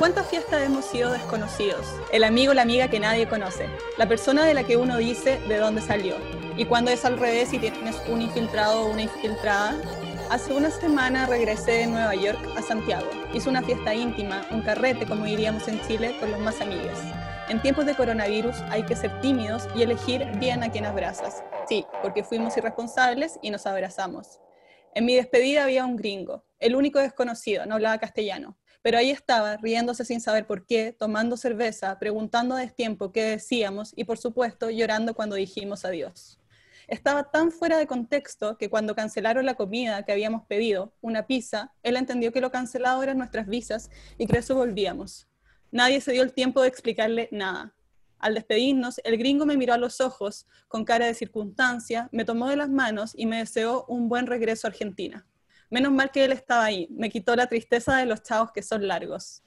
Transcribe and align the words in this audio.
Cuántas 0.00 0.28
fiestas 0.28 0.62
hemos 0.62 0.86
sido 0.86 1.12
desconocidos? 1.12 1.86
El 2.10 2.24
amigo 2.24 2.54
la 2.54 2.62
amiga 2.62 2.88
que 2.88 2.98
nadie 2.98 3.28
conoce. 3.28 3.68
La 3.98 4.08
persona 4.08 4.46
de 4.46 4.54
la 4.54 4.64
que 4.64 4.78
uno 4.78 4.96
dice 4.96 5.38
de 5.46 5.58
dónde 5.58 5.82
salió. 5.82 6.16
Y 6.56 6.64
cuando 6.64 6.90
es 6.90 7.04
al 7.04 7.18
revés 7.18 7.52
y 7.52 7.58
tienes 7.58 8.00
un 8.08 8.22
infiltrado 8.22 8.80
o 8.80 8.90
una 8.90 9.02
infiltrada. 9.02 9.78
Hace 10.30 10.54
una 10.54 10.70
semana 10.70 11.26
regresé 11.26 11.72
de 11.72 11.86
Nueva 11.86 12.14
York 12.14 12.38
a 12.56 12.62
Santiago. 12.62 13.10
Hice 13.34 13.50
una 13.50 13.60
fiesta 13.60 13.94
íntima, 13.94 14.46
un 14.50 14.62
carrete, 14.62 15.04
como 15.04 15.26
diríamos 15.26 15.68
en 15.68 15.82
Chile, 15.82 16.16
con 16.18 16.30
los 16.30 16.40
más 16.40 16.62
amigos. 16.62 16.98
En 17.50 17.60
tiempos 17.60 17.84
de 17.84 17.94
coronavirus 17.94 18.56
hay 18.70 18.84
que 18.84 18.96
ser 18.96 19.20
tímidos 19.20 19.68
y 19.76 19.82
elegir 19.82 20.24
bien 20.38 20.62
a 20.62 20.70
quien 20.70 20.86
abrazas. 20.86 21.44
Sí, 21.68 21.84
porque 22.00 22.24
fuimos 22.24 22.56
irresponsables 22.56 23.38
y 23.42 23.50
nos 23.50 23.66
abrazamos. 23.66 24.40
En 24.94 25.04
mi 25.04 25.14
despedida 25.14 25.64
había 25.64 25.84
un 25.84 25.96
gringo, 25.96 26.42
el 26.58 26.74
único 26.74 27.00
desconocido, 27.00 27.66
no 27.66 27.74
hablaba 27.74 27.98
castellano. 27.98 28.56
Pero 28.82 28.98
ahí 28.98 29.10
estaba, 29.10 29.56
riéndose 29.58 30.04
sin 30.04 30.20
saber 30.20 30.46
por 30.46 30.66
qué, 30.66 30.94
tomando 30.98 31.36
cerveza, 31.36 31.98
preguntando 31.98 32.54
a 32.54 32.60
destiempo 32.60 33.12
qué 33.12 33.24
decíamos 33.24 33.92
y 33.94 34.04
por 34.04 34.18
supuesto 34.18 34.70
llorando 34.70 35.14
cuando 35.14 35.36
dijimos 35.36 35.84
adiós. 35.84 36.38
Estaba 36.88 37.30
tan 37.30 37.52
fuera 37.52 37.78
de 37.78 37.86
contexto 37.86 38.58
que 38.58 38.68
cuando 38.68 38.96
cancelaron 38.96 39.46
la 39.46 39.54
comida 39.54 40.02
que 40.02 40.12
habíamos 40.12 40.44
pedido, 40.46 40.92
una 41.00 41.26
pizza, 41.26 41.72
él 41.84 41.96
entendió 41.96 42.32
que 42.32 42.40
lo 42.40 42.50
cancelado 42.50 43.02
eran 43.02 43.18
nuestras 43.18 43.46
visas 43.46 43.90
y 44.18 44.26
que 44.26 44.38
eso 44.38 44.56
volvíamos. 44.56 45.28
Nadie 45.70 46.00
se 46.00 46.10
dio 46.12 46.22
el 46.22 46.32
tiempo 46.32 46.62
de 46.62 46.68
explicarle 46.68 47.28
nada. 47.30 47.76
Al 48.18 48.34
despedirnos, 48.34 49.00
el 49.04 49.18
gringo 49.18 49.46
me 49.46 49.56
miró 49.56 49.74
a 49.74 49.78
los 49.78 50.00
ojos 50.00 50.46
con 50.66 50.84
cara 50.84 51.06
de 51.06 51.14
circunstancia, 51.14 52.08
me 52.12 52.24
tomó 52.24 52.48
de 52.48 52.56
las 52.56 52.68
manos 52.68 53.12
y 53.14 53.26
me 53.26 53.38
deseó 53.38 53.84
un 53.86 54.08
buen 54.08 54.26
regreso 54.26 54.66
a 54.66 54.70
Argentina. 54.70 55.26
Menos 55.70 55.92
mal 55.92 56.10
que 56.10 56.24
él 56.24 56.32
estaba 56.32 56.64
ahí, 56.64 56.88
me 56.90 57.10
quitó 57.10 57.36
la 57.36 57.46
tristeza 57.46 57.96
de 57.96 58.04
los 58.04 58.24
chavos 58.24 58.50
que 58.50 58.60
son 58.60 58.88
largos. 58.88 59.44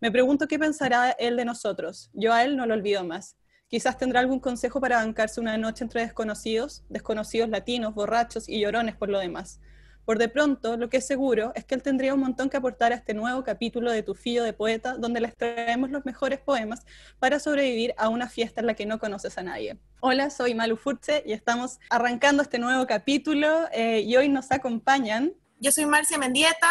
Me 0.00 0.10
pregunto 0.10 0.48
qué 0.48 0.58
pensará 0.58 1.10
él 1.10 1.36
de 1.36 1.44
nosotros. 1.44 2.08
Yo 2.14 2.32
a 2.32 2.44
él 2.44 2.56
no 2.56 2.64
lo 2.64 2.72
olvido 2.72 3.04
más. 3.04 3.36
Quizás 3.68 3.98
tendrá 3.98 4.20
algún 4.20 4.40
consejo 4.40 4.80
para 4.80 4.96
bancarse 4.96 5.38
una 5.38 5.58
noche 5.58 5.84
entre 5.84 6.00
desconocidos, 6.00 6.82
desconocidos 6.88 7.50
latinos, 7.50 7.94
borrachos 7.94 8.48
y 8.48 8.58
llorones 8.58 8.96
por 8.96 9.10
lo 9.10 9.18
demás. 9.18 9.60
Por 10.06 10.18
de 10.18 10.30
pronto, 10.30 10.78
lo 10.78 10.88
que 10.88 10.96
es 10.98 11.06
seguro 11.06 11.52
es 11.54 11.66
que 11.66 11.74
él 11.74 11.82
tendría 11.82 12.14
un 12.14 12.20
montón 12.20 12.48
que 12.48 12.56
aportar 12.56 12.92
a 12.92 12.94
este 12.94 13.12
nuevo 13.12 13.44
capítulo 13.44 13.92
de 13.92 14.02
Tu 14.02 14.14
Fillo 14.14 14.44
de 14.44 14.54
Poeta, 14.54 14.96
donde 14.96 15.20
les 15.20 15.36
traemos 15.36 15.90
los 15.90 16.06
mejores 16.06 16.38
poemas 16.38 16.86
para 17.18 17.38
sobrevivir 17.38 17.92
a 17.98 18.08
una 18.08 18.30
fiesta 18.30 18.60
en 18.60 18.68
la 18.68 18.74
que 18.74 18.86
no 18.86 18.98
conoces 18.98 19.36
a 19.36 19.42
nadie. 19.42 19.78
Hola, 20.00 20.30
soy 20.30 20.54
Malu 20.54 20.76
Furche 20.78 21.22
y 21.26 21.32
estamos 21.32 21.80
arrancando 21.90 22.42
este 22.42 22.58
nuevo 22.58 22.86
capítulo 22.86 23.66
eh, 23.72 24.00
y 24.00 24.16
hoy 24.16 24.30
nos 24.30 24.52
acompañan. 24.52 25.34
Yo 25.60 25.72
soy 25.72 25.86
Marcia 25.86 26.18
Mendieta, 26.18 26.70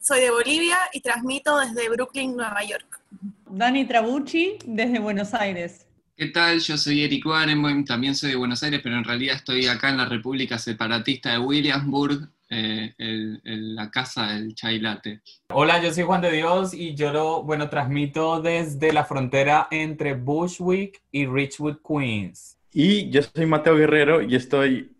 soy 0.00 0.20
de 0.20 0.30
Bolivia 0.30 0.76
y 0.92 1.00
transmito 1.00 1.58
desde 1.58 1.88
Brooklyn, 1.88 2.36
Nueva 2.36 2.62
York. 2.64 3.00
Dani 3.48 3.84
Trabucci, 3.86 4.58
desde 4.66 4.98
Buenos 4.98 5.34
Aires. 5.34 5.86
¿Qué 6.16 6.26
tal? 6.26 6.60
Yo 6.60 6.76
soy 6.76 7.04
Eric 7.04 7.24
Warenboim, 7.26 7.84
también 7.84 8.14
soy 8.14 8.30
de 8.30 8.36
Buenos 8.36 8.62
Aires, 8.62 8.80
pero 8.82 8.96
en 8.96 9.04
realidad 9.04 9.36
estoy 9.36 9.66
acá 9.66 9.90
en 9.90 9.96
la 9.98 10.06
República 10.06 10.58
Separatista 10.58 11.32
de 11.32 11.38
Williamsburg, 11.38 12.28
eh, 12.50 12.94
el- 12.98 13.40
el- 13.44 13.74
la 13.74 13.90
casa 13.90 14.28
del 14.32 14.54
chai 14.54 14.78
latte. 14.80 15.20
Hola, 15.50 15.82
yo 15.82 15.92
soy 15.92 16.04
Juan 16.04 16.20
de 16.20 16.32
Dios 16.32 16.74
y 16.74 16.94
yo 16.94 17.12
lo, 17.12 17.42
bueno, 17.42 17.68
transmito 17.68 18.40
desde 18.40 18.92
la 18.92 19.04
frontera 19.04 19.68
entre 19.70 20.14
Bushwick 20.14 21.00
y 21.10 21.26
Richwood, 21.26 21.78
Queens. 21.86 22.56
Y 22.72 23.08
yo 23.10 23.22
soy 23.22 23.46
Mateo 23.46 23.76
Guerrero 23.76 24.20
y 24.22 24.34
estoy 24.34 24.90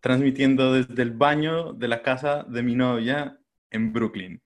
transmitiendo 0.00 0.72
desde 0.72 1.02
el 1.02 1.12
baño 1.12 1.72
de 1.72 1.88
la 1.88 2.02
casa 2.02 2.44
de 2.48 2.62
mi 2.62 2.74
novia 2.74 3.38
en 3.70 3.92
Brooklyn. 3.92 4.40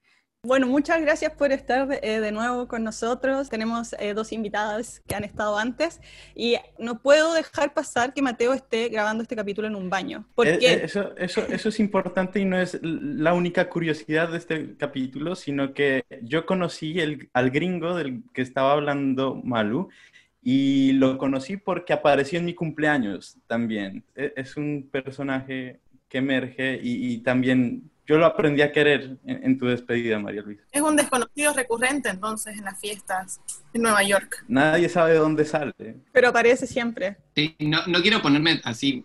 Bueno, 0.46 0.66
muchas 0.66 1.00
gracias 1.00 1.32
por 1.32 1.52
estar 1.52 1.88
eh, 2.02 2.20
de 2.20 2.30
nuevo 2.30 2.68
con 2.68 2.84
nosotros. 2.84 3.48
Tenemos 3.48 3.94
eh, 3.98 4.12
dos 4.12 4.30
invitadas 4.30 5.00
que 5.08 5.14
han 5.14 5.24
estado 5.24 5.56
antes 5.56 6.02
y 6.34 6.56
no 6.78 7.00
puedo 7.00 7.32
dejar 7.32 7.72
pasar 7.72 8.12
que 8.12 8.20
Mateo 8.20 8.52
esté 8.52 8.90
grabando 8.90 9.22
este 9.22 9.36
capítulo 9.36 9.68
en 9.68 9.74
un 9.74 9.88
baño. 9.88 10.28
¿Por 10.34 10.46
Eh, 10.46 10.58
qué? 10.58 10.72
eh, 10.74 10.80
Eso, 10.84 11.16
eso, 11.16 11.46
eso 11.48 11.70
es 11.70 11.80
importante 11.80 12.40
y 12.40 12.44
no 12.44 12.58
es 12.58 12.78
la 12.82 13.32
única 13.32 13.70
curiosidad 13.70 14.28
de 14.32 14.36
este 14.36 14.76
capítulo, 14.76 15.34
sino 15.34 15.72
que 15.72 16.04
yo 16.20 16.44
conocí 16.44 17.00
el, 17.00 17.30
al 17.32 17.50
gringo 17.50 17.94
del 17.94 18.22
que 18.34 18.42
estaba 18.42 18.72
hablando 18.72 19.40
Malu 19.42 19.88
y 20.44 20.92
lo 20.92 21.16
conocí 21.18 21.56
porque 21.56 21.92
apareció 21.94 22.38
en 22.38 22.44
mi 22.44 22.54
cumpleaños 22.54 23.38
también. 23.46 24.04
E- 24.14 24.32
Es 24.36 24.56
un 24.56 24.88
personaje 24.92 25.80
que 26.08 26.18
emerge 26.18 26.78
y, 26.82 27.14
y 27.14 27.18
también 27.22 27.90
yo 28.06 28.18
lo 28.18 28.26
aprendí 28.26 28.60
a 28.60 28.70
querer 28.70 29.16
en, 29.24 29.44
en 29.44 29.58
tu 29.58 29.64
despedida, 29.66 30.18
María 30.18 30.42
Luisa. 30.42 30.62
Es 30.70 30.82
un 30.82 30.94
desconocido 30.94 31.54
recurrente 31.54 32.10
entonces 32.10 32.58
en 32.58 32.64
las 32.64 32.78
fiestas 32.78 33.40
en 33.72 33.80
Nueva 33.82 34.02
York. 34.02 34.44
Nadie 34.46 34.90
sabe 34.90 35.12
de 35.14 35.18
dónde 35.18 35.46
sale. 35.46 35.72
Pero 36.12 36.28
aparece 36.28 36.66
siempre. 36.66 37.16
Sí, 37.34 37.56
no, 37.60 37.78
no 37.86 38.02
quiero 38.02 38.20
ponerme 38.20 38.60
así 38.64 39.04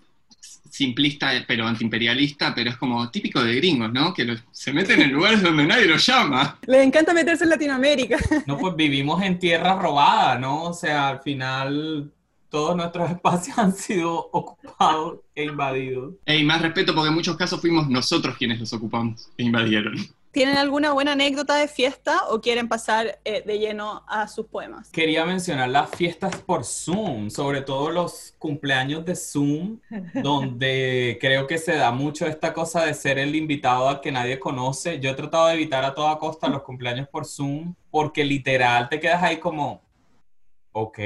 simplista, 0.70 1.32
pero 1.48 1.68
antiimperialista, 1.68 2.54
pero 2.56 2.70
es 2.70 2.78
como 2.78 3.10
típico 3.12 3.44
de 3.44 3.56
gringos, 3.56 3.92
¿no? 3.92 4.14
Que 4.14 4.26
los- 4.26 4.44
se 4.52 4.72
meten 4.74 5.02
en 5.02 5.12
lugares 5.14 5.42
donde 5.42 5.66
nadie 5.66 5.86
los 5.86 6.06
llama. 6.06 6.58
Les 6.68 6.86
encanta 6.86 7.14
meterse 7.14 7.44
en 7.44 7.50
Latinoamérica. 7.52 8.18
No, 8.48 8.58
pues 8.58 8.76
vivimos 8.76 9.22
en 9.24 9.38
tierra 9.40 9.76
robada, 9.80 10.38
¿no? 10.40 10.64
O 10.64 10.74
sea, 10.74 11.10
al 11.10 11.20
final 11.22 12.12
todos 12.50 12.76
nuestros 12.76 13.12
espacios 13.12 13.58
han 13.60 13.74
sido 13.76 14.30
ocupados 14.32 15.20
e 15.36 15.44
invadidos. 15.44 16.16
Y 16.26 16.44
más 16.44 16.62
respeto 16.62 16.96
porque 16.96 17.10
en 17.10 17.16
muchos 17.16 17.38
casos 17.38 17.62
fuimos 17.62 17.88
nosotros 17.90 18.36
quienes 18.38 18.60
los 18.60 18.74
ocupamos 18.74 19.30
e 19.38 19.44
invadieron. 19.44 19.96
¿Tienen 20.32 20.58
alguna 20.58 20.94
buena 20.94 21.14
anécdota 21.14 21.56
de 21.56 21.68
fiesta 21.68 22.28
o 22.30 22.40
quieren 22.40 22.68
pasar 22.68 23.20
eh, 23.26 23.42
de 23.44 23.58
lleno 23.58 24.04
a 24.08 24.28
sus 24.28 24.46
poemas? 24.46 24.90
Quería 24.92 25.26
mencionar 25.26 25.70
las 25.70 25.90
fiestas 25.90 26.36
por 26.36 26.64
Zoom, 26.64 27.32
sobre 27.32 27.62
todo 27.62 27.90
los 27.90 28.36
cumpleaños 28.38 29.04
de 29.06 29.16
Zoom, 29.16 29.80
donde 30.14 31.18
creo 31.20 31.48
que 31.48 31.58
se 31.58 31.76
da 31.76 31.92
mucho 31.92 32.28
esta 32.28 32.54
cosa 32.54 32.86
de 32.86 32.94
ser 32.94 33.18
el 33.18 33.36
invitado 33.36 33.90
al 33.90 34.02
que 34.02 34.12
nadie 34.12 34.40
conoce. 34.40 35.00
Yo 35.00 35.10
he 35.10 35.16
tratado 35.16 35.48
de 35.48 35.56
evitar 35.56 35.84
a 35.84 35.96
toda 35.96 36.20
costa 36.20 36.48
los 36.48 36.62
cumpleaños 36.62 37.08
por 37.08 37.26
Zoom, 37.26 37.74
porque 37.90 38.24
literal 38.24 38.88
te 38.88 39.00
quedas 39.00 39.24
ahí 39.24 39.38
como, 39.38 39.82
ok, 40.72 41.00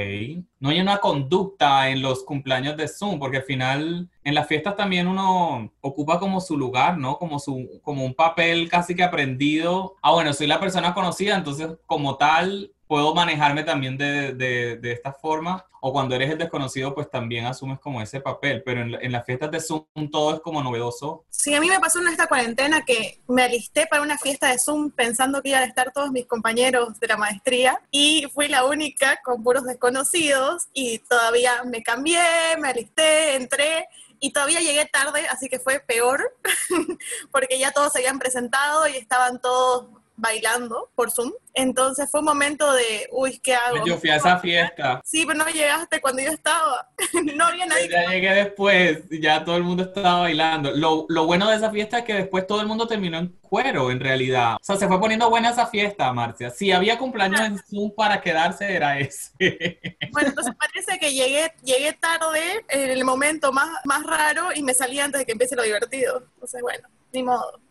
no 0.59 0.69
hay 0.69 0.81
una 0.81 0.97
conducta 0.97 1.89
en 1.89 2.01
los 2.01 2.23
cumpleaños 2.23 2.77
de 2.77 2.87
Zoom, 2.87 3.19
porque 3.19 3.37
al 3.37 3.43
final 3.43 4.09
en 4.23 4.35
las 4.35 4.47
fiestas 4.47 4.75
también 4.75 5.07
uno 5.07 5.71
ocupa 5.81 6.19
como 6.19 6.41
su 6.41 6.57
lugar, 6.57 6.97
¿no? 6.97 7.17
Como, 7.17 7.39
su, 7.39 7.79
como 7.81 8.05
un 8.05 8.13
papel 8.13 8.69
casi 8.69 8.95
que 8.95 9.03
aprendido. 9.03 9.95
Ah, 10.01 10.11
bueno, 10.11 10.33
soy 10.33 10.47
la 10.47 10.59
persona 10.59 10.93
conocida, 10.93 11.35
entonces 11.35 11.69
como 11.85 12.17
tal 12.17 12.71
puedo 12.93 13.15
manejarme 13.15 13.63
también 13.63 13.97
de, 13.97 14.33
de, 14.33 14.77
de 14.77 14.91
esta 14.91 15.11
forma. 15.11 15.65
O 15.81 15.91
cuando 15.91 16.13
eres 16.13 16.29
el 16.29 16.37
desconocido, 16.37 16.93
pues 16.93 17.09
también 17.09 17.47
asumes 17.47 17.79
como 17.79 17.99
ese 18.03 18.21
papel. 18.21 18.61
Pero 18.63 18.81
en, 18.81 18.93
en 18.93 19.11
las 19.11 19.25
fiestas 19.25 19.49
de 19.49 19.59
Zoom 19.59 20.11
todo 20.11 20.35
es 20.35 20.41
como 20.41 20.61
novedoso. 20.61 21.25
Sí, 21.27 21.55
a 21.55 21.59
mí 21.59 21.69
me 21.69 21.79
pasó 21.79 22.01
en 22.01 22.09
esta 22.09 22.27
cuarentena 22.27 22.85
que 22.85 23.19
me 23.27 23.41
alisté 23.41 23.87
para 23.87 24.03
una 24.03 24.19
fiesta 24.19 24.49
de 24.49 24.59
Zoom 24.59 24.91
pensando 24.91 25.41
que 25.41 25.49
iban 25.49 25.63
a 25.63 25.65
estar 25.65 25.91
todos 25.91 26.11
mis 26.11 26.27
compañeros 26.27 26.99
de 26.99 27.07
la 27.07 27.17
maestría 27.17 27.81
y 27.89 28.27
fui 28.31 28.47
la 28.47 28.63
única 28.63 29.19
con 29.25 29.41
puros 29.41 29.63
desconocidos 29.63 30.67
y 30.71 30.99
todavía 30.99 31.63
me 31.63 31.81
cambié, 31.81 32.21
me 32.61 32.69
alisté, 32.69 33.37
entré 33.37 33.87
y 34.19 34.31
todavía 34.31 34.59
llegué 34.59 34.85
tarde, 34.85 35.25
así 35.31 35.49
que 35.49 35.57
fue 35.57 35.79
peor, 35.79 36.21
porque 37.31 37.57
ya 37.57 37.71
todos 37.71 37.91
se 37.91 37.99
habían 37.99 38.19
presentado 38.19 38.87
y 38.87 38.97
estaban 38.97 39.41
todos 39.41 39.87
bailando 40.15 40.91
por 40.95 41.11
Zoom. 41.11 41.31
Entonces 41.55 42.09
fue 42.09 42.21
un 42.21 42.27
momento 42.27 42.71
de, 42.73 43.07
uy, 43.11 43.39
¿qué 43.39 43.53
hago? 43.53 43.85
Yo 43.85 43.97
fui 43.97 44.09
a 44.09 44.15
esa 44.15 44.39
fiesta. 44.39 45.01
Sí, 45.03 45.23
pero 45.25 45.37
no 45.37 45.45
llegaste 45.47 46.01
cuando 46.01 46.21
yo 46.21 46.31
estaba. 46.31 46.89
no 47.35 47.45
había 47.45 47.65
nadie. 47.65 47.89
Ya 47.89 48.09
llegué 48.09 48.33
después, 48.33 49.03
ya 49.09 49.45
todo 49.45 49.57
el 49.57 49.63
mundo 49.63 49.83
estaba 49.83 50.21
bailando. 50.21 50.71
Lo, 50.71 51.05
lo, 51.09 51.25
bueno 51.25 51.49
de 51.49 51.57
esa 51.57 51.69
fiesta 51.69 51.99
es 51.99 52.05
que 52.05 52.13
después 52.15 52.47
todo 52.47 52.61
el 52.61 52.67
mundo 52.67 52.87
terminó 52.87 53.19
en 53.19 53.37
cuero, 53.41 53.91
en 53.91 53.99
realidad. 53.99 54.55
O 54.55 54.63
sea, 54.63 54.77
se 54.77 54.87
fue 54.87 54.99
poniendo 54.99 55.29
buena 55.29 55.51
esa 55.51 55.67
fiesta, 55.67 56.11
Marcia. 56.11 56.49
Si 56.49 56.71
había 56.71 56.97
cumpleaños 56.97 57.41
en 57.41 57.59
Zoom 57.59 57.93
para 57.95 58.21
quedarse, 58.21 58.73
era 58.73 58.97
ese. 58.97 59.31
bueno, 60.11 60.29
entonces 60.29 60.53
parece 60.55 60.99
que 60.99 61.13
llegué, 61.13 61.53
llegué 61.63 61.93
tarde, 61.93 62.65
en 62.69 62.89
el 62.89 63.05
momento 63.05 63.51
más, 63.51 63.69
más 63.85 64.03
raro, 64.03 64.49
y 64.55 64.63
me 64.63 64.73
salí 64.73 64.99
antes 64.99 65.19
de 65.19 65.25
que 65.25 65.33
empiece 65.33 65.55
lo 65.55 65.63
divertido. 65.63 66.23
Entonces, 66.33 66.61
bueno, 66.61 66.87
ni 67.11 67.21
modo. 67.21 67.62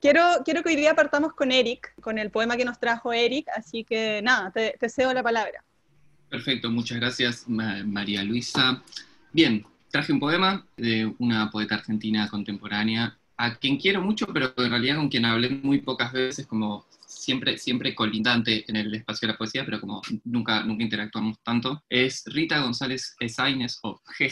Quiero, 0.00 0.22
quiero 0.44 0.62
que 0.62 0.70
hoy 0.70 0.76
día 0.76 0.94
partamos 0.94 1.32
con 1.32 1.50
Eric, 1.50 1.94
con 2.00 2.18
el 2.18 2.30
poema 2.30 2.56
que 2.56 2.64
nos 2.64 2.78
trajo 2.78 3.12
Eric, 3.12 3.48
así 3.56 3.82
que 3.84 4.20
nada, 4.22 4.50
te, 4.50 4.76
cedo 4.88 5.14
la 5.14 5.22
palabra. 5.22 5.64
Perfecto, 6.28 6.70
muchas 6.70 6.98
gracias 6.98 7.44
María 7.48 8.22
Luisa. 8.22 8.82
Bien, 9.32 9.64
traje 9.90 10.12
un 10.12 10.20
poema 10.20 10.66
de 10.76 11.14
una 11.18 11.50
poeta 11.50 11.76
argentina 11.76 12.28
contemporánea, 12.28 13.16
a 13.38 13.54
quien 13.56 13.78
quiero 13.78 14.02
mucho, 14.02 14.26
pero 14.26 14.52
en 14.56 14.70
realidad 14.70 14.96
con 14.96 15.08
quien 15.08 15.24
hablé 15.24 15.50
muy 15.50 15.80
pocas 15.80 16.12
veces, 16.12 16.46
como 16.46 16.84
siempre, 17.06 17.58
siempre 17.58 17.94
colindante 17.94 18.64
en 18.68 18.76
el 18.76 18.94
espacio 18.94 19.26
de 19.26 19.32
la 19.32 19.38
poesía, 19.38 19.64
pero 19.64 19.80
como 19.80 20.02
nunca, 20.24 20.62
nunca 20.62 20.84
interactuamos 20.84 21.38
tanto, 21.42 21.82
es 21.88 22.22
Rita 22.26 22.60
González 22.60 23.16
Esaines, 23.18 23.78
o 23.82 24.00
G. 24.18 24.30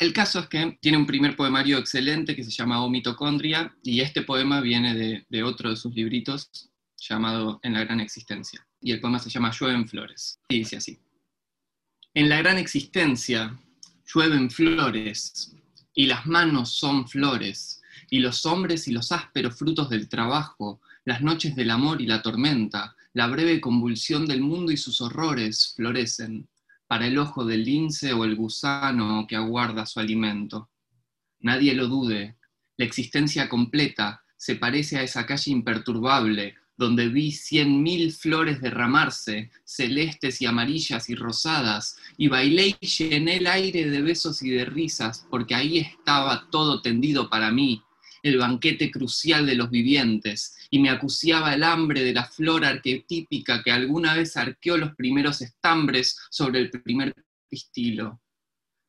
El 0.00 0.14
caso 0.14 0.38
es 0.38 0.46
que 0.46 0.78
tiene 0.80 0.96
un 0.96 1.06
primer 1.06 1.36
poemario 1.36 1.76
excelente 1.76 2.34
que 2.34 2.42
se 2.42 2.50
llama 2.50 2.82
O 2.82 2.88
Mitocondria, 2.88 3.76
y 3.82 4.00
este 4.00 4.22
poema 4.22 4.62
viene 4.62 5.26
de, 5.28 5.42
otro 5.42 5.68
de 5.68 5.76
sus 5.76 5.94
libritos 5.94 6.70
llamado 6.96 7.60
En 7.62 7.74
la 7.74 7.84
gran 7.84 8.00
existencia. 8.00 8.66
Y 8.80 8.92
el 8.92 9.00
poema 9.00 9.18
se 9.18 9.28
llama 9.28 9.50
Llueven 9.52 9.86
flores. 9.86 10.40
Y 10.48 10.60
dice 10.60 10.78
así. 10.78 10.98
En 12.14 12.30
la 12.30 12.38
gran 12.38 12.56
existencia 12.56 13.60
llueven 14.06 14.50
flores, 14.50 15.54
y 15.92 16.06
las 16.06 16.24
manos 16.24 16.70
son 16.70 17.06
flores, 17.06 17.82
y 18.08 18.20
los 18.20 18.46
hombres 18.46 18.88
y 18.88 18.92
los 18.92 19.12
ásperos 19.12 19.58
frutos 19.58 19.90
del 19.90 20.08
trabajo, 20.08 20.80
las 21.04 21.20
noches 21.20 21.54
del 21.54 21.70
amor 21.70 22.00
y 22.00 22.06
la 22.06 22.22
tormenta, 22.22 22.96
la 23.12 23.26
breve 23.26 23.60
convulsión 23.60 24.24
del 24.24 24.40
mundo 24.40 24.72
y 24.72 24.78
sus 24.78 25.02
horrores 25.02 25.74
florecen 25.76 26.48
para 26.90 27.06
el 27.06 27.18
ojo 27.18 27.44
del 27.44 27.62
lince 27.62 28.12
o 28.12 28.24
el 28.24 28.34
gusano 28.34 29.24
que 29.28 29.36
aguarda 29.36 29.86
su 29.86 30.00
alimento. 30.00 30.70
Nadie 31.38 31.72
lo 31.72 31.86
dude, 31.86 32.36
la 32.76 32.84
existencia 32.84 33.48
completa 33.48 34.24
se 34.36 34.56
parece 34.56 34.98
a 34.98 35.04
esa 35.04 35.24
calle 35.24 35.52
imperturbable 35.52 36.56
donde 36.76 37.08
vi 37.08 37.30
cien 37.30 37.80
mil 37.80 38.10
flores 38.10 38.60
derramarse, 38.60 39.52
celestes 39.62 40.42
y 40.42 40.46
amarillas 40.46 41.08
y 41.08 41.14
rosadas, 41.14 41.96
y 42.16 42.26
bailé 42.26 42.76
y 42.80 42.86
llené 42.86 43.36
el 43.36 43.46
aire 43.46 43.88
de 43.88 44.02
besos 44.02 44.42
y 44.42 44.50
de 44.50 44.64
risas, 44.64 45.24
porque 45.30 45.54
ahí 45.54 45.78
estaba 45.78 46.48
todo 46.50 46.82
tendido 46.82 47.30
para 47.30 47.52
mí, 47.52 47.84
el 48.22 48.38
banquete 48.38 48.90
crucial 48.90 49.46
de 49.46 49.54
los 49.54 49.70
vivientes, 49.70 50.56
y 50.70 50.78
me 50.78 50.90
acuciaba 50.90 51.54
el 51.54 51.62
hambre 51.62 52.02
de 52.02 52.14
la 52.14 52.24
flor 52.24 52.64
arquetípica 52.64 53.62
que 53.62 53.72
alguna 53.72 54.14
vez 54.14 54.36
arqueó 54.36 54.76
los 54.76 54.94
primeros 54.94 55.40
estambres 55.42 56.18
sobre 56.30 56.60
el 56.60 56.70
primer 56.70 57.14
pistilo. 57.48 58.20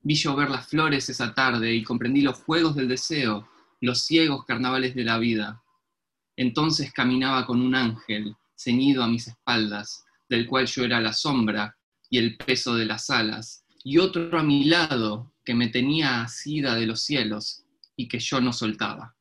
Vi 0.01 0.15
llover 0.15 0.49
las 0.49 0.67
flores 0.67 1.09
esa 1.09 1.33
tarde 1.33 1.73
y 1.73 1.83
comprendí 1.83 2.21
los 2.21 2.37
juegos 2.37 2.75
del 2.75 2.87
deseo, 2.87 3.47
los 3.79 4.01
ciegos 4.05 4.45
carnavales 4.45 4.95
de 4.95 5.03
la 5.03 5.17
vida. 5.17 5.63
Entonces 6.35 6.91
caminaba 6.91 7.45
con 7.45 7.61
un 7.61 7.75
ángel 7.75 8.35
ceñido 8.55 9.03
a 9.03 9.07
mis 9.07 9.27
espaldas, 9.27 10.05
del 10.29 10.47
cual 10.47 10.65
yo 10.67 10.83
era 10.83 11.01
la 11.01 11.13
sombra 11.13 11.77
y 12.09 12.17
el 12.17 12.37
peso 12.37 12.75
de 12.75 12.85
las 12.85 13.09
alas, 13.09 13.65
y 13.83 13.97
otro 13.97 14.37
a 14.37 14.43
mi 14.43 14.65
lado 14.65 15.33
que 15.43 15.55
me 15.55 15.67
tenía 15.67 16.21
asida 16.21 16.75
de 16.75 16.85
los 16.85 17.01
cielos 17.01 17.63
y 17.95 18.07
que 18.07 18.19
yo 18.19 18.39
no 18.39 18.53
soltaba. 18.53 19.15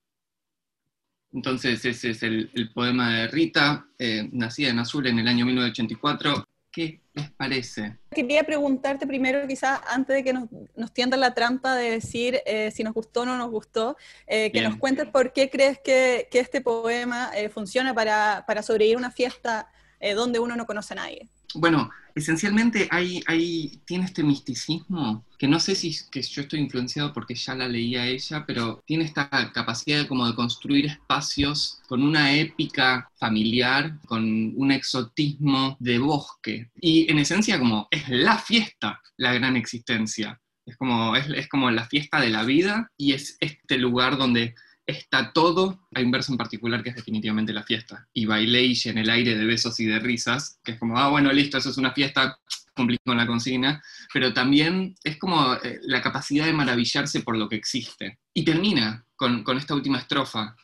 Entonces 1.32 1.84
ese 1.84 2.10
es 2.10 2.22
el, 2.22 2.70
poema 2.74 3.14
de 3.14 3.28
Rita, 3.28 3.86
eh, 3.98 4.28
nacida 4.32 4.70
en 4.70 4.78
Azul 4.78 5.06
en 5.06 5.18
el 5.18 5.28
año 5.28 5.46
1984. 5.46 6.44
¿Qué 6.72 7.00
les 7.14 7.30
parece? 7.32 7.98
Quería 8.12 8.44
preguntarte 8.44 9.06
primero, 9.06 9.46
quizás 9.48 9.80
antes 9.88 10.14
de 10.14 10.22
que 10.22 10.32
nos, 10.32 10.48
nos 10.76 10.92
tiendan 10.92 11.20
la 11.20 11.34
trampa 11.34 11.74
de 11.74 11.90
decir 11.90 12.40
eh, 12.46 12.70
si 12.70 12.84
nos 12.84 12.94
gustó 12.94 13.22
o 13.22 13.26
no 13.26 13.36
nos 13.36 13.50
gustó, 13.50 13.96
eh, 14.26 14.52
que 14.52 14.62
nos 14.62 14.76
cuentes 14.76 15.08
por 15.08 15.32
qué 15.32 15.50
crees 15.50 15.80
que, 15.84 16.28
que 16.30 16.38
este 16.38 16.60
poema 16.60 17.30
funciona 17.52 17.92
para, 17.92 18.44
para 18.46 18.62
sobrevivir 18.62 18.96
una 18.96 19.10
fiesta 19.10 19.68
donde 20.14 20.38
uno 20.38 20.56
no 20.56 20.64
conoce 20.64 20.94
a 20.94 20.96
nadie. 20.96 21.28
Bueno, 21.54 21.90
esencialmente 22.14 22.88
hay, 22.90 23.22
hay, 23.26 23.80
tiene 23.84 24.04
este 24.04 24.22
misticismo 24.22 25.24
que 25.38 25.48
no 25.48 25.58
sé 25.58 25.74
si 25.74 25.94
que 26.10 26.22
yo 26.22 26.42
estoy 26.42 26.60
influenciado 26.60 27.12
porque 27.12 27.34
ya 27.34 27.54
la 27.54 27.68
leía 27.68 28.06
ella, 28.06 28.44
pero 28.46 28.82
tiene 28.86 29.04
esta 29.04 29.28
capacidad 29.52 30.00
de, 30.00 30.08
como 30.08 30.26
de 30.26 30.34
construir 30.34 30.86
espacios 30.86 31.80
con 31.88 32.02
una 32.02 32.34
épica 32.34 33.10
familiar, 33.18 33.98
con 34.06 34.52
un 34.56 34.72
exotismo 34.72 35.76
de 35.80 35.98
bosque. 35.98 36.70
Y 36.80 37.10
en 37.10 37.18
esencia 37.18 37.58
como 37.58 37.88
es 37.90 38.08
la 38.08 38.38
fiesta, 38.38 39.00
la 39.16 39.32
gran 39.32 39.56
existencia. 39.56 40.40
Es 40.66 40.76
como, 40.76 41.16
es, 41.16 41.26
es 41.30 41.48
como 41.48 41.70
la 41.70 41.86
fiesta 41.86 42.20
de 42.20 42.30
la 42.30 42.44
vida 42.44 42.90
y 42.96 43.12
es 43.14 43.36
este 43.40 43.78
lugar 43.78 44.18
donde 44.18 44.54
está 44.90 45.32
todo. 45.32 45.86
Hay 45.94 46.04
un 46.04 46.10
verso 46.10 46.32
en 46.32 46.38
particular 46.38 46.82
que 46.82 46.90
es 46.90 46.96
definitivamente 46.96 47.52
la 47.52 47.62
fiesta. 47.62 48.08
Y 48.12 48.26
bailé 48.26 48.62
y 48.64 48.78
en 48.84 48.98
el 48.98 49.10
aire 49.10 49.36
de 49.36 49.44
besos 49.44 49.78
y 49.80 49.86
de 49.86 49.98
risas, 49.98 50.60
que 50.64 50.72
es 50.72 50.78
como, 50.78 50.98
ah, 50.98 51.08
bueno, 51.08 51.32
listo, 51.32 51.58
eso 51.58 51.70
es 51.70 51.78
una 51.78 51.92
fiesta, 51.92 52.38
cumplí 52.74 52.98
con 53.04 53.16
la 53.16 53.26
consigna, 53.26 53.82
pero 54.12 54.32
también 54.32 54.94
es 55.04 55.16
como 55.18 55.54
eh, 55.54 55.80
la 55.82 56.00
capacidad 56.00 56.46
de 56.46 56.52
maravillarse 56.52 57.20
por 57.20 57.36
lo 57.36 57.48
que 57.48 57.56
existe. 57.56 58.18
Y 58.34 58.44
termina 58.44 59.04
con, 59.16 59.42
con 59.42 59.58
esta 59.58 59.74
última 59.74 59.98
estrofa. 59.98 60.56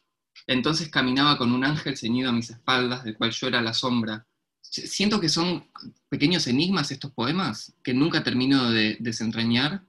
Entonces 0.46 0.88
caminaba 0.88 1.38
con 1.38 1.52
un 1.52 1.64
ángel 1.64 1.96
ceñido 1.96 2.30
a 2.30 2.32
mis 2.32 2.50
espaldas, 2.50 3.04
del 3.04 3.16
cual 3.16 3.32
yo 3.32 3.48
era 3.48 3.60
la 3.60 3.74
sombra. 3.74 4.26
Siento 4.62 5.20
que 5.20 5.28
son 5.28 5.68
pequeños 6.08 6.46
enigmas 6.46 6.90
estos 6.90 7.12
poemas 7.12 7.74
que 7.82 7.94
nunca 7.94 8.22
termino 8.22 8.70
de 8.70 8.96
desentrañar 9.00 9.82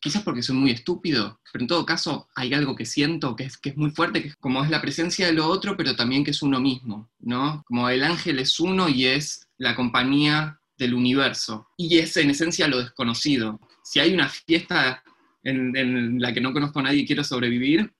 quizás 0.00 0.22
porque 0.22 0.42
soy 0.42 0.56
muy 0.56 0.70
estúpido, 0.70 1.40
pero 1.52 1.62
en 1.62 1.68
todo 1.68 1.86
caso 1.86 2.28
hay 2.34 2.54
algo 2.54 2.76
que 2.76 2.86
siento 2.86 3.34
que 3.36 3.44
es, 3.44 3.56
que 3.58 3.70
es 3.70 3.76
muy 3.76 3.90
fuerte, 3.90 4.22
que 4.22 4.28
es 4.28 4.36
como 4.36 4.62
es 4.62 4.70
la 4.70 4.80
presencia 4.80 5.26
de 5.26 5.32
lo 5.32 5.46
otro, 5.46 5.76
pero 5.76 5.96
también 5.96 6.24
que 6.24 6.30
es 6.30 6.42
uno 6.42 6.60
mismo, 6.60 7.10
¿no? 7.18 7.62
Como 7.66 7.88
el 7.88 8.04
ángel 8.04 8.38
es 8.38 8.60
uno 8.60 8.88
y 8.88 9.06
es 9.06 9.48
la 9.56 9.74
compañía 9.74 10.60
del 10.76 10.94
universo, 10.94 11.68
y 11.76 11.98
es 11.98 12.16
en 12.16 12.30
esencia 12.30 12.68
lo 12.68 12.78
desconocido. 12.78 13.58
Si 13.82 13.98
hay 13.98 14.14
una 14.14 14.28
fiesta 14.28 15.02
en, 15.42 15.76
en 15.76 16.20
la 16.20 16.32
que 16.32 16.40
no 16.40 16.52
conozco 16.52 16.78
a 16.78 16.84
nadie 16.84 17.00
y 17.00 17.06
quiero 17.06 17.24
sobrevivir, 17.24 17.92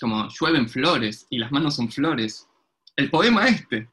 como 0.00 0.28
llueven 0.28 0.68
flores 0.68 1.26
y 1.30 1.38
las 1.38 1.52
manos 1.52 1.76
son 1.76 1.90
flores. 1.90 2.46
El 2.96 3.10
poema 3.10 3.48
este. 3.48 3.88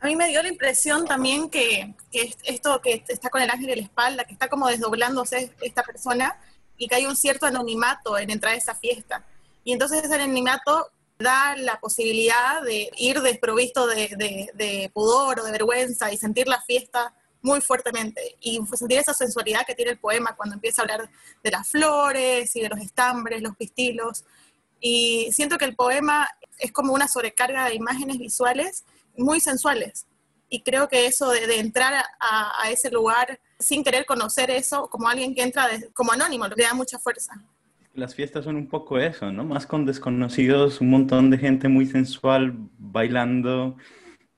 A 0.00 0.06
mí 0.06 0.14
me 0.14 0.28
dio 0.28 0.40
la 0.40 0.48
impresión 0.48 1.04
también 1.04 1.50
que, 1.50 1.94
que, 2.12 2.32
esto 2.44 2.80
que 2.80 3.02
está 3.08 3.28
con 3.30 3.42
el 3.42 3.50
ángel 3.50 3.70
en 3.70 3.78
la 3.78 3.84
espalda, 3.84 4.24
que 4.24 4.32
está 4.32 4.48
como 4.48 4.68
desdoblándose 4.68 5.52
esta 5.60 5.82
persona, 5.82 6.38
y 6.78 6.86
que 6.86 6.94
hay 6.94 7.06
un 7.06 7.16
cierto 7.16 7.44
anonimato 7.44 8.16
en 8.16 8.30
entrar 8.30 8.54
a 8.54 8.56
esa 8.56 8.74
fiesta. 8.74 9.24
Y 9.64 9.72
entonces 9.72 10.02
ese 10.02 10.14
anonimato 10.14 10.90
da 11.18 11.56
la 11.56 11.80
posibilidad 11.80 12.62
de 12.62 12.90
ir 12.96 13.20
desprovisto 13.20 13.86
de, 13.86 14.90
pudor 14.94 15.40
o 15.40 15.44
de 15.44 15.52
vergüenza 15.52 16.12
y 16.12 16.16
sentir 16.16 16.46
la 16.46 16.62
fiesta 16.62 17.12
muy 17.42 17.60
fuertemente 17.60 18.36
y 18.40 18.60
sentir 18.74 18.98
esa 18.98 19.14
sensualidad 19.14 19.66
que 19.66 19.74
tiene 19.74 19.92
el 19.92 19.98
poema 19.98 20.36
cuando 20.36 20.54
empieza 20.54 20.82
a 20.82 20.84
hablar 20.84 21.10
de 21.42 21.50
las 21.50 21.68
flores 21.68 22.54
y 22.54 22.60
de 22.60 22.68
los 22.68 22.80
estambres, 22.80 23.42
los 23.42 23.56
pistilos. 23.56 24.24
Y 24.80 25.30
siento 25.32 25.58
que 25.58 25.64
el 25.64 25.74
poema 25.74 26.28
es 26.58 26.70
como 26.72 26.92
una 26.92 27.08
sobrecarga 27.08 27.68
de 27.68 27.74
imágenes 27.74 28.18
visuales 28.18 28.84
muy 29.16 29.40
sensuales. 29.40 30.06
Y 30.48 30.62
creo 30.62 30.88
que 30.88 31.06
eso 31.06 31.30
de, 31.30 31.58
entrar 31.58 32.04
a 32.20 32.70
ese 32.70 32.90
lugar 32.90 33.40
sin 33.58 33.82
querer 33.82 34.06
conocer 34.06 34.50
eso, 34.50 34.88
como 34.88 35.08
alguien 35.08 35.34
que 35.34 35.42
entra 35.42 35.68
como 35.92 36.12
anónimo, 36.12 36.46
le 36.48 36.64
da 36.64 36.74
mucha 36.74 36.98
fuerza. 36.98 37.32
Las 37.94 38.14
fiestas 38.14 38.44
son 38.44 38.56
un 38.56 38.68
poco 38.68 38.98
eso, 38.98 39.32
¿no? 39.32 39.44
Más 39.44 39.66
con 39.66 39.84
desconocidos, 39.84 40.80
un 40.80 40.90
montón 40.90 41.30
de 41.30 41.38
gente 41.38 41.68
muy 41.68 41.86
sensual 41.86 42.54
bailando. 42.78 43.76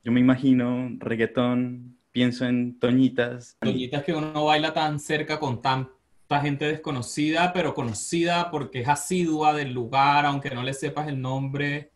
Yo 0.02 0.12
me 0.12 0.20
imagino 0.20 0.88
reggaetón, 0.98 1.98
pienso 2.10 2.46
en 2.46 2.78
toñitas. 2.78 3.56
Toñitas 3.60 4.02
que 4.02 4.14
uno 4.14 4.46
baila 4.46 4.72
tan 4.72 4.98
cerca 4.98 5.38
con 5.38 5.60
tanta 5.60 6.40
gente 6.40 6.64
desconocida, 6.64 7.52
pero 7.52 7.74
conocida 7.74 8.50
porque 8.50 8.80
es 8.80 8.88
asidua 8.88 9.52
del 9.52 9.72
lugar, 9.72 10.24
aunque 10.24 10.50
no 10.50 10.62
le 10.62 10.72
sepas 10.72 11.08
el 11.08 11.20
nombre. 11.20 11.92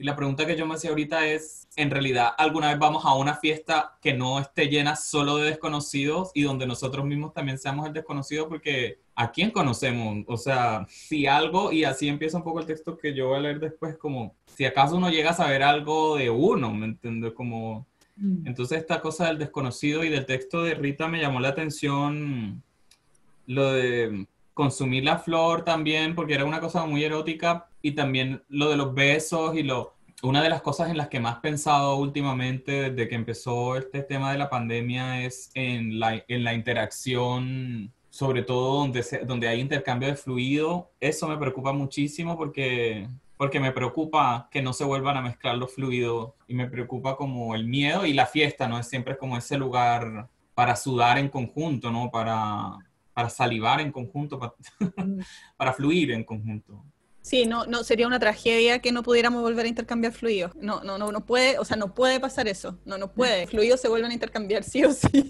Y 0.00 0.04
la 0.04 0.16
pregunta 0.16 0.46
que 0.46 0.56
yo 0.56 0.64
me 0.64 0.76
hacía 0.76 0.88
ahorita 0.88 1.26
es, 1.26 1.68
¿en 1.76 1.90
realidad 1.90 2.30
alguna 2.38 2.68
vez 2.68 2.78
vamos 2.78 3.04
a 3.04 3.12
una 3.12 3.34
fiesta 3.34 3.98
que 4.00 4.14
no 4.14 4.40
esté 4.40 4.68
llena 4.68 4.96
solo 4.96 5.36
de 5.36 5.50
desconocidos 5.50 6.30
y 6.32 6.40
donde 6.40 6.66
nosotros 6.66 7.04
mismos 7.04 7.34
también 7.34 7.58
seamos 7.58 7.86
el 7.86 7.92
desconocido? 7.92 8.48
Porque 8.48 9.00
¿a 9.14 9.30
quién 9.30 9.50
conocemos? 9.50 10.24
O 10.26 10.38
sea, 10.38 10.86
si 10.88 11.26
algo, 11.26 11.70
y 11.70 11.84
así 11.84 12.08
empieza 12.08 12.38
un 12.38 12.44
poco 12.44 12.60
el 12.60 12.66
texto 12.66 12.96
que 12.96 13.14
yo 13.14 13.28
voy 13.28 13.36
a 13.36 13.40
leer 13.40 13.60
después, 13.60 13.98
como 13.98 14.34
si 14.46 14.64
acaso 14.64 14.96
uno 14.96 15.10
llega 15.10 15.32
a 15.32 15.34
saber 15.34 15.62
algo 15.62 16.16
de 16.16 16.30
uno, 16.30 16.72
¿me 16.72 16.86
entiendes? 16.86 17.34
Como, 17.34 17.86
mm. 18.16 18.46
entonces 18.46 18.78
esta 18.78 19.02
cosa 19.02 19.26
del 19.26 19.36
desconocido 19.36 20.02
y 20.02 20.08
del 20.08 20.24
texto 20.24 20.62
de 20.62 20.76
Rita 20.76 21.08
me 21.08 21.20
llamó 21.20 21.40
la 21.40 21.48
atención 21.48 22.62
lo 23.46 23.72
de 23.72 24.26
consumir 24.54 25.04
la 25.04 25.18
flor 25.18 25.64
también, 25.64 26.14
porque 26.14 26.34
era 26.34 26.44
una 26.44 26.60
cosa 26.60 26.84
muy 26.86 27.04
erótica, 27.04 27.68
y 27.82 27.92
también 27.92 28.42
lo 28.48 28.68
de 28.70 28.76
los 28.76 28.94
besos 28.94 29.56
y 29.56 29.62
lo... 29.62 29.94
Una 30.22 30.42
de 30.42 30.50
las 30.50 30.60
cosas 30.60 30.90
en 30.90 30.98
las 30.98 31.08
que 31.08 31.18
más 31.18 31.38
he 31.38 31.40
pensado 31.40 31.96
últimamente 31.96 32.90
desde 32.90 33.08
que 33.08 33.14
empezó 33.14 33.76
este 33.76 34.02
tema 34.02 34.32
de 34.32 34.38
la 34.38 34.50
pandemia 34.50 35.24
es 35.24 35.50
en 35.54 35.98
la, 35.98 36.22
en 36.28 36.44
la 36.44 36.52
interacción 36.52 37.90
sobre 38.10 38.42
todo 38.42 38.80
donde, 38.80 39.02
donde 39.24 39.48
hay 39.48 39.60
intercambio 39.60 40.08
de 40.08 40.16
fluido, 40.16 40.90
eso 41.00 41.28
me 41.28 41.38
preocupa 41.38 41.72
muchísimo 41.72 42.36
porque, 42.36 43.08
porque 43.36 43.60
me 43.60 43.72
preocupa 43.72 44.48
que 44.50 44.60
no 44.60 44.72
se 44.72 44.84
vuelvan 44.84 45.16
a 45.16 45.22
mezclar 45.22 45.56
los 45.56 45.72
fluidos 45.72 46.32
y 46.48 46.54
me 46.54 46.68
preocupa 46.68 47.16
como 47.16 47.54
el 47.54 47.64
miedo 47.66 48.04
y 48.04 48.12
la 48.12 48.26
fiesta, 48.26 48.68
¿no? 48.68 48.78
Es 48.78 48.88
siempre 48.88 49.16
como 49.16 49.38
ese 49.38 49.56
lugar 49.56 50.28
para 50.54 50.76
sudar 50.76 51.18
en 51.18 51.28
conjunto, 51.28 51.90
¿no? 51.90 52.10
Para, 52.10 52.78
para 53.20 53.28
salivar 53.28 53.82
en 53.82 53.92
conjunto, 53.92 54.38
para, 54.38 54.54
para 55.58 55.74
fluir 55.74 56.10
en 56.12 56.24
conjunto. 56.24 56.82
Sí, 57.20 57.44
no, 57.44 57.66
no, 57.66 57.84
sería 57.84 58.06
una 58.06 58.18
tragedia 58.18 58.78
que 58.78 58.92
no 58.92 59.02
pudiéramos 59.02 59.42
volver 59.42 59.66
a 59.66 59.68
intercambiar 59.68 60.14
fluidos. 60.14 60.56
No, 60.56 60.82
no, 60.84 60.96
no, 60.96 61.12
no 61.12 61.26
puede, 61.26 61.58
o 61.58 61.66
sea, 61.66 61.76
no 61.76 61.92
puede 61.92 62.18
pasar 62.18 62.48
eso. 62.48 62.78
No, 62.86 62.96
no 62.96 63.12
puede. 63.12 63.46
Fluidos 63.46 63.82
se 63.82 63.88
vuelven 63.88 64.10
a 64.10 64.14
intercambiar 64.14 64.64
sí 64.64 64.84
o 64.84 64.92
sí. 64.94 65.28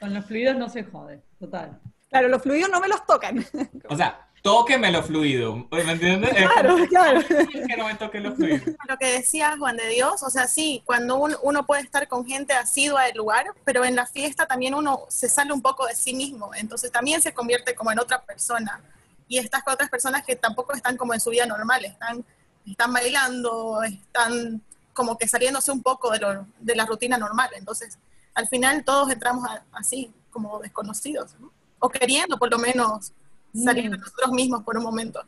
Con 0.00 0.14
los 0.14 0.24
fluidos 0.24 0.56
no 0.56 0.70
se 0.70 0.82
jode, 0.82 1.22
total. 1.38 1.78
Claro, 2.08 2.28
los 2.28 2.40
fluidos 2.40 2.70
no 2.70 2.80
me 2.80 2.88
los 2.88 3.04
tocan. 3.04 3.44
O 3.90 3.96
sea, 3.96 4.29
tóqueme 4.42 4.90
los 4.90 5.06
fluidos, 5.06 5.64
¿me 5.70 5.92
entiendes? 5.92 6.30
Claro, 6.30 6.76
claro. 6.88 7.20
Que 7.26 7.76
no 7.76 7.86
me 7.86 7.94
toquen 7.94 8.22
los 8.22 8.34
fluidos. 8.34 8.74
Lo 8.88 8.96
que 8.98 9.06
decía 9.06 9.56
Juan 9.58 9.76
de 9.76 9.88
Dios, 9.88 10.22
o 10.22 10.30
sea, 10.30 10.46
sí, 10.46 10.82
cuando 10.84 11.16
uno 11.42 11.66
puede 11.66 11.82
estar 11.82 12.08
con 12.08 12.26
gente 12.26 12.52
asidua 12.54 13.04
del 13.04 13.16
lugar, 13.16 13.46
pero 13.64 13.84
en 13.84 13.96
la 13.96 14.06
fiesta 14.06 14.46
también 14.46 14.74
uno 14.74 15.06
se 15.08 15.28
sale 15.28 15.52
un 15.52 15.62
poco 15.62 15.86
de 15.86 15.94
sí 15.94 16.14
mismo, 16.14 16.54
entonces 16.54 16.90
también 16.90 17.20
se 17.20 17.34
convierte 17.34 17.74
como 17.74 17.92
en 17.92 17.98
otra 17.98 18.22
persona. 18.22 18.80
Y 19.28 19.38
estás 19.38 19.62
con 19.62 19.74
otras 19.74 19.90
personas 19.90 20.24
que 20.24 20.34
tampoco 20.34 20.74
están 20.74 20.96
como 20.96 21.14
en 21.14 21.20
su 21.20 21.30
vida 21.30 21.46
normal, 21.46 21.84
están, 21.84 22.24
están 22.66 22.92
bailando, 22.92 23.82
están 23.82 24.60
como 24.92 25.16
que 25.16 25.28
saliéndose 25.28 25.70
un 25.70 25.82
poco 25.82 26.10
de, 26.10 26.18
lo, 26.18 26.46
de 26.58 26.74
la 26.74 26.84
rutina 26.84 27.16
normal. 27.16 27.50
Entonces, 27.54 27.98
al 28.34 28.48
final 28.48 28.84
todos 28.84 29.10
entramos 29.12 29.48
así, 29.72 30.12
como 30.30 30.58
desconocidos. 30.58 31.36
¿no? 31.38 31.52
o 31.80 31.88
queriendo 31.88 32.38
por 32.38 32.50
lo 32.50 32.58
menos 32.58 33.12
salir 33.54 33.90
de 33.90 33.96
nosotros 33.96 34.32
mismos 34.32 34.62
por 34.62 34.76
un 34.76 34.84
momento. 34.84 35.20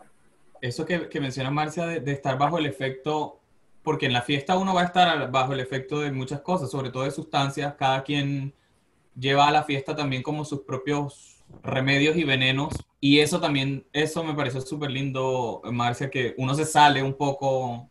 Eso 0.61 0.85
que, 0.85 1.09
que 1.09 1.21
menciona 1.21 1.51
Marcia 1.51 1.87
de, 1.87 2.13
estar 2.13 2.39
bajo 2.39 2.59
el 2.59 2.67
efecto, 2.67 3.41
porque 3.83 4.07
en 4.07 4.13
la 4.13 4.23
fiesta 4.23 4.57
uno 4.57 4.75
va 4.75 4.83
a 4.83 4.87
estar 4.87 5.31
bajo 5.31 5.53
el 5.53 5.61
efecto 5.61 6.01
de 6.01 6.13
muchas 6.13 6.41
cosas, 6.41 6.71
sobre 6.71 6.91
todo 6.91 7.05
de 7.05 7.11
sustancias, 7.11 7.75
cada 7.79 8.03
quien 8.05 8.55
lleva 9.19 9.49
a 9.49 9.53
la 9.53 9.65
fiesta 9.65 9.97
también 9.97 10.23
como 10.23 10.45
sus 10.45 10.61
propios 10.61 11.43
remedios 11.63 12.17
y 12.17 12.25
venenos, 12.25 12.75
y 13.01 13.19
eso 13.19 13.41
también, 13.41 13.85
eso 13.93 14.23
me 14.23 14.35
pareció 14.35 14.61
súper 14.61 14.91
lindo, 14.91 15.61
Marcia, 15.65 16.09
que 16.09 16.35
uno 16.39 16.55
se 16.55 16.65
sale 16.65 17.03
un 17.03 17.15
poco 17.15 17.91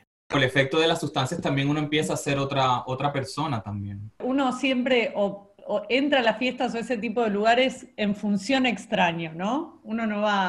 El 0.33 0.43
efecto 0.43 0.79
de 0.79 0.87
las 0.87 0.99
sustancias 0.99 1.41
también 1.41 1.69
uno 1.69 1.79
empieza 1.79 2.13
a 2.13 2.17
ser 2.17 2.37
otra, 2.37 2.83
otra 2.85 3.11
persona 3.11 3.61
también. 3.61 4.11
Uno 4.19 4.53
siempre 4.53 5.11
o, 5.15 5.55
entra 5.89 6.19
a 6.19 6.23
las 6.23 6.37
fiestas 6.37 6.73
o 6.75 6.77
ese 6.77 6.97
tipo 6.97 7.23
de 7.23 7.29
lugares 7.29 7.87
en 7.95 8.15
función 8.15 8.65
extraño, 8.65 9.33
¿no? 9.33 9.79
Uno 9.83 10.05
no 10.05 10.21
va 10.21 10.47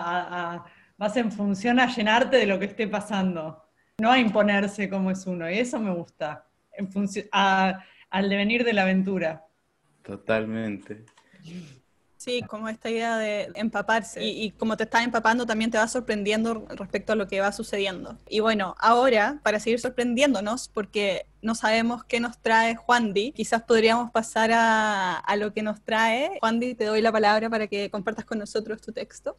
a, 0.54 0.64
vas 0.96 1.16
en 1.16 1.30
función 1.30 1.78
a 1.80 1.86
llenarte 1.86 2.36
de 2.36 2.46
lo 2.46 2.58
que 2.58 2.66
esté 2.66 2.88
pasando, 2.88 3.62
no 3.98 4.10
a 4.10 4.18
imponerse 4.18 4.88
como 4.88 5.10
es 5.10 5.26
uno, 5.26 5.50
y 5.50 5.58
eso 5.58 5.78
me 5.78 5.92
gusta, 5.92 6.46
en 6.72 6.90
función, 6.90 7.26
al 7.32 8.28
devenir 8.28 8.64
de 8.64 8.72
la 8.72 8.82
aventura. 8.82 9.44
Totalmente. 10.02 11.04
Sí, 12.22 12.40
como 12.42 12.68
esta 12.68 12.88
idea 12.88 13.16
de 13.16 13.48
empaparse. 13.56 14.24
Y, 14.24 14.52
como 14.52 14.76
te 14.76 14.84
estás 14.84 15.02
empapando, 15.02 15.44
también 15.44 15.72
te 15.72 15.78
va 15.78 15.88
sorprendiendo 15.88 16.64
respecto 16.68 17.14
a 17.14 17.16
lo 17.16 17.26
que 17.26 17.40
va 17.40 17.50
sucediendo. 17.50 18.16
Y 18.28 18.38
bueno, 18.38 18.76
ahora, 18.78 19.40
para 19.42 19.58
seguir 19.58 19.80
sorprendiéndonos, 19.80 20.68
porque 20.68 21.26
no 21.40 21.56
sabemos 21.56 22.04
qué 22.04 22.20
nos 22.20 22.38
trae 22.38 22.76
Juan 22.76 23.12
Di, 23.12 23.32
quizás 23.32 23.62
podríamos 23.62 24.12
pasar 24.12 24.52
a, 24.52 25.16
a 25.16 25.34
lo 25.34 25.52
que 25.52 25.62
nos 25.62 25.82
trae. 25.82 26.38
Juan 26.38 26.60
Di, 26.60 26.76
te 26.76 26.84
doy 26.84 27.02
la 27.02 27.10
palabra 27.10 27.50
para 27.50 27.66
que 27.66 27.90
compartas 27.90 28.24
con 28.24 28.38
nosotros 28.38 28.80
tu 28.80 28.92
texto. 28.92 29.36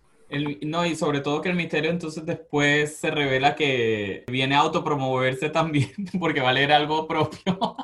no, 0.64 0.86
y 0.86 0.98
sobre 0.98 1.22
todo 1.22 1.40
que 1.40 1.48
el 1.48 1.56
misterio 1.56 1.90
entonces 1.90 2.26
después 2.26 2.98
se 2.98 3.12
revela 3.12 3.56
que 3.56 4.26
viene 4.28 4.56
a 4.56 4.60
autopromoverse 4.60 5.50
también, 5.52 5.94
porque 6.20 6.42
va 6.42 6.50
a 6.50 6.54
leer 6.54 6.74
algo 6.74 7.08
propio. 7.08 7.78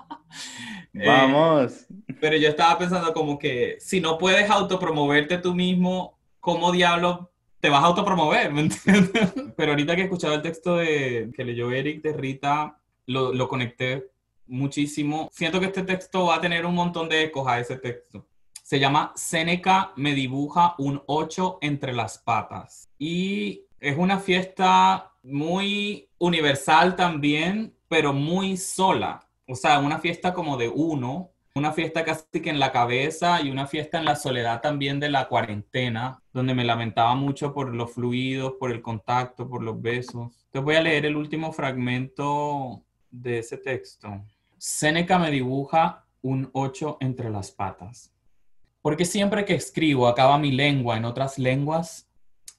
Eh, 0.99 1.07
Vamos. 1.07 1.85
pero 2.19 2.35
yo 2.35 2.49
estaba 2.49 2.77
pensando 2.77 3.13
como 3.13 3.39
que 3.39 3.77
si 3.79 4.01
no 4.01 4.17
puedes 4.17 4.49
autopromoverte 4.49 5.37
tú 5.37 5.55
mismo, 5.55 6.17
¿cómo 6.41 6.73
diablo 6.73 7.31
te 7.61 7.69
vas 7.69 7.83
a 7.83 7.87
autopromover? 7.87 8.51
¿Me 8.51 8.61
entiendes? 8.61 9.33
Pero 9.55 9.71
ahorita 9.71 9.95
que 9.95 10.01
he 10.01 10.05
escuchado 10.05 10.33
el 10.33 10.41
texto 10.41 10.77
de, 10.77 11.31
que 11.35 11.43
leyó 11.43 11.71
Eric 11.71 12.01
de 12.01 12.13
Rita, 12.13 12.77
lo, 13.05 13.33
lo 13.33 13.47
conecté 13.47 14.07
muchísimo. 14.47 15.29
Siento 15.31 15.59
que 15.59 15.67
este 15.67 15.83
texto 15.83 16.25
va 16.25 16.35
a 16.35 16.41
tener 16.41 16.65
un 16.65 16.75
montón 16.75 17.09
de 17.09 17.23
ecos 17.23 17.47
a 17.47 17.59
ese 17.59 17.77
texto. 17.77 18.25
Se 18.63 18.79
llama 18.79 19.13
Seneca 19.15 19.91
me 19.95 20.13
dibuja 20.13 20.75
un 20.77 21.01
8 21.07 21.59
entre 21.61 21.93
las 21.93 22.17
patas. 22.17 22.89
Y 22.97 23.63
es 23.79 23.97
una 23.97 24.19
fiesta 24.19 25.11
muy 25.23 26.07
universal 26.17 26.95
también, 26.95 27.73
pero 27.87 28.13
muy 28.13 28.57
sola 28.57 29.28
o 29.49 29.55
sea, 29.55 29.79
una 29.79 29.97
fiesta 29.97 30.33
como 30.33 30.57
de 30.57 30.69
uno, 30.69 31.31
una 31.55 31.73
fiesta 31.73 32.05
casi 32.05 32.23
que 32.41 32.51
en 32.51 32.59
la 32.59 32.71
cabeza 32.71 33.41
y 33.41 33.49
una 33.49 33.65
fiesta 33.65 33.97
en 33.97 34.05
la 34.05 34.15
soledad 34.15 34.61
también 34.61 34.99
de 34.99 35.09
la 35.09 35.27
cuarentena, 35.27 36.21
donde 36.31 36.53
me 36.53 36.63
lamentaba 36.63 37.15
mucho 37.15 37.51
por 37.51 37.73
los 37.73 37.91
fluidos, 37.91 38.53
por 38.59 38.71
el 38.71 38.83
contacto, 38.83 39.49
por 39.49 39.63
los 39.63 39.81
besos. 39.81 40.27
Entonces 40.45 40.63
voy 40.63 40.75
a 40.75 40.81
leer 40.81 41.07
el 41.07 41.15
último 41.15 41.51
fragmento 41.51 42.83
de 43.09 43.39
ese 43.39 43.57
texto. 43.57 44.23
Séneca 44.59 45.17
me 45.17 45.31
dibuja 45.31 46.05
un 46.21 46.49
ocho 46.53 46.97
entre 46.99 47.31
las 47.31 47.49
patas. 47.49 48.13
Porque 48.83 49.03
siempre 49.03 49.45
que 49.45 49.55
escribo 49.55 50.07
acaba 50.07 50.37
mi 50.37 50.51
lengua 50.51 50.95
en 50.95 51.05
otras 51.05 51.39
lenguas, 51.39 52.07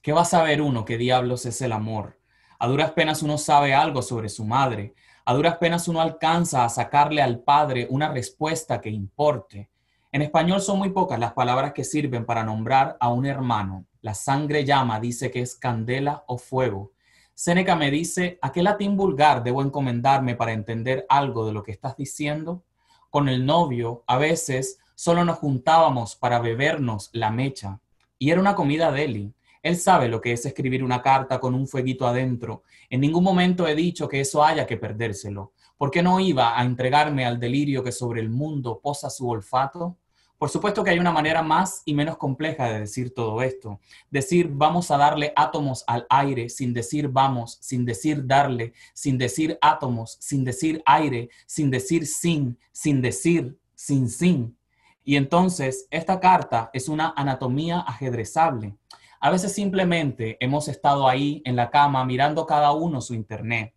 ¿qué 0.01 0.11
va 0.11 0.21
a 0.21 0.25
saber 0.25 0.61
uno 0.61 0.83
qué 0.83 0.97
diablos 0.97 1.45
es 1.45 1.61
el 1.61 1.71
amor? 1.71 2.19
A 2.59 2.67
duras 2.67 2.91
penas 2.91 3.23
uno 3.23 3.37
sabe 3.37 3.73
algo 3.73 4.01
sobre 4.01 4.29
su 4.29 4.45
madre, 4.45 4.93
a 5.25 5.33
duras 5.33 5.57
penas 5.57 5.87
uno 5.87 6.01
alcanza 6.01 6.65
a 6.65 6.69
sacarle 6.69 7.21
al 7.21 7.39
padre 7.39 7.87
una 7.89 8.11
respuesta 8.11 8.81
que 8.81 8.89
importe. 8.89 9.69
En 10.11 10.21
español 10.21 10.61
son 10.61 10.79
muy 10.79 10.89
pocas 10.89 11.19
las 11.19 11.33
palabras 11.33 11.73
que 11.73 11.83
sirven 11.83 12.25
para 12.25 12.43
nombrar 12.43 12.97
a 12.99 13.09
un 13.09 13.25
hermano. 13.25 13.85
La 14.01 14.13
sangre 14.13 14.65
llama 14.65 14.99
dice 14.99 15.31
que 15.31 15.41
es 15.41 15.55
candela 15.55 16.23
o 16.27 16.37
fuego. 16.37 16.91
Séneca 17.33 17.75
me 17.75 17.91
dice, 17.91 18.37
¿a 18.41 18.51
qué 18.51 18.61
latín 18.61 18.97
vulgar 18.97 19.43
debo 19.43 19.61
encomendarme 19.61 20.35
para 20.35 20.51
entender 20.51 21.05
algo 21.07 21.45
de 21.45 21.53
lo 21.53 21.63
que 21.63 21.71
estás 21.71 21.95
diciendo? 21.95 22.63
Con 23.09 23.29
el 23.29 23.45
novio, 23.45 24.03
a 24.07 24.17
veces, 24.17 24.79
solo 24.95 25.23
nos 25.23 25.37
juntábamos 25.37 26.15
para 26.15 26.39
bebernos 26.39 27.09
la 27.13 27.31
mecha. 27.31 27.79
Y 28.19 28.31
era 28.31 28.41
una 28.41 28.55
comida 28.55 28.91
deli. 28.91 29.33
Él 29.63 29.77
sabe 29.77 30.07
lo 30.07 30.21
que 30.21 30.33
es 30.33 30.45
escribir 30.45 30.83
una 30.83 31.01
carta 31.01 31.39
con 31.39 31.53
un 31.53 31.67
fueguito 31.67 32.07
adentro. 32.07 32.63
En 32.89 33.01
ningún 33.01 33.23
momento 33.23 33.67
he 33.67 33.75
dicho 33.75 34.07
que 34.07 34.19
eso 34.19 34.43
haya 34.43 34.65
que 34.65 34.77
perdérselo. 34.77 35.53
¿Por 35.77 35.91
qué 35.91 36.01
no 36.01 36.19
iba 36.19 36.59
a 36.59 36.63
entregarme 36.63 37.25
al 37.25 37.39
delirio 37.39 37.83
que 37.83 37.91
sobre 37.91 38.21
el 38.21 38.29
mundo 38.29 38.79
posa 38.81 39.09
su 39.09 39.29
olfato? 39.29 39.97
Por 40.41 40.49
supuesto 40.49 40.83
que 40.83 40.89
hay 40.89 40.97
una 40.97 41.11
manera 41.11 41.43
más 41.43 41.83
y 41.85 41.93
menos 41.93 42.17
compleja 42.17 42.65
de 42.65 42.79
decir 42.79 43.13
todo 43.13 43.43
esto. 43.43 43.79
Decir 44.09 44.49
vamos 44.51 44.89
a 44.89 44.97
darle 44.97 45.33
átomos 45.35 45.83
al 45.85 46.07
aire 46.09 46.49
sin 46.49 46.73
decir 46.73 47.09
vamos, 47.09 47.59
sin 47.61 47.85
decir 47.85 48.25
darle, 48.25 48.73
sin 48.95 49.19
decir 49.19 49.59
átomos, 49.61 50.17
sin 50.19 50.43
decir 50.43 50.81
aire, 50.87 51.29
sin 51.45 51.69
decir 51.69 52.07
sin, 52.07 52.57
sin 52.71 53.03
decir 53.03 53.55
sin 53.75 54.09
sin. 54.09 54.57
Y 55.03 55.15
entonces 55.15 55.87
esta 55.91 56.19
carta 56.19 56.71
es 56.73 56.89
una 56.89 57.13
anatomía 57.15 57.79
ajedrezable. 57.81 58.75
A 59.23 59.29
veces 59.29 59.53
simplemente 59.53 60.35
hemos 60.39 60.67
estado 60.67 61.07
ahí 61.07 61.43
en 61.45 61.55
la 61.55 61.69
cama 61.69 62.03
mirando 62.05 62.47
cada 62.47 62.71
uno 62.71 63.01
su 63.01 63.13
internet. 63.13 63.75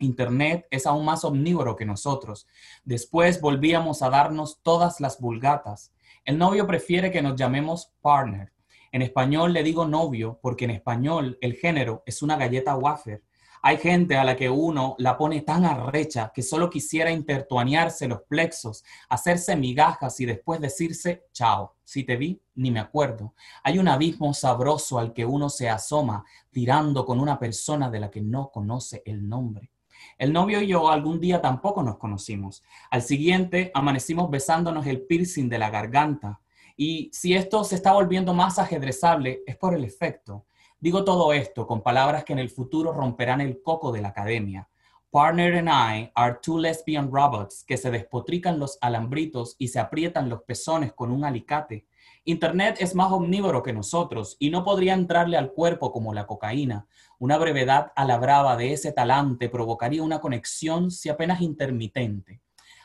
Internet 0.00 0.66
es 0.68 0.84
aún 0.84 1.04
más 1.04 1.24
omnívoro 1.24 1.76
que 1.76 1.86
nosotros. 1.86 2.48
Después 2.82 3.40
volvíamos 3.40 4.02
a 4.02 4.10
darnos 4.10 4.60
todas 4.64 4.98
las 4.98 5.20
vulgatas. 5.20 5.92
El 6.24 6.38
novio 6.38 6.66
prefiere 6.66 7.12
que 7.12 7.22
nos 7.22 7.36
llamemos 7.36 7.92
partner. 8.02 8.52
En 8.90 9.02
español 9.02 9.52
le 9.52 9.62
digo 9.62 9.86
novio 9.86 10.40
porque 10.42 10.64
en 10.64 10.72
español 10.72 11.38
el 11.40 11.54
género 11.54 12.02
es 12.04 12.20
una 12.20 12.36
galleta 12.36 12.74
wafer. 12.74 13.22
Hay 13.62 13.76
gente 13.76 14.16
a 14.16 14.24
la 14.24 14.36
que 14.36 14.48
uno 14.48 14.94
la 14.98 15.18
pone 15.18 15.42
tan 15.42 15.64
arrecha 15.64 16.32
que 16.34 16.42
solo 16.42 16.70
quisiera 16.70 17.10
intertuanearse 17.10 18.08
los 18.08 18.22
plexos, 18.22 18.84
hacerse 19.08 19.54
migajas 19.54 20.18
y 20.20 20.26
después 20.26 20.60
decirse 20.60 21.26
chao. 21.32 21.76
Si 21.84 22.04
te 22.04 22.16
vi, 22.16 22.40
ni 22.54 22.70
me 22.70 22.80
acuerdo. 22.80 23.34
Hay 23.62 23.78
un 23.78 23.88
abismo 23.88 24.32
sabroso 24.32 24.98
al 24.98 25.12
que 25.12 25.26
uno 25.26 25.50
se 25.50 25.68
asoma 25.68 26.24
tirando 26.50 27.04
con 27.04 27.20
una 27.20 27.38
persona 27.38 27.90
de 27.90 28.00
la 28.00 28.10
que 28.10 28.22
no 28.22 28.50
conoce 28.50 29.02
el 29.04 29.28
nombre. 29.28 29.70
El 30.16 30.32
novio 30.32 30.62
y 30.62 30.68
yo 30.68 30.88
algún 30.88 31.20
día 31.20 31.42
tampoco 31.42 31.82
nos 31.82 31.98
conocimos. 31.98 32.62
Al 32.90 33.02
siguiente 33.02 33.70
amanecimos 33.74 34.30
besándonos 34.30 34.86
el 34.86 35.02
piercing 35.02 35.48
de 35.48 35.58
la 35.58 35.70
garganta. 35.70 36.40
Y 36.76 37.10
si 37.12 37.34
esto 37.34 37.62
se 37.64 37.74
está 37.74 37.92
volviendo 37.92 38.32
más 38.32 38.58
ajedrezable, 38.58 39.42
es 39.46 39.56
por 39.56 39.74
el 39.74 39.84
efecto. 39.84 40.46
Digo 40.82 41.04
todo 41.04 41.34
esto 41.34 41.66
con 41.66 41.82
palabras 41.82 42.24
que 42.24 42.32
en 42.32 42.38
el 42.38 42.48
futuro 42.48 42.94
romperán 42.94 43.42
el 43.42 43.60
coco 43.62 43.92
de 43.92 44.00
la 44.00 44.08
academia. 44.08 44.66
Partner 45.10 45.58
and 45.58 45.68
I 45.68 46.10
are 46.14 46.38
two 46.40 46.58
lesbian 46.58 47.12
robots 47.12 47.64
que 47.66 47.76
se 47.76 47.90
despotrican 47.90 48.58
los 48.58 48.78
alambritos 48.80 49.56
y 49.58 49.68
se 49.68 49.78
aprietan 49.78 50.30
los 50.30 50.42
pezones 50.44 50.94
con 50.94 51.10
un 51.10 51.26
alicate. 51.26 51.86
Internet 52.24 52.76
es 52.80 52.94
más 52.94 53.12
omnívoro 53.12 53.62
que 53.62 53.74
nosotros 53.74 54.38
y 54.38 54.48
no 54.48 54.64
podría 54.64 54.94
entrarle 54.94 55.36
al 55.36 55.52
cuerpo 55.52 55.92
como 55.92 56.14
la 56.14 56.26
cocaína. 56.26 56.86
Una 57.18 57.36
brevedad 57.36 57.92
a 57.94 58.56
de 58.56 58.72
ese 58.72 58.92
talante 58.92 59.50
provocaría 59.50 60.02
una 60.02 60.20
conexión 60.20 60.90
si 60.90 61.10
apenas 61.10 61.42
intermitente. 61.42 62.40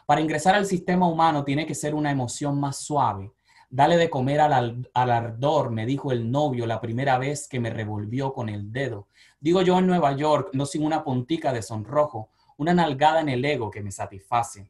Para 0.06 0.20
ingresar 0.20 0.54
al 0.56 0.66
sistema 0.66 1.08
humano 1.08 1.46
tiene 1.46 1.66
que 1.66 1.76
ser 1.76 1.96
una 1.96 2.12
emoción 2.12 2.60
más 2.60 2.76
suave. 2.78 3.32
Dale 3.70 3.98
de 3.98 4.10
comer 4.10 4.42
al, 4.42 4.88
ardor, 4.94 5.72
me 5.72 5.86
dijo 5.86 6.12
el 6.12 6.32
novio 6.32 6.66
la 6.66 6.82
primera 6.82 7.18
vez 7.18 7.48
que 7.48 7.60
me 7.60 7.70
revolvió 7.70 8.34
con 8.34 8.50
el 8.50 8.72
dedo. 8.72 9.08
Digo 9.40 9.62
yo 9.62 9.80
en 9.80 9.88
Nueva 9.88 10.16
York, 10.16 10.50
no 10.54 10.66
sin 10.66 10.86
una 10.86 11.04
puntica 11.04 11.52
de 11.52 11.62
sonrojo, 11.62 12.30
una 12.58 12.74
nalgada 12.74 13.22
en 13.22 13.30
el 13.30 13.44
ego 13.44 13.70
que 13.70 13.82
me 13.82 13.92
satisface 13.92 14.70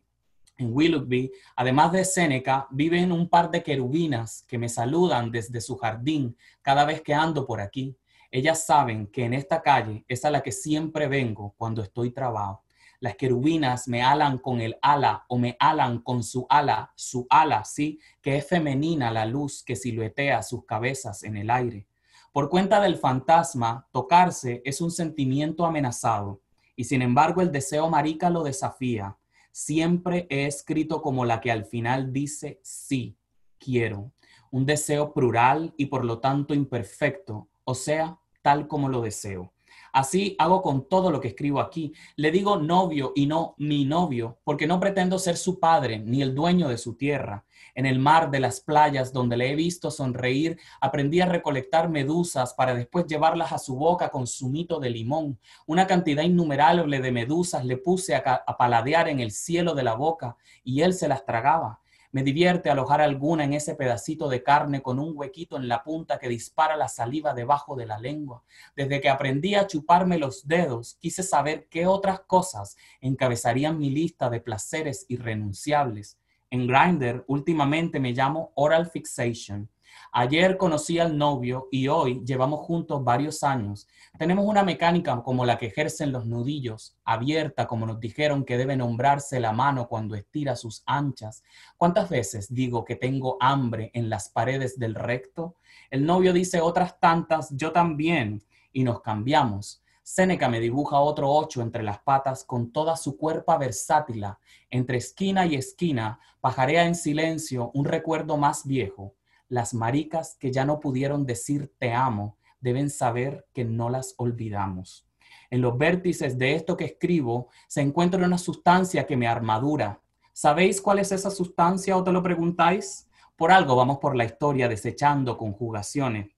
en 0.57 0.73
Willoughby, 0.73 1.31
además 1.55 1.91
de 1.91 2.05
Séneca, 2.05 2.67
viven 2.71 3.11
un 3.11 3.27
par 3.27 3.51
de 3.51 3.63
querubinas 3.63 4.43
que 4.47 4.57
me 4.57 4.69
saludan 4.69 5.31
desde 5.31 5.61
su 5.61 5.75
jardín 5.77 6.37
cada 6.61 6.85
vez 6.85 7.01
que 7.01 7.13
ando 7.13 7.45
por 7.45 7.61
aquí. 7.61 7.97
Ellas 8.31 8.65
saben 8.65 9.07
que 9.07 9.25
en 9.25 9.33
esta 9.33 9.61
calle 9.61 10.05
es 10.07 10.25
a 10.25 10.31
la 10.31 10.41
que 10.41 10.51
siempre 10.51 11.07
vengo 11.07 11.53
cuando 11.57 11.81
estoy 11.81 12.11
trabado. 12.11 12.63
Las 12.99 13.15
querubinas 13.15 13.87
me 13.87 14.01
alan 14.01 14.37
con 14.37 14.61
el 14.61 14.77
ala 14.81 15.25
o 15.27 15.37
me 15.37 15.55
alan 15.59 15.99
con 15.99 16.23
su 16.23 16.45
ala, 16.49 16.91
su 16.95 17.27
ala, 17.29 17.63
sí, 17.65 17.99
que 18.21 18.37
es 18.37 18.47
femenina 18.47 19.11
la 19.11 19.25
luz 19.25 19.63
que 19.63 19.75
siluetea 19.75 20.43
sus 20.43 20.65
cabezas 20.65 21.23
en 21.23 21.37
el 21.37 21.49
aire. 21.49 21.87
Por 22.31 22.49
cuenta 22.49 22.81
del 22.81 22.97
fantasma, 22.97 23.87
tocarse 23.91 24.61
es 24.65 24.81
un 24.81 24.91
sentimiento 24.91 25.65
amenazado 25.65 26.41
y 26.75 26.83
sin 26.83 27.01
embargo 27.01 27.41
el 27.41 27.51
deseo 27.51 27.89
marica 27.89 28.29
lo 28.29 28.43
desafía 28.43 29.17
siempre 29.55 30.27
he 30.29 30.47
escrito 30.47 31.01
como 31.01 31.23
la 31.23 31.39
que 31.39 31.49
al 31.49 31.63
final 31.63 32.11
dice 32.11 32.59
sí, 32.61 33.17
quiero. 33.57 34.11
Un 34.51 34.65
deseo 34.65 35.13
plural 35.13 35.73
y 35.77 35.85
por 35.85 36.03
lo 36.03 36.19
tanto 36.19 36.53
imperfecto, 36.53 37.47
o 37.63 37.73
sea, 37.73 38.19
tal 38.41 38.67
como 38.67 38.89
lo 38.89 39.01
deseo. 39.01 39.53
Así 39.95 40.35
hago 40.39 40.61
con 40.61 40.89
todo 40.89 41.09
lo 41.09 41.21
que 41.21 41.29
escribo 41.29 41.61
aquí. 41.61 41.93
Le 42.17 42.29
digo 42.29 42.57
novio 42.57 43.13
y 43.15 43.27
no 43.27 43.55
mi 43.57 43.85
novio, 43.85 44.39
porque 44.43 44.67
no 44.67 44.77
pretendo 44.77 45.17
ser 45.17 45.37
su 45.37 45.57
padre 45.57 45.99
ni 45.99 46.21
el 46.21 46.35
dueño 46.35 46.67
de 46.67 46.77
su 46.77 46.97
tierra. 46.97 47.45
En 47.75 47.85
el 47.85 47.97
mar 47.97 48.29
de 48.29 48.41
las 48.41 48.59
playas 48.59 49.13
donde 49.13 49.37
le 49.37 49.49
he 49.49 49.55
visto 49.55 49.89
sonreír, 49.89 50.59
aprendí 50.81 51.21
a 51.21 51.27
recolectar 51.27 51.87
medusas 51.87 52.53
para 52.53 52.75
después 52.75 53.05
llevarlas 53.05 53.53
a 53.53 53.57
su 53.57 53.77
boca 53.77 54.09
con 54.09 54.27
su 54.27 54.49
mito 54.49 54.81
de 54.81 54.89
limón. 54.89 55.39
Una 55.65 55.87
cantidad 55.87 56.23
innumerable 56.23 56.99
de 56.99 57.11
medusas 57.13 57.63
le 57.63 57.77
puse 57.77 58.15
a, 58.15 58.43
a 58.45 58.57
paladear 58.57 59.07
en 59.07 59.21
el 59.21 59.31
cielo 59.31 59.75
de 59.75 59.83
la 59.83 59.93
boca 59.93 60.35
y 60.65 60.81
él 60.81 60.93
se 60.93 61.07
las 61.07 61.25
tragaba. 61.25 61.79
Me 62.15 62.23
divierte 62.23 62.69
alojar 62.69 63.01
alguna 63.01 63.43
en 63.43 63.51
ese 63.51 63.75
pedacito 63.75 64.29
de 64.29 64.41
carne 64.41 64.81
con 64.81 64.99
un 64.99 65.11
huequito 65.17 65.57
en 65.57 65.67
la 65.67 65.83
punta 65.83 66.17
que 66.17 66.29
dispara 66.29 66.77
la 66.77 66.87
saliva 66.87 67.33
debajo 67.33 67.75
de 67.75 67.85
la 67.85 67.99
lengua. 67.99 68.41
Desde 68.73 69.01
que 69.01 69.09
aprendí 69.09 69.55
a 69.55 69.67
chuparme 69.67 70.17
los 70.17 70.47
dedos, 70.47 70.95
quise 71.01 71.23
saber 71.23 71.67
qué 71.69 71.87
otras 71.87 72.21
cosas 72.21 72.77
encabezarían 73.01 73.77
mi 73.77 73.89
lista 73.89 74.29
de 74.29 74.39
placeres 74.39 75.05
irrenunciables. 75.09 76.17
En 76.49 76.67
Grindr 76.67 77.25
últimamente 77.27 77.99
me 77.99 78.13
llamo 78.13 78.53
Oral 78.55 78.89
Fixation 78.89 79.69
Ayer 80.11 80.57
conocí 80.57 80.97
al 80.97 81.17
novio 81.17 81.67
y 81.71 81.89
hoy 81.89 82.21
llevamos 82.25 82.61
juntos 82.61 83.03
varios 83.03 83.43
años. 83.43 83.87
Tenemos 84.17 84.45
una 84.45 84.63
mecánica 84.63 85.21
como 85.21 85.45
la 85.45 85.57
que 85.57 85.67
ejercen 85.67 86.11
los 86.11 86.25
nudillos, 86.25 86.95
abierta 87.03 87.67
como 87.67 87.85
nos 87.85 87.99
dijeron 87.99 88.45
que 88.45 88.57
debe 88.57 88.77
nombrarse 88.77 89.39
la 89.39 89.51
mano 89.51 89.87
cuando 89.87 90.15
estira 90.15 90.55
sus 90.55 90.83
anchas. 90.85 91.43
¿Cuántas 91.75 92.09
veces 92.09 92.53
digo 92.53 92.85
que 92.85 92.95
tengo 92.95 93.35
hambre 93.41 93.91
en 93.93 94.09
las 94.09 94.29
paredes 94.29 94.79
del 94.79 94.95
recto? 94.95 95.55
El 95.89 96.05
novio 96.05 96.31
dice 96.31 96.61
otras 96.61 96.99
tantas, 96.99 97.49
yo 97.55 97.71
también, 97.71 98.41
y 98.71 98.83
nos 98.83 99.01
cambiamos. 99.01 99.81
Séneca 100.01 100.47
me 100.47 100.59
dibuja 100.59 100.99
otro 100.99 101.31
ocho 101.31 101.61
entre 101.61 101.83
las 101.83 101.99
patas 101.99 102.43
con 102.43 102.71
toda 102.71 102.95
su 102.95 103.17
cuerpo 103.17 103.57
versátil. 103.57 104.23
Entre 104.69 104.97
esquina 104.97 105.45
y 105.45 105.55
esquina 105.55 106.19
pajarea 106.39 106.85
en 106.85 106.95
silencio 106.95 107.71
un 107.73 107.85
recuerdo 107.85 108.37
más 108.37 108.65
viejo 108.65 109.15
las 109.47 109.73
maricas 109.73 110.37
que 110.39 110.51
ya 110.51 110.65
no 110.65 110.79
pudieron 110.79 111.25
decir 111.25 111.73
te 111.77 111.93
amo 111.93 112.37
deben 112.59 112.89
saber 112.89 113.45
que 113.53 113.63
no 113.65 113.89
las 113.89 114.15
olvidamos. 114.17 115.07
En 115.51 115.61
los 115.61 115.77
vértices 115.77 116.37
de 116.37 116.55
esto 116.55 116.75
que 116.75 116.85
escribo 116.85 117.49
se 117.67 117.81
encuentra 117.81 118.25
una 118.25 118.37
sustancia 118.37 119.05
que 119.05 119.17
me 119.17 119.27
armadura. 119.27 120.01
¿Sabéis 120.33 120.81
cuál 120.81 120.99
es 120.99 121.11
esa 121.11 121.29
sustancia 121.29 121.95
o 121.95 122.03
te 122.03 122.11
lo 122.11 122.23
preguntáis? 122.23 123.07
Por 123.35 123.51
algo 123.51 123.75
vamos 123.75 123.99
por 123.99 124.15
la 124.15 124.25
historia 124.25 124.67
desechando 124.67 125.37
conjugaciones. 125.37 126.35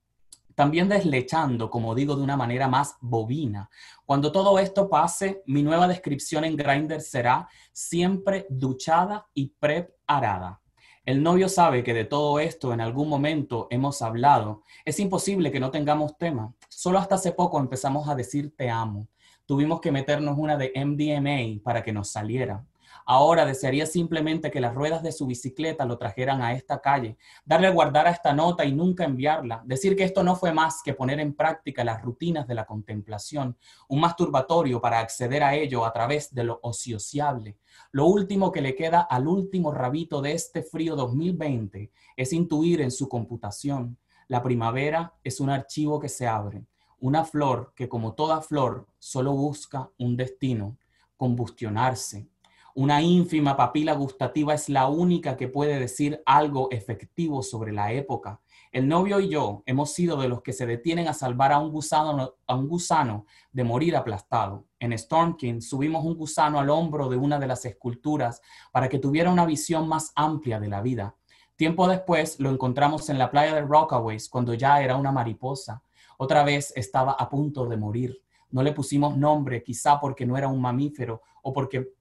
También 0.55 0.89
deslechando, 0.89 1.69
como 1.69 1.93
digo, 1.93 2.15
de 2.15 2.23
una 2.23 2.35
manera 2.35 2.67
más 2.67 2.95
bobina. 2.99 3.69
Cuando 4.05 4.31
todo 4.31 4.57
esto 4.57 4.89
pase, 4.89 5.43
mi 5.45 5.61
nueva 5.61 5.87
descripción 5.87 6.43
en 6.43 6.57
Grindr 6.57 6.99
será 6.99 7.47
siempre 7.71 8.47
duchada 8.49 9.27
y 9.35 9.49
preparada. 9.49 10.59
El 11.07 11.23
novio 11.23 11.47
sabe 11.47 11.85
que 11.85 11.93
de 11.93 12.03
todo 12.03 12.37
esto 12.37 12.73
en 12.73 12.81
algún 12.81 13.07
momento 13.07 13.69
hemos 13.69 14.01
hablado. 14.01 14.63
Es 14.83 14.99
imposible 14.99 15.53
que 15.53 15.59
no 15.61 15.71
tengamos 15.71 16.17
tema. 16.17 16.53
Solo 16.67 16.99
hasta 16.99 17.15
hace 17.15 17.31
poco 17.31 17.61
empezamos 17.61 18.09
a 18.09 18.15
decir 18.15 18.53
te 18.57 18.69
amo. 18.69 19.07
Tuvimos 19.45 19.79
que 19.79 19.93
meternos 19.93 20.37
una 20.37 20.57
de 20.57 20.73
MDMA 20.75 21.63
para 21.63 21.81
que 21.81 21.93
nos 21.93 22.09
saliera. 22.09 22.65
Ahora 23.09 23.45
desearía 23.45 23.85
simplemente 23.85 24.51
que 24.51 24.59
las 24.59 24.75
ruedas 24.75 25.01
de 25.01 25.13
su 25.13 25.27
bicicleta 25.27 25.85
lo 25.85 25.97
trajeran 25.97 26.41
a 26.41 26.51
esta 26.51 26.81
calle, 26.81 27.17
darle 27.45 27.67
a 27.67 27.71
guardar 27.71 28.05
a 28.05 28.11
esta 28.11 28.33
nota 28.33 28.65
y 28.65 28.73
nunca 28.73 29.05
enviarla, 29.05 29.63
decir 29.65 29.95
que 29.95 30.03
esto 30.03 30.23
no 30.23 30.35
fue 30.35 30.51
más 30.51 30.81
que 30.83 30.93
poner 30.93 31.21
en 31.21 31.33
práctica 31.33 31.85
las 31.85 32.01
rutinas 32.01 32.49
de 32.49 32.55
la 32.55 32.65
contemplación, 32.65 33.57
un 33.87 34.01
masturbatorio 34.01 34.81
para 34.81 34.99
acceder 34.99 35.41
a 35.41 35.55
ello 35.55 35.85
a 35.85 35.93
través 35.93 36.33
de 36.33 36.43
lo 36.43 36.59
ociosiable. 36.63 37.57
Lo 37.91 38.07
último 38.07 38.51
que 38.51 38.59
le 38.59 38.75
queda 38.75 38.99
al 38.99 39.29
último 39.29 39.71
rabito 39.71 40.21
de 40.21 40.33
este 40.33 40.61
frío 40.61 40.97
2020 40.97 41.89
es 42.17 42.33
intuir 42.33 42.81
en 42.81 42.91
su 42.91 43.07
computación. 43.07 43.97
La 44.27 44.43
primavera 44.43 45.13
es 45.23 45.39
un 45.39 45.49
archivo 45.49 45.97
que 45.97 46.09
se 46.09 46.27
abre, 46.27 46.65
una 46.99 47.23
flor 47.23 47.71
que 47.73 47.87
como 47.87 48.15
toda 48.15 48.41
flor 48.41 48.85
solo 48.99 49.31
busca 49.31 49.89
un 49.97 50.17
destino, 50.17 50.77
combustionarse, 51.15 52.27
una 52.77 53.01
ínfima 53.01 53.57
papila 53.57 53.93
gustativa 53.93 54.53
es 54.53 54.69
la 54.69 54.87
única 54.87 55.35
que 55.35 55.47
puede 55.47 55.79
decir 55.79 56.21
algo 56.27 56.69
efectivo 56.69 57.41
sobre 57.41 57.71
la 57.73 57.91
época. 57.91 58.39
El 58.71 58.87
novio 58.87 59.19
y 59.19 59.29
yo 59.29 59.63
hemos 59.65 59.93
sido 59.93 60.15
de 60.17 60.29
los 60.29 60.43
que 60.43 60.53
se 60.53 60.67
detienen 60.67 61.07
a 61.07 61.15
salvar 61.15 61.51
a 61.51 61.57
un 61.57 61.71
gusano, 61.71 62.35
a 62.45 62.55
un 62.55 62.67
gusano 62.67 63.25
de 63.51 63.63
morir 63.63 63.95
aplastado. 63.95 64.67
En 64.79 64.93
Storm 64.93 65.37
King 65.37 65.59
subimos 65.59 66.05
un 66.05 66.15
gusano 66.15 66.59
al 66.59 66.69
hombro 66.69 67.09
de 67.09 67.17
una 67.17 67.39
de 67.39 67.47
las 67.47 67.65
esculturas 67.65 68.43
para 68.71 68.87
que 68.89 68.99
tuviera 68.99 69.31
una 69.31 69.47
visión 69.47 69.87
más 69.87 70.11
amplia 70.13 70.59
de 70.59 70.67
la 70.67 70.81
vida. 70.81 71.15
Tiempo 71.55 71.87
después 71.87 72.39
lo 72.39 72.51
encontramos 72.51 73.09
en 73.09 73.17
la 73.17 73.31
playa 73.31 73.55
de 73.55 73.61
Rockaways 73.61 74.29
cuando 74.29 74.53
ya 74.53 74.83
era 74.83 74.97
una 74.97 75.11
mariposa. 75.11 75.81
Otra 76.19 76.43
vez 76.43 76.73
estaba 76.75 77.13
a 77.13 77.27
punto 77.27 77.65
de 77.65 77.77
morir. 77.77 78.21
No 78.51 78.61
le 78.61 78.71
pusimos 78.71 79.17
nombre, 79.17 79.63
quizá 79.63 79.99
porque 79.99 80.27
no 80.27 80.37
era 80.37 80.47
un 80.47 80.61
mamífero 80.61 81.23
o 81.41 81.51
porque 81.51 81.96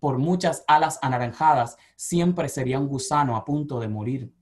por 0.00 0.18
muchas 0.18 0.64
alas 0.66 0.98
anaranjadas 1.02 1.76
siempre 1.96 2.48
sería 2.48 2.78
un 2.78 2.88
gusano 2.88 3.36
a 3.36 3.44
punto 3.44 3.80
de 3.80 3.88
morir. 3.88 4.32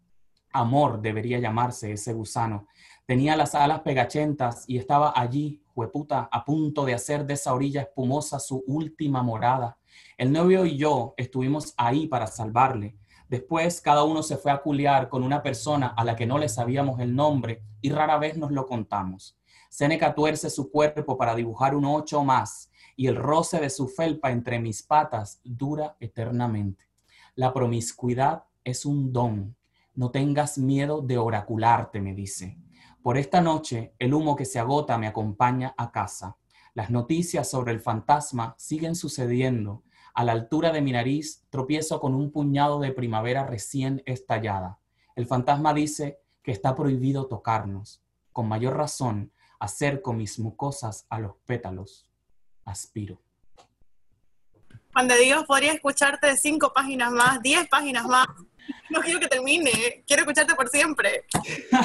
Amor 0.53 1.01
debería 1.01 1.39
llamarse 1.39 1.93
ese 1.93 2.13
gusano. 2.13 2.67
Tenía 3.07 3.37
las 3.37 3.55
alas 3.55 3.81
pegachentas 3.81 4.65
y 4.67 4.79
estaba 4.79 5.13
allí, 5.15 5.63
hueputa, 5.75 6.29
a 6.33 6.45
punto 6.45 6.85
de 6.85 6.95
hacer 6.95 7.25
de 7.25 7.35
esa 7.35 7.55
orilla 7.55 7.83
espumosa 7.83 8.39
su 8.39 8.65
última 8.67 9.23
morada. 9.23 9.79
El 10.17 10.33
novio 10.33 10.65
y 10.67 10.77
yo 10.77 11.15
estuvimos 11.17 11.75
ahí 11.77 12.07
para 12.09 12.27
salvarle. 12.27 12.97
Después 13.29 13.81
cada 13.81 14.05
uno 14.05 14.23
se 14.23 14.37
fue 14.37 14.53
a 14.53 14.63
culiar 14.63 15.09
con 15.09 15.23
una 15.23 15.43
persona 15.43 15.95
a 15.97 16.05
la 16.05 16.17
que 16.17 16.27
no 16.27 16.39
le 16.39 16.49
sabíamos 16.49 17.01
el 17.01 17.15
nombre 17.15 17.63
y 17.81 17.91
rara 17.91 18.19
vez 18.19 18.37
nos 18.37 18.51
lo 18.51 18.67
contamos. 18.67 19.39
Seneca 19.69 20.15
tuerce 20.15 20.49
su 20.49 20.71
cuerpo 20.71 21.17
para 21.17 21.35
dibujar 21.35 21.75
un 21.75 21.85
ocho 21.85 22.23
más 22.25 22.71
y 22.97 23.07
el 23.07 23.17
roce 23.17 23.61
de 23.61 23.71
su 23.71 23.87
felpa 23.87 24.33
entre 24.33 24.59
mis 24.59 24.83
patas 24.83 25.41
dura 25.45 25.97
eternamente. 26.01 26.87
La 27.35 27.53
promiscuidad 27.53 28.45
es 28.65 28.87
un 28.87 29.13
don, 29.13 29.55
no 29.95 30.11
tengas 30.11 30.59
miedo 30.59 31.01
de 31.03 31.19
oracularte, 31.19 32.01
me 32.01 32.15
dice. 32.15 32.59
Por 33.03 33.19
esta 33.19 33.41
noche, 33.41 33.95
el 33.99 34.15
humo 34.15 34.35
que 34.35 34.45
se 34.45 34.59
agota 34.59 34.99
me 34.99 35.07
acompaña 35.07 35.75
a 35.79 35.93
casa. 35.93 36.37
Las 36.75 36.91
noticias 36.91 37.49
sobre 37.49 37.73
el 37.73 37.81
fantasma 37.81 38.55
siguen 38.59 38.95
sucediendo. 38.95 39.85
A 40.13 40.25
la 40.25 40.33
altura 40.33 40.73
de 40.73 40.83
mi 40.83 40.93
nariz 40.93 41.47
tropiezo 41.51 42.01
con 42.01 42.15
un 42.15 42.31
puñado 42.31 42.81
de 42.81 42.93
primavera 42.93 43.47
recién 43.47 44.03
estallada. 44.07 44.81
El 45.15 45.27
fantasma 45.27 45.73
dice 45.73 46.21
que 46.43 46.53
está 46.53 46.75
prohibido 46.75 47.27
tocarnos. 47.27 48.03
Con 48.33 48.49
mayor 48.49 48.77
razón, 48.77 49.33
acerco 49.59 50.13
mis 50.13 50.39
mucosas 50.39 51.07
a 51.09 51.19
los 51.19 51.37
pétalos. 51.47 52.06
Aspiro. 52.67 53.19
Juan 54.93 55.09
de 55.09 55.19
Dios, 55.19 55.45
podría 55.45 55.73
escucharte 55.73 56.37
cinco 56.37 56.73
páginas 56.75 57.13
más, 57.13 57.41
diez 57.43 57.69
páginas 57.69 58.07
más. 58.07 58.27
No 58.91 59.01
quiero 59.01 59.21
que 59.21 59.29
termine, 59.29 59.71
quiero 60.07 60.23
escucharte 60.23 60.55
por 60.55 60.69
siempre. 60.69 61.25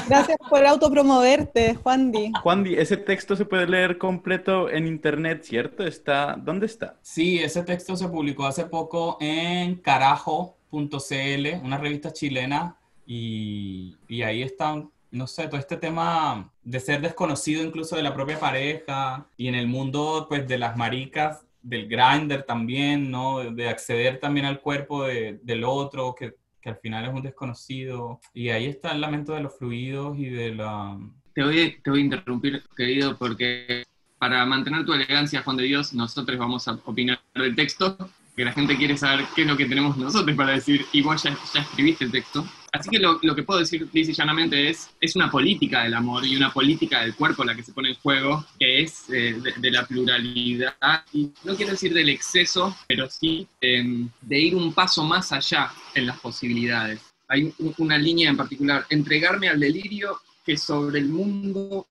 Gracias 0.07 0.37
por 0.49 0.65
autopromoverte, 0.65 1.75
Juan 1.75 2.11
Di. 2.11 2.31
Juan 2.41 2.63
Di, 2.63 2.75
ese 2.75 2.97
texto 2.97 3.35
se 3.35 3.45
puede 3.45 3.67
leer 3.67 3.97
completo 3.97 4.69
en 4.69 4.87
internet, 4.87 5.43
¿cierto? 5.43 5.85
Está, 5.85 6.35
¿Dónde 6.37 6.65
está? 6.65 6.97
Sí, 7.01 7.39
ese 7.39 7.63
texto 7.63 7.95
se 7.95 8.07
publicó 8.07 8.45
hace 8.45 8.65
poco 8.65 9.17
en 9.19 9.75
carajo.cl, 9.75 11.47
una 11.63 11.77
revista 11.77 12.13
chilena, 12.13 12.77
y, 13.05 13.97
y 14.07 14.21
ahí 14.23 14.41
está, 14.41 14.81
no 15.11 15.27
sé, 15.27 15.47
todo 15.47 15.59
este 15.59 15.77
tema 15.77 16.51
de 16.63 16.79
ser 16.79 17.01
desconocido 17.01 17.63
incluso 17.63 17.95
de 17.95 18.03
la 18.03 18.13
propia 18.13 18.39
pareja 18.39 19.27
y 19.37 19.47
en 19.47 19.55
el 19.55 19.67
mundo 19.67 20.25
pues 20.27 20.47
de 20.47 20.57
las 20.57 20.77
maricas 20.77 21.45
del 21.61 21.87
grinder 21.87 22.43
también, 22.43 23.11
¿no? 23.11 23.51
De 23.51 23.69
acceder 23.69 24.19
también 24.19 24.45
al 24.47 24.61
cuerpo 24.61 25.03
de, 25.03 25.39
del 25.43 25.63
otro, 25.63 26.15
que 26.15 26.35
que 26.61 26.69
al 26.69 26.77
final 26.77 27.05
es 27.05 27.13
un 27.13 27.21
desconocido. 27.21 28.19
Y 28.33 28.49
ahí 28.49 28.67
está 28.67 28.91
el 28.91 29.01
lamento 29.01 29.33
de 29.33 29.41
los 29.41 29.57
fluidos 29.57 30.17
y 30.17 30.29
de 30.29 30.55
la... 30.55 30.97
Te 31.33 31.43
voy, 31.43 31.79
te 31.83 31.89
voy 31.89 32.01
a 32.01 32.03
interrumpir, 32.03 32.63
querido, 32.75 33.17
porque 33.17 33.83
para 34.19 34.45
mantener 34.45 34.85
tu 34.85 34.93
elegancia, 34.93 35.41
Juan 35.41 35.57
de 35.57 35.63
Dios, 35.63 35.93
nosotros 35.93 36.37
vamos 36.37 36.67
a 36.67 36.73
opinar 36.85 37.19
del 37.33 37.55
texto, 37.55 37.97
que 38.35 38.45
la 38.45 38.51
gente 38.51 38.77
quiere 38.77 38.97
saber 38.97 39.25
qué 39.35 39.41
es 39.41 39.47
lo 39.47 39.57
que 39.57 39.65
tenemos 39.65 39.97
nosotros 39.97 40.35
para 40.35 40.51
decir, 40.51 40.85
y 40.91 41.01
vos 41.01 41.23
ya, 41.23 41.35
ya 41.53 41.61
escribiste 41.61 42.05
el 42.05 42.11
texto. 42.11 42.45
Así 42.71 42.89
que 42.89 42.99
lo, 42.99 43.19
que 43.19 43.43
puedo 43.43 43.59
decir, 43.59 43.89
dice 43.91 44.13
llanamente, 44.13 44.69
es, 44.69 44.91
es 45.01 45.15
una 45.17 45.29
política 45.29 45.83
del 45.83 45.93
amor 45.93 46.25
y 46.25 46.37
una 46.37 46.53
política 46.53 47.01
del 47.01 47.15
cuerpo 47.15 47.43
la 47.43 47.53
que 47.53 47.63
se 47.63 47.73
pone 47.73 47.89
en 47.89 47.95
juego, 47.95 48.45
que 48.57 48.81
es 48.81 49.09
eh, 49.09 49.35
de, 49.57 49.71
la 49.71 49.85
pluralidad, 49.85 51.03
y 51.11 51.31
no 51.43 51.55
quiero 51.55 51.71
decir 51.71 51.93
del 51.93 52.07
exceso, 52.07 52.75
pero 52.87 53.09
sí 53.09 53.45
eh, 53.59 54.07
de 54.21 54.39
ir 54.39 54.55
un 54.55 54.73
paso 54.73 55.03
más 55.03 55.33
allá 55.33 55.69
en 55.95 56.07
las 56.07 56.19
posibilidades. 56.21 57.01
Hay 57.27 57.53
una 57.77 57.97
línea 57.97 58.29
en 58.29 58.37
particular, 58.37 58.85
entregarme 58.89 59.49
al 59.49 59.59
delirio 59.59 60.21
que 60.45 60.55
sobre 60.55 60.99
el 60.99 61.09
mundo 61.09 61.87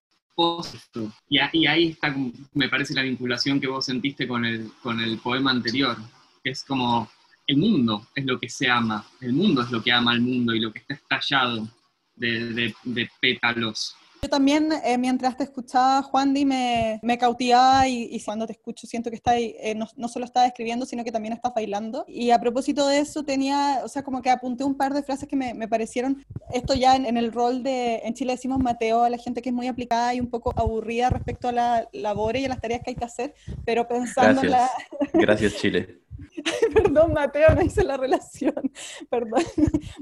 y, 1.28 1.38
y, 1.52 1.66
ahí 1.66 1.88
está, 1.88 2.14
me 2.54 2.68
parece, 2.68 2.94
la 2.94 3.02
vinculación 3.02 3.60
que 3.60 3.66
vos 3.66 3.84
sentiste 3.84 4.26
con 4.26 4.44
el, 4.44 4.70
con 4.82 5.00
el 5.00 5.18
poema 5.18 5.50
anterior, 5.50 5.96
que 6.42 6.50
es 6.50 6.64
como 6.64 7.10
el 7.50 7.56
mundo 7.56 8.06
es 8.14 8.24
lo 8.24 8.38
que 8.38 8.48
se 8.48 8.68
ama, 8.68 9.04
el 9.20 9.32
mundo 9.32 9.62
es 9.62 9.70
lo 9.70 9.82
que 9.82 9.92
ama 9.92 10.12
al 10.12 10.20
mundo 10.20 10.54
y 10.54 10.60
lo 10.60 10.72
que 10.72 10.78
está 10.78 10.94
estallado 10.94 11.68
de, 12.14 12.52
de, 12.52 12.74
de 12.84 13.08
pétalos. 13.20 13.96
Yo 14.22 14.28
también, 14.28 14.70
eh, 14.84 14.98
mientras 14.98 15.36
te 15.36 15.44
escuchaba, 15.44 16.02
Juan 16.02 16.34
Di, 16.34 16.44
me, 16.44 17.00
me 17.02 17.16
cautivaba 17.16 17.88
y, 17.88 18.02
y, 18.12 18.22
cuando 18.22 18.46
te 18.46 18.52
escucho 18.52 18.86
siento 18.86 19.08
que 19.08 19.16
está 19.16 19.38
eh, 19.38 19.74
no, 19.74 19.88
no, 19.96 20.08
solo 20.08 20.26
estás 20.26 20.46
escribiendo, 20.46 20.84
sino 20.84 21.04
que 21.04 21.10
también 21.10 21.32
estás 21.32 21.54
bailando. 21.54 22.04
Y 22.06 22.30
a 22.30 22.38
propósito 22.38 22.86
de 22.86 22.98
eso, 22.98 23.24
tenía, 23.24 23.80
o 23.82 23.88
sea, 23.88 24.02
como 24.02 24.20
que 24.20 24.28
apunté 24.28 24.62
un 24.62 24.76
par 24.76 24.92
de 24.92 25.02
frases 25.02 25.26
que 25.26 25.36
me, 25.36 25.54
me 25.54 25.68
parecieron, 25.68 26.22
esto 26.52 26.74
ya 26.74 26.96
en, 26.96 27.06
en, 27.06 27.16
el 27.16 27.32
rol 27.32 27.62
de, 27.62 28.02
en 28.04 28.12
Chile 28.12 28.32
decimos 28.32 28.58
Mateo, 28.58 29.04
a 29.04 29.10
la 29.10 29.16
gente 29.16 29.40
que 29.40 29.48
es 29.48 29.54
muy 29.54 29.68
aplicada 29.68 30.12
y 30.14 30.20
un 30.20 30.28
poco 30.28 30.52
aburrida 30.54 31.08
respecto 31.08 31.48
a 31.48 31.52
la 31.52 31.88
labor 31.94 32.36
y 32.36 32.44
a 32.44 32.48
las 32.48 32.60
tareas 32.60 32.82
que 32.84 32.90
hay 32.90 32.96
que 32.96 33.06
hacer, 33.06 33.34
pero 33.64 33.88
pensando 33.88 34.42
Gracias, 34.42 34.70
la... 35.00 35.08
Gracias 35.14 35.56
Chile. 35.56 36.00
Perdón, 36.74 37.12
Mateo, 37.12 37.54
no 37.54 37.62
hice 37.62 37.84
la 37.84 37.96
relación. 37.96 38.54
Perdón. 39.10 39.42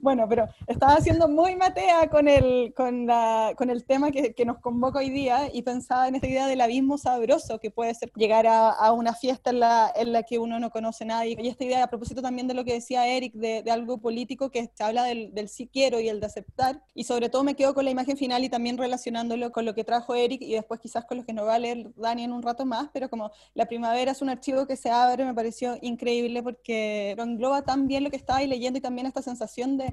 Bueno, 0.01 0.27
pero 0.29 0.47
estaba 0.67 0.95
haciendo 0.95 1.29
muy 1.29 1.57
Matea 1.57 2.09
con 2.09 2.29
el, 2.29 2.73
con 2.75 3.07
la, 3.07 3.53
con 3.57 3.71
el 3.71 3.85
tema 3.85 4.11
que, 4.11 4.35
que, 4.35 4.45
nos 4.45 4.59
convoca 4.59 4.99
hoy 4.99 5.11
día 5.11 5.51
y 5.53 5.63
pensaba 5.63 6.09
en 6.09 6.15
esta 6.15 6.27
idea 6.27 6.47
del 6.47 6.61
abismo 6.61 6.99
sabroso 6.99 7.59
que 7.59 7.71
puede 7.71 7.95
ser 7.95 8.11
llegar 8.15 8.47
a, 8.47 8.71
a 8.71 8.93
una 8.93 9.15
fiesta 9.15 9.51
en 9.51 9.61
la, 9.61 9.93
en 9.95 10.13
la, 10.13 10.23
que 10.23 10.39
uno 10.39 10.59
no 10.59 10.71
conoce 10.71 11.05
a 11.05 11.09
nadie. 11.09 11.37
Y 11.41 11.49
esta 11.49 11.65
idea, 11.65 11.85
a 11.85 11.91
propósito 11.91 12.23
también 12.23 12.49
de 12.49 12.55
lo 12.55 12.65
que 12.65 12.75
decía 12.75 13.07
Eric, 13.07 13.35
de, 13.35 13.63
de 13.63 13.71
algo 13.71 13.99
político 13.99 14.51
que 14.51 14.71
se 14.73 14.85
habla 14.85 15.05
del, 15.05 15.35
del, 15.35 15.49
sí 15.49 15.69
quiero 15.73 16.01
y 16.01 16.09
el 16.09 16.21
de 16.21 16.27
aceptar. 16.27 16.83
Y 16.95 17.05
sobre 17.05 17.29
todo 17.29 17.45
me 17.45 17.55
quedo 17.55 17.75
con 17.75 17.85
la 17.85 17.91
imagen 17.91 18.17
final 18.17 18.45
y 18.45 18.49
también 18.49 18.79
relacionándolo 18.79 19.53
con 19.53 19.65
lo 19.65 19.75
que 19.75 19.85
trajo 19.85 20.15
Eric 20.15 20.43
y 20.43 20.55
después 20.55 20.81
quizás 20.81 21.05
con 21.05 21.19
lo 21.19 21.25
que 21.25 21.33
nos 21.33 21.47
va 21.47 21.55
a 21.55 21.59
leer 21.59 21.93
Dani 21.97 22.25
en 22.25 22.33
un 22.33 22.43
rato 22.43 22.65
más, 22.65 22.89
pero 22.93 23.09
como 23.09 23.31
la 23.55 23.67
primavera 23.67 24.13
es 24.13 24.23
un 24.23 24.29
archivo 24.29 24.67
que 24.67 24.77
se 24.77 24.91
abre, 24.91 25.25
me 25.25 25.35
pareció 25.35 25.79
increíble 25.83 26.28
porque 26.43 27.15
lo 27.17 27.23
engloba 27.25 27.63
tan 27.63 27.89
bien 27.89 28.05
lo 28.05 28.11
que 28.11 28.17
estaba 28.17 28.41
leyendo 28.43 28.79
y 28.79 28.83
también 28.83 29.07
esta 29.07 29.23
sensación 29.23 29.77
de 29.79 29.93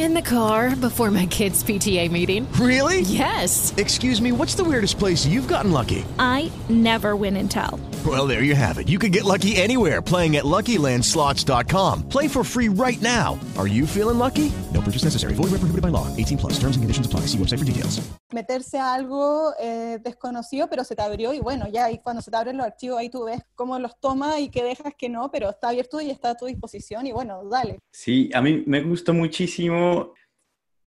In 0.00 0.14
the 0.14 0.22
car 0.22 0.74
before 0.74 1.10
my 1.10 1.26
kids' 1.26 1.62
PTA 1.62 2.10
meeting. 2.10 2.50
Really? 2.52 3.02
Yes. 3.02 3.74
Excuse 3.76 4.22
me, 4.22 4.32
what's 4.32 4.54
the 4.54 4.64
weirdest 4.64 4.98
place 4.98 5.26
you've 5.26 5.46
gotten 5.46 5.72
lucky? 5.72 6.06
I 6.18 6.50
never 6.70 7.16
win 7.16 7.36
and 7.36 7.50
tell. 7.50 7.78
Well, 8.06 8.26
there 8.26 8.42
you 8.42 8.54
have 8.54 8.78
it. 8.78 8.88
You 8.88 8.98
can 8.98 9.10
get 9.10 9.24
lucky 9.24 9.56
anywhere 9.56 10.00
playing 10.00 10.36
at 10.36 10.44
LuckyLandSlots.com. 10.44 12.08
Play 12.08 12.28
for 12.28 12.42
free 12.42 12.70
right 12.70 13.00
now. 13.02 13.38
Are 13.58 13.66
you 13.66 13.86
feeling 13.86 14.16
lucky? 14.16 14.50
No 14.72 14.80
purchase 14.80 15.04
necessary. 15.04 15.34
Void 15.34 15.50
where 15.50 15.60
prohibited 15.60 15.82
by 15.82 15.88
law. 15.88 16.08
18 16.16 16.38
plus. 16.38 16.52
Terms 16.54 16.76
and 16.76 16.82
conditions 16.82 17.06
apply. 17.06 17.26
See 17.26 17.36
website 17.36 17.58
for 17.58 17.66
details. 17.66 18.00
meterse 18.32 18.78
a 18.78 18.94
algo 18.94 19.52
eh, 19.58 19.98
desconocido, 20.02 20.68
pero 20.68 20.84
se 20.84 20.94
te 20.94 21.02
abrió 21.02 21.32
y 21.32 21.40
bueno, 21.40 21.66
ya 21.68 21.86
ahí 21.86 21.98
cuando 21.98 22.22
se 22.22 22.30
te 22.30 22.36
abren 22.36 22.56
los 22.56 22.66
archivos, 22.66 22.98
ahí 22.98 23.10
tú 23.10 23.24
ves 23.24 23.40
cómo 23.54 23.78
los 23.78 23.98
toma 24.00 24.38
y 24.40 24.48
qué 24.50 24.62
dejas 24.62 24.94
que 24.96 25.08
no, 25.08 25.30
pero 25.30 25.50
está 25.50 25.68
abierto 25.68 26.00
y 26.00 26.10
está 26.10 26.30
a 26.30 26.36
tu 26.36 26.46
disposición 26.46 27.06
y 27.06 27.12
bueno, 27.12 27.42
dale. 27.48 27.78
Sí, 27.90 28.30
a 28.34 28.40
mí 28.40 28.62
me 28.66 28.82
gustó 28.82 29.12
muchísimo 29.12 29.89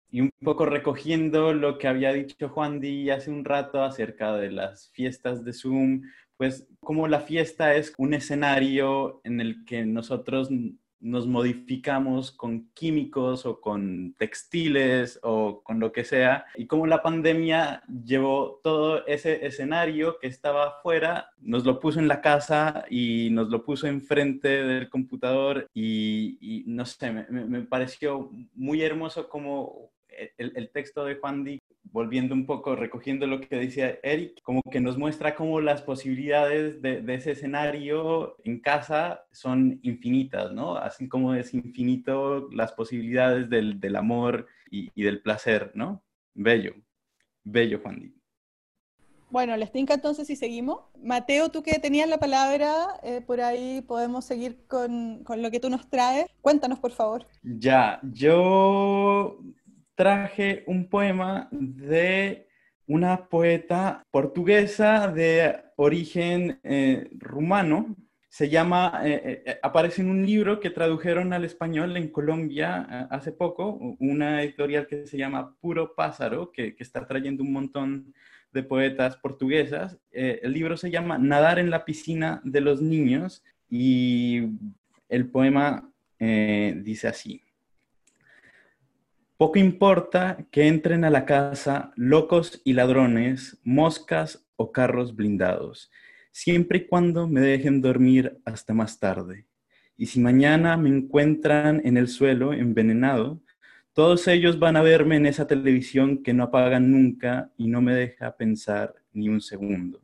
y 0.09 0.21
un 0.21 0.29
poco 0.43 0.65
recogiendo 0.65 1.53
lo 1.53 1.77
que 1.77 1.87
había 1.87 2.11
dicho 2.11 2.49
Juan 2.49 2.81
Di 2.81 3.09
hace 3.09 3.31
un 3.31 3.45
rato 3.45 3.83
acerca 3.83 4.35
de 4.35 4.51
las 4.51 4.89
fiestas 4.91 5.45
de 5.45 5.53
Zoom, 5.53 6.03
pues 6.35 6.67
como 6.81 7.07
la 7.07 7.21
fiesta 7.21 7.75
es 7.75 7.93
un 7.97 8.13
escenario 8.13 9.21
en 9.23 9.39
el 9.39 9.63
que 9.65 9.85
nosotros 9.85 10.49
nos 11.01 11.27
modificamos 11.27 12.31
con 12.31 12.69
químicos 12.73 13.45
o 13.45 13.59
con 13.59 14.13
textiles 14.17 15.19
o 15.23 15.61
con 15.63 15.79
lo 15.79 15.91
que 15.91 16.03
sea, 16.03 16.45
y 16.55 16.67
como 16.67 16.87
la 16.87 17.01
pandemia 17.01 17.83
llevó 18.05 18.59
todo 18.63 19.05
ese 19.07 19.45
escenario 19.45 20.17
que 20.19 20.27
estaba 20.27 20.67
afuera, 20.67 21.31
nos 21.39 21.65
lo 21.65 21.79
puso 21.79 21.99
en 21.99 22.07
la 22.07 22.21
casa 22.21 22.85
y 22.89 23.29
nos 23.31 23.49
lo 23.49 23.63
puso 23.63 23.87
enfrente 23.87 24.63
del 24.63 24.89
computador 24.89 25.67
y, 25.73 26.37
y 26.39 26.63
no 26.67 26.85
sé, 26.85 27.11
me, 27.11 27.25
me, 27.29 27.61
pareció 27.61 28.29
muy 28.53 28.81
hermoso 28.81 29.27
como 29.27 29.91
el, 30.37 30.53
el 30.55 30.69
texto 30.69 31.05
de 31.05 31.15
Juan 31.15 31.43
Di 31.43 31.60
volviendo 31.83 32.33
un 32.33 32.45
poco, 32.45 32.75
recogiendo 32.75 33.27
lo 33.27 33.41
que 33.41 33.55
decía 33.55 33.99
Eric, 34.03 34.41
como 34.43 34.61
que 34.71 34.79
nos 34.79 34.97
muestra 34.97 35.35
cómo 35.35 35.61
las 35.61 35.81
posibilidades 35.81 36.81
de, 36.81 37.01
de, 37.01 37.13
ese 37.15 37.31
escenario 37.31 38.37
en 38.43 38.59
casa 38.59 39.25
son 39.31 39.79
infinitas, 39.83 40.51
¿no? 40.51 40.75
Así 40.75 41.07
como 41.07 41.33
es 41.33 41.53
infinito 41.53 42.49
las 42.51 42.71
posibilidades 42.73 43.49
del, 43.49 43.79
del 43.79 43.95
amor 43.95 44.47
y, 44.69 44.89
y, 44.95 45.03
del 45.03 45.21
placer, 45.21 45.71
¿no? 45.73 46.03
Bello, 46.33 46.73
bello, 47.43 47.79
Juan 47.81 47.99
Di. 47.99 48.21
Bueno, 49.31 49.55
les 49.55 49.71
tinca 49.71 49.93
entonces 49.93 50.27
si 50.27 50.35
seguimos. 50.35 50.79
Mateo, 51.01 51.49
tú 51.49 51.63
que 51.63 51.79
tenías 51.79 52.09
la 52.09 52.19
palabra, 52.19 52.99
eh, 53.01 53.21
por 53.21 53.39
ahí 53.39 53.81
podemos 53.81 54.25
seguir 54.25 54.65
con, 54.67 55.23
con 55.23 55.41
lo 55.41 55.49
que 55.51 55.61
tú 55.61 55.69
nos 55.69 55.89
traes. 55.89 56.25
Cuéntanos, 56.41 56.79
por 56.79 56.91
favor. 56.91 57.25
Ya, 57.41 58.01
yo 58.11 59.39
traje 60.01 60.63
un 60.65 60.89
poema 60.89 61.47
de 61.51 62.47
una 62.87 63.29
poeta 63.29 64.03
portuguesa 64.09 65.07
de 65.07 65.55
origen 65.75 66.59
eh, 66.63 67.07
rumano. 67.19 67.95
Se 68.27 68.49
llama, 68.49 69.01
eh, 69.03 69.43
eh, 69.45 69.59
aparece 69.61 70.01
en 70.01 70.09
un 70.09 70.25
libro 70.25 70.59
que 70.59 70.71
tradujeron 70.71 71.33
al 71.33 71.45
español 71.45 71.95
en 71.97 72.07
Colombia 72.07 73.07
hace 73.11 73.31
poco, 73.31 73.95
una 73.99 74.41
editorial 74.41 74.87
que 74.87 75.05
se 75.05 75.19
llama 75.19 75.55
Puro 75.61 75.93
Pájaro, 75.93 76.51
que, 76.51 76.75
que 76.75 76.81
está 76.81 77.05
trayendo 77.05 77.43
un 77.43 77.53
montón 77.53 78.11
de 78.51 78.63
poetas 78.63 79.17
portuguesas. 79.17 79.99
el 80.11 80.51
libro 80.51 80.77
se 80.77 80.89
llama 80.89 81.19
Nadar 81.19 81.59
en 81.59 81.69
la 81.69 81.85
piscina 81.85 82.41
de 82.43 82.61
los 82.61 82.81
niños 82.81 83.43
y 83.69 84.47
el 85.09 85.29
poema 85.29 85.87
dice 86.17 87.07
así. 87.07 87.43
Poco 89.41 89.57
importa 89.57 90.45
que 90.51 90.67
entren 90.67 91.03
a 91.03 91.09
la 91.09 91.25
casa 91.25 91.93
locos 91.95 92.61
y 92.63 92.73
ladrones, 92.73 93.59
moscas 93.63 94.47
o 94.55 94.71
carros 94.71 95.15
blindados, 95.15 95.89
siempre 96.31 96.77
y 96.77 96.85
cuando 96.85 97.27
me 97.27 97.41
dejen 97.41 97.81
dormir 97.81 98.39
hasta 98.45 98.75
más 98.75 98.99
tarde. 98.99 99.47
Y 99.97 100.05
si 100.05 100.19
mañana 100.19 100.77
me 100.77 100.89
encuentran 100.89 101.81
en 101.83 101.97
el 101.97 102.07
suelo 102.07 102.53
envenenado, 102.53 103.41
todos 103.93 104.27
ellos 104.27 104.59
van 104.59 104.77
a 104.77 104.83
verme 104.83 105.15
en 105.15 105.25
esa 105.25 105.47
televisión 105.47 106.21
que 106.21 106.35
no 106.35 106.43
apagan 106.43 106.91
nunca 106.91 107.51
y 107.57 107.67
no 107.67 107.81
me 107.81 107.95
deja 107.95 108.37
pensar 108.37 108.93
ni 109.11 109.27
un 109.27 109.41
segundo. 109.41 110.03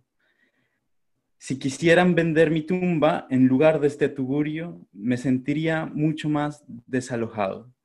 Si 1.38 1.60
quisieran 1.60 2.16
vender 2.16 2.50
mi 2.50 2.64
tumba 2.64 3.28
en 3.30 3.46
lugar 3.46 3.82
de 3.82 3.86
este 3.86 4.10
tugurio, 4.10 4.82
me 4.92 5.16
sentiría 5.16 5.86
mucho 5.86 6.28
más 6.28 6.66
desalojado. 6.88 7.77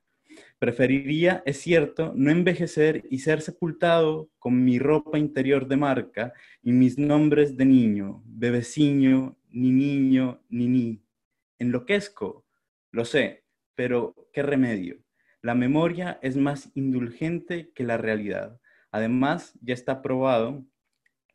Preferiría, 0.59 1.43
es 1.45 1.59
cierto, 1.59 2.13
no 2.15 2.31
envejecer 2.31 3.03
y 3.09 3.19
ser 3.19 3.41
sepultado 3.41 4.29
con 4.39 4.63
mi 4.63 4.79
ropa 4.79 5.17
interior 5.17 5.67
de 5.67 5.77
marca 5.77 6.33
y 6.61 6.71
mis 6.71 6.97
nombres 6.97 7.57
de 7.57 7.65
niño, 7.65 8.23
bebeciño, 8.25 9.37
ni 9.49 9.71
niño, 9.71 10.41
ni 10.49 10.67
ni. 10.67 11.03
Enloquezco, 11.59 12.45
lo 12.91 13.05
sé, 13.05 13.43
pero 13.75 14.15
¿qué 14.33 14.43
remedio? 14.43 14.97
La 15.41 15.55
memoria 15.55 16.19
es 16.21 16.37
más 16.37 16.71
indulgente 16.73 17.71
que 17.75 17.83
la 17.83 17.97
realidad. 17.97 18.59
Además, 18.91 19.57
ya 19.61 19.73
está 19.73 20.01
probado, 20.01 20.65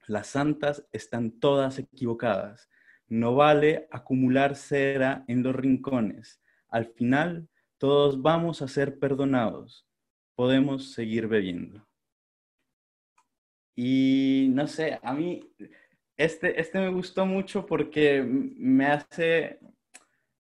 las 0.06 0.28
santas 0.28 0.86
están 0.92 1.32
todas 1.32 1.78
equivocadas. 1.78 2.70
No 3.08 3.34
vale 3.34 3.88
acumular 3.90 4.56
cera 4.56 5.24
en 5.28 5.42
los 5.42 5.54
rincones. 5.54 6.40
Al 6.68 6.86
final, 6.86 7.48
todos 7.78 8.20
vamos 8.20 8.60
a 8.62 8.68
ser 8.68 8.98
perdonados, 8.98 9.86
podemos 10.34 10.92
seguir 10.92 11.28
bebiendo. 11.28 11.86
Y 13.76 14.48
no 14.50 14.66
sé, 14.66 14.98
a 15.02 15.14
mí 15.14 15.40
este, 16.16 16.60
este 16.60 16.80
me 16.80 16.88
gustó 16.88 17.26
mucho 17.26 17.64
porque 17.64 18.22
me 18.24 18.86
hace, 18.86 19.60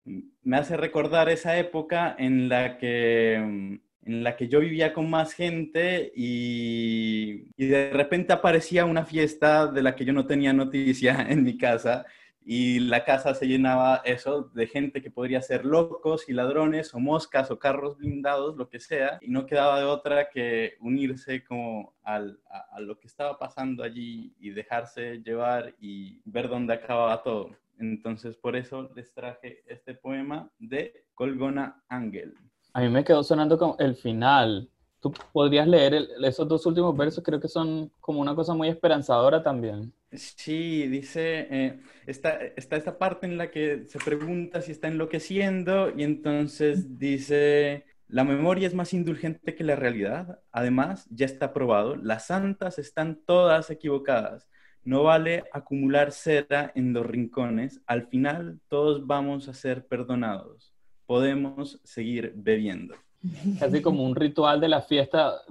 me 0.04 0.56
hace 0.56 0.76
recordar 0.76 1.28
esa 1.28 1.58
época 1.58 2.14
en 2.16 2.48
la 2.48 2.78
que, 2.78 3.34
en 3.34 4.22
la 4.22 4.36
que 4.36 4.46
yo 4.46 4.60
vivía 4.60 4.92
con 4.92 5.10
más 5.10 5.32
gente 5.32 6.12
y, 6.14 7.48
y 7.56 7.66
de 7.66 7.90
repente 7.90 8.32
aparecía 8.32 8.84
una 8.84 9.04
fiesta 9.04 9.66
de 9.66 9.82
la 9.82 9.96
que 9.96 10.04
yo 10.04 10.12
no 10.12 10.26
tenía 10.26 10.52
noticia 10.52 11.26
en 11.28 11.42
mi 11.42 11.58
casa 11.58 12.06
y 12.44 12.80
la 12.80 13.04
casa 13.04 13.34
se 13.34 13.46
llenaba 13.46 14.02
eso 14.04 14.50
de 14.54 14.66
gente 14.66 15.00
que 15.00 15.10
podría 15.10 15.40
ser 15.40 15.64
locos 15.64 16.28
y 16.28 16.34
ladrones 16.34 16.92
o 16.94 17.00
moscas 17.00 17.50
o 17.50 17.58
carros 17.58 17.96
blindados, 17.96 18.56
lo 18.56 18.68
que 18.68 18.80
sea, 18.80 19.18
y 19.22 19.30
no 19.30 19.46
quedaba 19.46 19.78
de 19.78 19.86
otra 19.86 20.28
que 20.28 20.74
unirse 20.80 21.42
como 21.42 21.94
al, 22.02 22.38
a, 22.50 22.80
lo 22.80 22.98
que 22.98 23.06
estaba 23.06 23.38
pasando 23.38 23.82
allí 23.82 24.34
y 24.38 24.50
dejarse 24.50 25.22
llevar 25.22 25.74
y 25.80 26.20
ver 26.26 26.48
dónde 26.48 26.74
acababa 26.74 27.22
todo. 27.22 27.50
Entonces 27.78 28.36
por 28.36 28.56
eso 28.56 28.90
les 28.94 29.12
traje 29.14 29.62
este 29.66 29.94
poema 29.94 30.50
de 30.58 31.06
Colgona 31.14 31.82
Ángel. 31.88 32.34
A 32.74 32.80
mí 32.82 32.88
me 32.90 33.04
quedó 33.04 33.22
sonando 33.22 33.56
como 33.56 33.76
el 33.78 33.96
final. 33.96 34.68
Tú 35.04 35.12
podrías 35.34 35.68
leer 35.68 35.92
el, 35.92 36.24
esos 36.24 36.48
dos 36.48 36.64
últimos 36.64 36.96
versos, 36.96 37.22
creo 37.22 37.38
que 37.38 37.46
son 37.46 37.92
como 38.00 38.22
una 38.22 38.34
cosa 38.34 38.54
muy 38.54 38.70
esperanzadora 38.70 39.42
también. 39.42 39.92
Sí, 40.12 40.88
dice, 40.88 41.46
eh, 41.50 41.80
está, 42.06 42.38
está, 42.56 42.76
esta 42.76 42.96
parte 42.96 43.26
en 43.26 43.36
la 43.36 43.50
que 43.50 43.84
se 43.84 43.98
pregunta 43.98 44.62
si 44.62 44.72
está 44.72 44.88
enloqueciendo 44.88 45.92
y 45.94 46.04
entonces 46.04 46.98
dice, 46.98 47.84
la 48.08 48.24
memoria 48.24 48.66
es 48.66 48.72
más 48.72 48.94
indulgente 48.94 49.54
que 49.54 49.62
la 49.62 49.76
realidad. 49.76 50.40
Además, 50.50 51.06
ya 51.10 51.26
está 51.26 51.52
probado, 51.52 51.96
las 51.96 52.28
santas 52.28 52.78
están 52.78 53.20
todas 53.26 53.68
equivocadas. 53.68 54.48
No 54.84 55.02
vale 55.02 55.44
acumular 55.52 56.12
cera 56.12 56.72
en 56.74 56.94
los 56.94 57.04
rincones. 57.04 57.82
Al 57.86 58.06
final, 58.08 58.58
todos 58.68 59.06
vamos 59.06 59.48
a 59.48 59.54
ser 59.54 59.86
perdonados. 59.86 60.72
Podemos 61.04 61.78
seguir 61.84 62.32
bebiendo. 62.36 62.94
Casi 63.58 63.82
como 63.82 64.04
un 64.04 64.14
ritual 64.14 64.60
de 64.60 64.68
la 64.68 64.82
fiesta. 64.82 65.42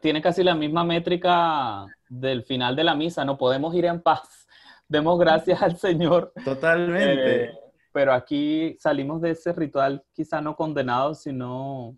Tiene 0.00 0.20
casi 0.20 0.42
la 0.42 0.54
misma 0.54 0.84
métrica 0.84 1.86
del 2.08 2.42
final 2.42 2.74
de 2.76 2.84
la 2.84 2.94
misa, 2.94 3.24
no 3.24 3.36
podemos 3.36 3.74
ir 3.74 3.84
en 3.84 4.00
paz. 4.00 4.46
Demos 4.88 5.18
gracias 5.18 5.62
al 5.62 5.76
Señor. 5.76 6.32
Totalmente. 6.44 7.44
Eh, 7.44 7.50
pero 7.92 8.12
aquí 8.12 8.76
salimos 8.78 9.20
de 9.22 9.30
ese 9.30 9.52
ritual 9.52 10.04
quizá 10.12 10.40
no 10.40 10.54
condenado, 10.54 11.14
sino 11.14 11.96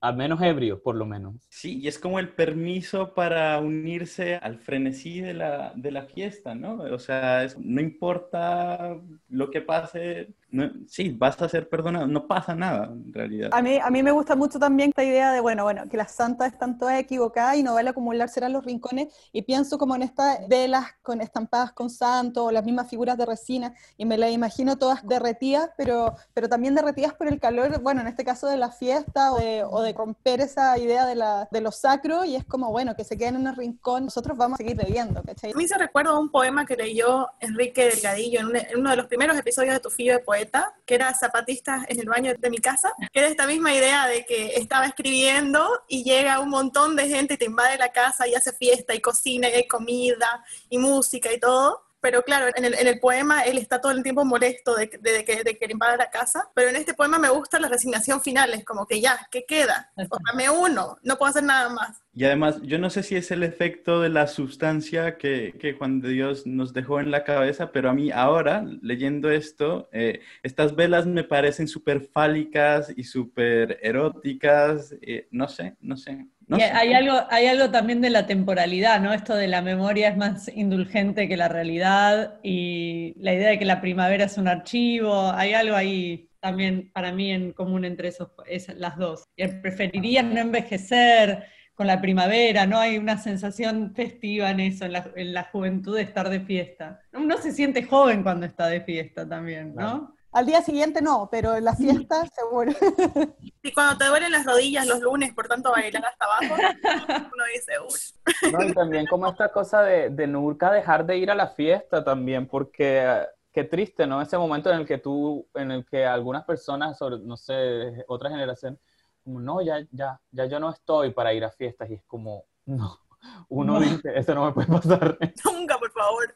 al 0.00 0.16
menos 0.16 0.40
ebrio, 0.42 0.82
por 0.82 0.94
lo 0.96 1.06
menos. 1.06 1.34
Sí, 1.48 1.80
y 1.80 1.88
es 1.88 1.98
como 1.98 2.18
el 2.18 2.28
permiso 2.28 3.14
para 3.14 3.58
unirse 3.58 4.36
al 4.36 4.58
frenesí 4.58 5.20
de 5.20 5.34
la, 5.34 5.72
de 5.74 5.90
la 5.90 6.02
fiesta, 6.02 6.54
¿no? 6.54 6.74
O 6.92 6.98
sea, 6.98 7.44
es, 7.44 7.58
no 7.58 7.80
importa 7.80 8.96
lo 9.28 9.50
que 9.50 9.62
pase, 9.62 10.34
no, 10.56 10.72
sí, 10.88 11.10
vas 11.10 11.40
a 11.42 11.48
ser 11.48 11.68
perdonado, 11.68 12.06
no 12.06 12.26
pasa 12.26 12.54
nada 12.54 12.86
en 12.86 13.12
realidad. 13.12 13.50
A 13.52 13.62
mí, 13.62 13.78
a 13.78 13.90
mí 13.90 14.02
me 14.02 14.10
gusta 14.10 14.34
mucho 14.34 14.58
también 14.58 14.88
esta 14.88 15.04
idea 15.04 15.32
de, 15.32 15.40
bueno, 15.40 15.64
bueno, 15.64 15.84
que 15.88 15.96
las 15.96 16.12
santas 16.12 16.52
están 16.52 16.78
todas 16.78 16.98
equivocadas 16.98 17.56
y 17.56 17.62
no 17.62 17.74
vale 17.74 17.90
acumular 17.90 18.28
serán 18.28 18.52
los 18.52 18.64
rincones, 18.64 19.08
y 19.32 19.42
pienso 19.42 19.78
como 19.78 19.94
en 19.94 20.02
estas 20.02 20.48
velas 20.48 20.86
con 21.02 21.20
estampadas 21.20 21.72
con 21.72 21.90
santo, 21.90 22.46
o 22.46 22.50
las 22.50 22.64
mismas 22.64 22.88
figuras 22.88 23.18
de 23.18 23.26
resina, 23.26 23.74
y 23.96 24.06
me 24.06 24.16
las 24.16 24.30
imagino 24.30 24.78
todas 24.78 25.06
derretidas, 25.06 25.70
pero, 25.76 26.14
pero 26.32 26.48
también 26.48 26.74
derretidas 26.74 27.14
por 27.14 27.28
el 27.28 27.38
calor, 27.38 27.80
bueno, 27.82 28.00
en 28.00 28.06
este 28.06 28.24
caso 28.24 28.48
de 28.48 28.56
la 28.56 28.70
fiesta, 28.70 29.32
o 29.32 29.38
de, 29.38 29.64
o 29.64 29.82
de 29.82 29.92
romper 29.92 30.40
esa 30.40 30.78
idea 30.78 31.04
de, 31.06 31.14
la, 31.14 31.48
de 31.50 31.60
lo 31.60 31.70
sacro, 31.70 32.24
y 32.24 32.36
es 32.36 32.44
como, 32.44 32.70
bueno, 32.70 32.96
que 32.96 33.04
se 33.04 33.18
queden 33.18 33.36
en 33.36 33.48
un 33.48 33.56
rincón, 33.56 34.04
nosotros 34.04 34.36
vamos 34.38 34.56
a 34.56 34.58
seguir 34.58 34.76
bebiendo, 34.76 35.22
¿cachai? 35.22 35.52
A 35.52 35.56
mí 35.56 35.68
se 35.68 35.76
recuerda 35.76 36.18
un 36.18 36.30
poema 36.30 36.64
que 36.64 36.76
leyó 36.76 37.28
Enrique 37.40 37.90
Delgadillo 37.90 38.40
en, 38.40 38.56
en 38.56 38.78
uno 38.78 38.90
de 38.90 38.96
los 38.96 39.06
primeros 39.06 39.36
episodios 39.36 39.74
de 39.74 39.80
Tu 39.80 39.90
Fillo 39.90 40.14
de 40.14 40.20
Poeta, 40.20 40.45
que 40.84 40.94
era 40.94 41.14
Zapatistas 41.14 41.84
en 41.88 42.00
el 42.00 42.06
baño 42.06 42.34
de 42.38 42.50
mi 42.50 42.58
casa, 42.58 42.92
que 43.12 43.18
era 43.18 43.28
esta 43.28 43.46
misma 43.46 43.72
idea 43.72 44.06
de 44.06 44.24
que 44.24 44.54
estaba 44.56 44.86
escribiendo 44.86 45.82
y 45.88 46.04
llega 46.04 46.40
un 46.40 46.50
montón 46.50 46.96
de 46.96 47.08
gente 47.08 47.34
y 47.34 47.36
te 47.36 47.46
invade 47.46 47.78
la 47.78 47.92
casa 47.92 48.26
y 48.26 48.34
hace 48.34 48.52
fiesta 48.52 48.94
y 48.94 49.00
cocina 49.00 49.48
y 49.48 49.66
comida 49.66 50.44
y 50.68 50.78
música 50.78 51.32
y 51.32 51.40
todo 51.40 51.85
pero 52.06 52.22
claro, 52.22 52.46
en 52.54 52.64
el, 52.64 52.74
en 52.74 52.86
el, 52.86 53.00
poema 53.00 53.40
él 53.42 53.58
está 53.58 53.80
todo 53.80 53.90
el 53.90 54.04
tiempo 54.04 54.24
molesto 54.24 54.76
de, 54.76 54.88
de, 55.00 55.10
de, 55.10 55.24
que, 55.24 55.42
de 55.42 55.58
que 55.58 55.66
invada 55.68 55.96
la 55.96 56.08
casa, 56.08 56.48
pero 56.54 56.68
en 56.68 56.76
este 56.76 56.94
poema 56.94 57.18
me 57.18 57.30
gusta 57.30 57.58
la 57.58 57.66
resignación 57.66 58.20
final, 58.20 58.54
es 58.54 58.64
como 58.64 58.86
que 58.86 59.00
ya, 59.00 59.18
¿qué 59.28 59.44
queda? 59.44 59.90
O 59.96 60.02
sea, 60.02 60.36
me 60.36 60.48
uno, 60.48 60.98
no 61.02 61.16
puedo 61.16 61.30
hacer 61.30 61.42
nada 61.42 61.68
más. 61.68 62.00
Y 62.14 62.22
además, 62.22 62.62
yo 62.62 62.78
no 62.78 62.90
sé 62.90 63.02
si 63.02 63.16
es 63.16 63.32
el 63.32 63.42
efecto 63.42 64.00
de 64.00 64.08
la 64.08 64.28
sustancia 64.28 65.18
que, 65.18 65.56
que 65.58 65.72
Juan 65.72 66.00
de 66.00 66.10
Dios 66.10 66.46
nos 66.46 66.72
dejó 66.72 67.00
en 67.00 67.10
la 67.10 67.24
cabeza, 67.24 67.72
pero 67.72 67.90
a 67.90 67.92
mí 67.92 68.12
ahora, 68.12 68.64
leyendo 68.82 69.28
esto, 69.28 69.88
eh, 69.90 70.20
estas 70.44 70.76
velas 70.76 71.06
me 71.06 71.24
parecen 71.24 71.66
súper 71.66 72.02
fálicas 72.02 72.94
y 72.96 73.02
súper 73.02 73.80
eróticas, 73.82 74.94
eh, 75.02 75.26
no 75.32 75.48
sé, 75.48 75.74
no 75.80 75.96
sé. 75.96 76.28
No 76.48 76.58
y 76.58 76.62
hay, 76.62 76.92
algo, 76.92 77.26
hay 77.28 77.46
algo 77.46 77.70
también 77.70 78.00
de 78.00 78.10
la 78.10 78.26
temporalidad, 78.26 79.00
¿no? 79.00 79.12
Esto 79.12 79.34
de 79.34 79.48
la 79.48 79.62
memoria 79.62 80.08
es 80.08 80.16
más 80.16 80.48
indulgente 80.48 81.28
que 81.28 81.36
la 81.36 81.48
realidad 81.48 82.38
y 82.42 83.14
la 83.18 83.34
idea 83.34 83.50
de 83.50 83.58
que 83.58 83.64
la 83.64 83.80
primavera 83.80 84.26
es 84.26 84.38
un 84.38 84.46
archivo, 84.46 85.32
hay 85.32 85.54
algo 85.54 85.74
ahí 85.74 86.30
también 86.38 86.92
para 86.92 87.10
mí 87.10 87.32
en 87.32 87.52
común 87.52 87.84
entre 87.84 88.08
esos, 88.08 88.28
esas, 88.46 88.76
las 88.76 88.96
dos. 88.96 89.24
Y 89.34 89.46
preferiría 89.48 90.22
no 90.22 90.38
envejecer 90.38 91.46
con 91.74 91.88
la 91.88 92.00
primavera, 92.00 92.64
¿no? 92.64 92.78
Hay 92.78 92.96
una 92.96 93.18
sensación 93.18 93.92
festiva 93.94 94.50
en 94.50 94.60
eso, 94.60 94.84
en 94.84 94.92
la, 94.92 95.10
en 95.16 95.34
la 95.34 95.44
juventud 95.44 95.96
de 95.96 96.02
estar 96.02 96.30
de 96.30 96.40
fiesta. 96.40 97.00
Uno 97.12 97.36
se 97.38 97.52
siente 97.52 97.82
joven 97.82 98.22
cuando 98.22 98.46
está 98.46 98.68
de 98.68 98.80
fiesta 98.80 99.28
también, 99.28 99.74
¿no? 99.74 99.74
Claro. 99.74 100.15
Al 100.32 100.44
día 100.46 100.60
siguiente 100.62 101.00
no, 101.00 101.28
pero 101.30 101.54
en 101.56 101.64
la 101.64 101.74
fiesta 101.74 102.26
seguro. 102.26 102.72
Y 103.62 103.72
cuando 103.72 103.98
te 103.98 104.04
duelen 104.04 104.30
las 104.30 104.46
rodillas 104.46 104.86
los 104.86 105.00
lunes 105.00 105.34
por 105.34 105.48
tanto 105.48 105.72
bailar 105.72 106.04
hasta 106.06 106.24
abajo, 106.24 106.54
uno 107.34 107.44
dice, 107.52 107.72
uy. 107.80 108.52
No, 108.52 108.62
y 108.62 108.72
también 108.72 109.06
como 109.08 109.26
esta 109.28 109.48
cosa 109.48 109.82
de, 109.82 110.10
de 110.10 110.28
nunca 110.28 110.70
dejar 110.70 111.04
de 111.04 111.16
ir 111.16 111.32
a 111.32 111.34
la 111.34 111.48
fiesta 111.48 112.04
también, 112.04 112.46
porque 112.46 113.26
qué 113.52 113.64
triste, 113.64 114.06
¿no? 114.06 114.20
Ese 114.22 114.38
momento 114.38 114.70
en 114.70 114.80
el 114.80 114.86
que 114.86 114.98
tú, 114.98 115.48
en 115.54 115.70
el 115.70 115.84
que 115.84 116.04
algunas 116.04 116.44
personas, 116.44 116.98
sobre, 116.98 117.18
no 117.18 117.36
sé, 117.36 118.04
otra 118.06 118.30
generación, 118.30 118.78
como, 119.24 119.40
no, 119.40 119.62
ya, 119.62 119.84
ya, 119.90 120.20
ya 120.30 120.44
yo 120.44 120.60
no 120.60 120.70
estoy 120.70 121.10
para 121.10 121.32
ir 121.32 121.42
a 121.42 121.50
fiestas, 121.50 121.90
y 121.90 121.94
es 121.94 122.04
como, 122.04 122.44
no, 122.66 123.00
uno 123.48 123.80
no. 123.80 123.80
dice, 123.80 124.12
eso 124.14 124.34
no 124.34 124.44
me 124.44 124.52
puede 124.52 124.68
pasar. 124.68 125.18
Nunca, 125.44 125.78
por 125.78 125.90
favor. 125.90 126.34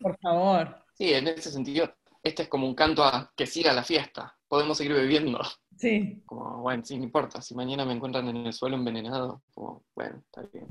Por 0.00 0.18
favor. 0.18 0.76
Sí, 0.92 1.12
en 1.14 1.28
ese 1.28 1.50
sentido, 1.50 1.90
este 2.22 2.42
es 2.44 2.48
como 2.48 2.66
un 2.66 2.74
canto 2.74 3.04
a 3.04 3.32
que 3.36 3.46
siga 3.46 3.72
la 3.72 3.84
fiesta, 3.84 4.36
podemos 4.48 4.78
seguir 4.78 4.94
bebiendo. 4.94 5.40
Sí. 5.76 6.22
Como, 6.26 6.58
bueno, 6.58 6.84
sí, 6.84 6.98
no 6.98 7.04
importa, 7.04 7.40
si 7.40 7.54
mañana 7.54 7.84
me 7.84 7.94
encuentran 7.94 8.28
en 8.28 8.36
el 8.36 8.52
suelo 8.52 8.76
envenenado, 8.76 9.42
como, 9.54 9.82
bueno, 9.94 10.22
está 10.26 10.42
bien. 10.52 10.66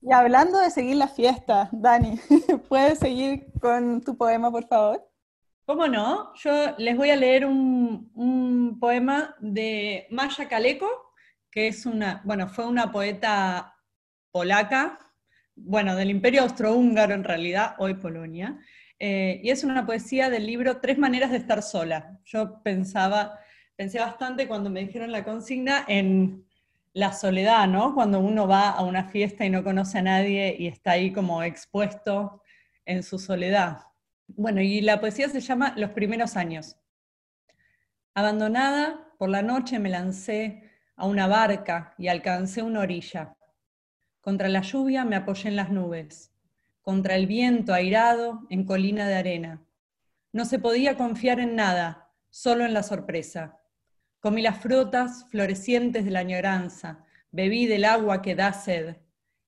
Y 0.00 0.12
hablando 0.12 0.58
de 0.58 0.70
seguir 0.70 0.96
la 0.96 1.08
fiesta, 1.08 1.68
Dani, 1.72 2.20
¿puedes 2.68 3.00
seguir 3.00 3.46
con 3.60 4.02
tu 4.02 4.16
poema, 4.16 4.50
por 4.50 4.66
favor? 4.68 5.02
¿Cómo 5.64 5.88
no? 5.88 6.32
Yo 6.36 6.52
les 6.78 6.96
voy 6.96 7.10
a 7.10 7.16
leer 7.16 7.44
un, 7.44 8.12
un 8.14 8.78
poema 8.78 9.34
de 9.40 10.06
Maya 10.10 10.46
Kaleko, 10.48 10.88
que 11.50 11.66
es 11.66 11.86
una, 11.86 12.22
bueno, 12.24 12.48
fue 12.48 12.66
una 12.66 12.92
poeta 12.92 13.74
polaca, 14.30 14.98
bueno, 15.56 15.96
del 15.96 16.10
Imperio 16.10 16.42
Austrohúngaro 16.42 17.14
en 17.14 17.24
realidad, 17.24 17.74
hoy 17.78 17.94
Polonia, 17.94 18.60
eh, 18.98 19.40
y 19.42 19.50
es 19.50 19.64
una 19.64 19.84
poesía 19.84 20.30
del 20.30 20.46
libro 20.46 20.80
Tres 20.80 20.98
maneras 20.98 21.30
de 21.30 21.36
estar 21.36 21.62
sola. 21.62 22.18
Yo 22.24 22.62
pensaba, 22.62 23.38
pensé 23.76 23.98
bastante 23.98 24.48
cuando 24.48 24.70
me 24.70 24.80
dijeron 24.80 25.12
la 25.12 25.24
consigna 25.24 25.84
en 25.86 26.46
la 26.94 27.12
soledad, 27.12 27.68
¿no? 27.68 27.94
Cuando 27.94 28.20
uno 28.20 28.48
va 28.48 28.70
a 28.70 28.82
una 28.82 29.04
fiesta 29.04 29.44
y 29.44 29.50
no 29.50 29.62
conoce 29.62 29.98
a 29.98 30.02
nadie 30.02 30.56
y 30.58 30.66
está 30.66 30.92
ahí 30.92 31.12
como 31.12 31.42
expuesto 31.42 32.42
en 32.86 33.02
su 33.02 33.18
soledad. 33.18 33.80
Bueno, 34.28 34.62
y 34.62 34.80
la 34.80 34.98
poesía 34.98 35.28
se 35.28 35.40
llama 35.40 35.74
Los 35.76 35.90
primeros 35.90 36.36
años. 36.36 36.76
Abandonada, 38.14 39.12
por 39.18 39.28
la 39.28 39.42
noche 39.42 39.78
me 39.78 39.90
lancé 39.90 40.62
a 40.96 41.06
una 41.06 41.26
barca 41.26 41.94
y 41.98 42.08
alcancé 42.08 42.62
una 42.62 42.80
orilla. 42.80 43.36
Contra 44.22 44.48
la 44.48 44.62
lluvia 44.62 45.04
me 45.04 45.16
apoyé 45.16 45.50
en 45.50 45.56
las 45.56 45.70
nubes 45.70 46.35
contra 46.86 47.16
el 47.16 47.26
viento 47.26 47.74
airado 47.74 48.46
en 48.48 48.62
colina 48.62 49.08
de 49.08 49.16
arena. 49.16 49.66
No 50.32 50.44
se 50.44 50.60
podía 50.60 50.96
confiar 50.96 51.40
en 51.40 51.56
nada, 51.56 52.12
solo 52.30 52.64
en 52.64 52.72
la 52.74 52.84
sorpresa. 52.84 53.60
Comí 54.20 54.40
las 54.40 54.60
frutas 54.60 55.26
florecientes 55.28 56.04
de 56.04 56.12
la 56.12 56.20
añoranza, 56.20 57.04
bebí 57.32 57.66
del 57.66 57.86
agua 57.86 58.22
que 58.22 58.36
da 58.36 58.52
sed. 58.52 58.98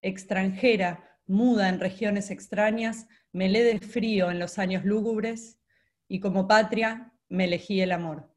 Extranjera, 0.02 1.16
muda 1.28 1.68
en 1.68 1.78
regiones 1.78 2.32
extrañas, 2.32 3.06
me 3.30 3.46
helé 3.46 3.62
de 3.62 3.78
frío 3.78 4.32
en 4.32 4.40
los 4.40 4.58
años 4.58 4.84
lúgubres 4.84 5.60
y 6.08 6.18
como 6.18 6.48
patria 6.48 7.12
me 7.28 7.44
elegí 7.44 7.80
el 7.80 7.92
amor. 7.92 8.34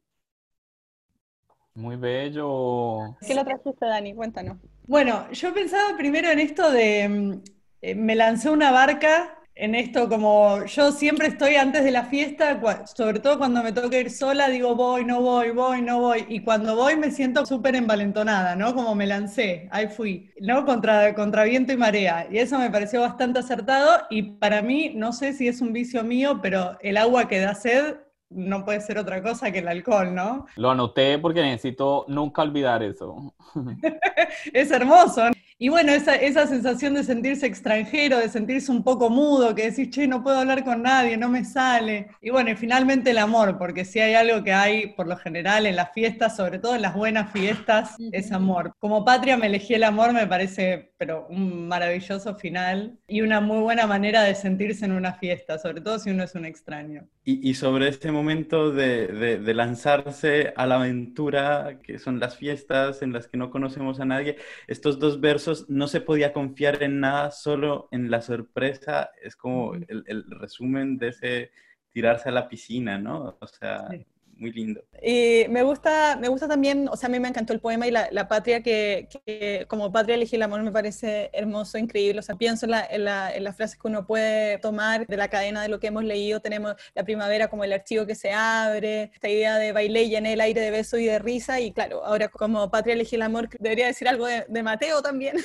Muy 1.74 1.96
bello. 1.96 3.18
¿Qué 3.26 3.34
lo 3.34 3.44
trajiste, 3.44 3.84
Dani? 3.84 4.14
Cuéntanos. 4.14 4.60
Bueno, 4.84 5.32
yo 5.32 5.52
pensaba 5.56 5.98
primero 5.98 6.30
en 6.30 6.38
esto 6.38 6.70
de 6.70 7.42
eh, 7.82 7.96
me 7.96 8.16
lancé 8.16 8.50
una 8.50 8.72
barca 8.72 9.38
en 9.56 9.76
esto 9.76 10.08
como 10.08 10.66
yo 10.66 10.92
siempre 10.92 11.28
estoy 11.28 11.56
antes 11.56 11.84
de 11.84 11.92
la 11.92 12.06
fiesta, 12.06 12.60
sobre 12.96 13.20
todo 13.20 13.38
cuando 13.38 13.62
me 13.62 13.72
toca 13.72 13.98
ir 13.98 14.10
sola, 14.10 14.50
digo 14.50 14.76
voy, 14.76 15.06
no 15.06 15.22
voy, 15.22 15.52
voy, 15.52 15.82
no 15.82 16.00
voy, 16.00 16.26
y 16.30 16.40
cuando 16.42 16.76
voy 16.76 16.96
me 16.96 17.12
siento 17.12 17.46
súper 17.46 17.76
envalentonada, 17.76 18.56
¿no? 18.56 18.74
Como 18.74 18.96
me 18.96 19.06
lancé, 19.06 19.68
ahí 19.72 19.88
fui, 19.88 20.32
¿no? 20.40 20.66
Contra, 20.66 21.14
contra 21.14 21.44
viento 21.44 21.74
y 21.74 21.78
marea, 21.78 22.28
y 22.32 22.38
eso 22.38 22.58
me 22.58 22.72
pareció 22.72 23.02
bastante 23.02 23.40
acertado, 23.40 24.08
y 24.10 24.24
para 24.24 24.62
mí, 24.62 24.94
no 24.96 25.12
sé 25.12 25.34
si 25.34 25.48
es 25.48 25.62
un 25.62 25.74
vicio 25.74 26.04
mío, 26.04 26.40
pero 26.42 26.78
el 26.82 26.98
agua 26.98 27.28
que 27.28 27.40
da 27.40 27.54
sed 27.54 27.98
no 28.30 28.64
puede 28.64 28.80
ser 28.80 28.98
otra 28.98 29.22
cosa 29.22 29.52
que 29.52 29.60
el 29.60 29.68
alcohol, 29.68 30.16
¿no? 30.16 30.46
Lo 30.56 30.72
anoté 30.72 31.20
porque 31.20 31.42
necesito 31.42 32.06
nunca 32.08 32.42
olvidar 32.42 32.82
eso. 32.82 33.36
es 34.54 34.72
hermoso. 34.72 35.24
Y 35.64 35.70
bueno, 35.70 35.92
esa, 35.92 36.16
esa 36.16 36.48
sensación 36.48 36.96
de 36.96 37.04
sentirse 37.04 37.46
extranjero, 37.46 38.18
de 38.18 38.30
sentirse 38.30 38.72
un 38.72 38.84
poco 38.84 39.12
mudo, 39.12 39.54
que 39.54 39.70
decís, 39.70 39.92
che, 39.92 40.08
no 40.08 40.24
puedo 40.24 40.38
hablar 40.40 40.64
con 40.64 40.82
nadie, 40.82 41.18
no 41.18 41.30
me 41.30 41.46
sale. 41.46 42.08
Y 42.20 42.32
bueno, 42.32 42.50
y 42.50 42.56
finalmente 42.56 43.12
el 43.12 43.20
amor, 43.20 43.60
porque 43.60 43.86
si 43.86 44.00
hay 44.00 44.16
algo 44.16 44.44
que 44.44 44.54
hay 44.54 44.88
por 44.96 45.06
lo 45.08 45.18
general 45.18 45.68
en 45.68 45.76
las 45.76 45.92
fiestas, 45.94 46.36
sobre 46.36 46.58
todo 46.58 46.74
en 46.74 46.82
las 46.82 46.96
buenas 46.96 47.32
fiestas, 47.32 48.02
es 48.10 48.32
amor. 48.32 48.74
Como 48.80 49.06
patria 49.06 49.38
me 49.38 49.46
elegí 49.46 49.76
el 49.76 49.84
amor, 49.84 50.14
me 50.14 50.26
parece, 50.26 50.94
pero 50.98 51.28
un 51.30 51.68
maravilloso 51.68 52.34
final 52.36 52.98
y 53.08 53.22
una 53.22 53.40
muy 53.40 53.60
buena 53.60 53.86
manera 53.86 54.24
de 54.24 54.34
sentirse 54.34 54.86
en 54.86 54.94
una 54.94 55.14
fiesta, 55.14 55.60
sobre 55.60 55.82
todo 55.82 56.00
si 56.00 56.10
uno 56.10 56.24
es 56.24 56.34
un 56.34 56.46
extraño. 56.46 57.08
Y, 57.24 57.48
y 57.48 57.54
sobre 57.54 57.88
este 57.88 58.12
momento 58.12 58.72
de, 58.72 59.06
de, 59.06 59.38
de 59.38 59.54
lanzarse 59.54 60.54
a 60.58 60.66
la 60.66 60.76
aventura, 60.78 61.78
que 61.84 62.00
son 62.00 62.20
las 62.20 62.36
fiestas 62.36 63.04
en 63.04 63.14
las 63.14 63.28
que 63.28 63.38
no 63.38 63.52
conocemos 63.52 64.00
a 64.00 64.06
nadie, 64.06 64.38
estos 64.68 64.98
dos 64.98 65.22
versos 65.22 65.51
no 65.68 65.88
se 65.88 66.02
podía 66.02 66.34
confiar 66.34 66.82
en 66.84 67.00
nada, 67.00 67.32
solo 67.32 67.88
en 67.92 68.12
la 68.12 68.22
sorpresa, 68.22 69.12
es 69.22 69.36
como 69.36 69.74
el, 69.76 70.04
el 70.08 70.26
resumen 70.30 70.98
de 70.98 71.08
ese 71.10 71.52
tirarse 71.92 72.30
a 72.30 72.32
la 72.32 72.48
piscina, 72.48 72.98
¿no? 72.98 73.38
O 73.40 73.48
sea, 73.48 73.88
sí. 73.90 74.06
Muy 74.42 74.52
lindo. 74.52 74.84
Y 75.04 75.46
me 75.50 75.62
gusta, 75.62 76.18
me 76.20 76.28
gusta 76.28 76.48
también, 76.48 76.90
o 76.90 76.98
sea, 76.98 77.08
a 77.08 77.12
mí 77.12 77.20
me 77.20 77.28
encantó 77.28 77.54
el 77.54 77.60
poema 77.60 77.88
y 77.88 77.92
la, 77.92 78.10
la 78.12 78.28
patria 78.28 78.62
que, 78.64 79.08
que, 79.26 79.66
como 79.68 79.92
patria 79.92 80.16
elegí 80.16 80.36
el 80.36 80.42
amor 80.42 80.64
me 80.64 80.72
parece 80.72 81.30
hermoso, 81.32 81.78
increíble. 81.78 82.20
O 82.20 82.24
sea, 82.24 82.36
pienso 82.36 82.66
en, 82.66 82.72
la, 82.72 82.86
en, 82.86 83.06
la, 83.06 83.34
en, 83.34 83.44
las 83.44 83.56
frases 83.56 83.80
que 83.80 83.88
uno 83.88 84.06
puede 84.06 84.58
tomar 84.58 85.06
de 85.06 85.16
la 85.16 85.30
cadena 85.30 85.62
de 85.62 85.70
lo 85.70 85.80
que 85.80 85.88
hemos 85.88 86.04
leído. 86.04 86.40
Tenemos 86.40 86.76
la 86.96 87.04
primavera 87.04 87.50
como 87.50 87.64
el 87.64 87.72
archivo 87.72 88.08
que 88.08 88.16
se 88.16 88.32
abre, 88.32 89.12
esta 89.14 89.30
idea 89.30 89.58
de 89.58 89.72
baile 89.72 90.04
y 90.04 90.16
en 90.16 90.26
el 90.26 90.42
aire 90.42 90.60
de 90.60 90.72
beso 90.72 90.98
y 90.98 91.06
de 91.06 91.20
risa. 91.20 91.60
Y 91.60 91.72
claro, 91.72 92.04
ahora 92.04 92.28
como 92.28 92.70
patria 92.72 92.96
elegí 92.96 93.16
el 93.16 93.22
amor, 93.22 93.48
debería 93.60 93.86
decir 93.86 94.08
algo 94.08 94.26
de, 94.26 94.46
de 94.48 94.64
Mateo 94.64 95.04
también. 95.04 95.38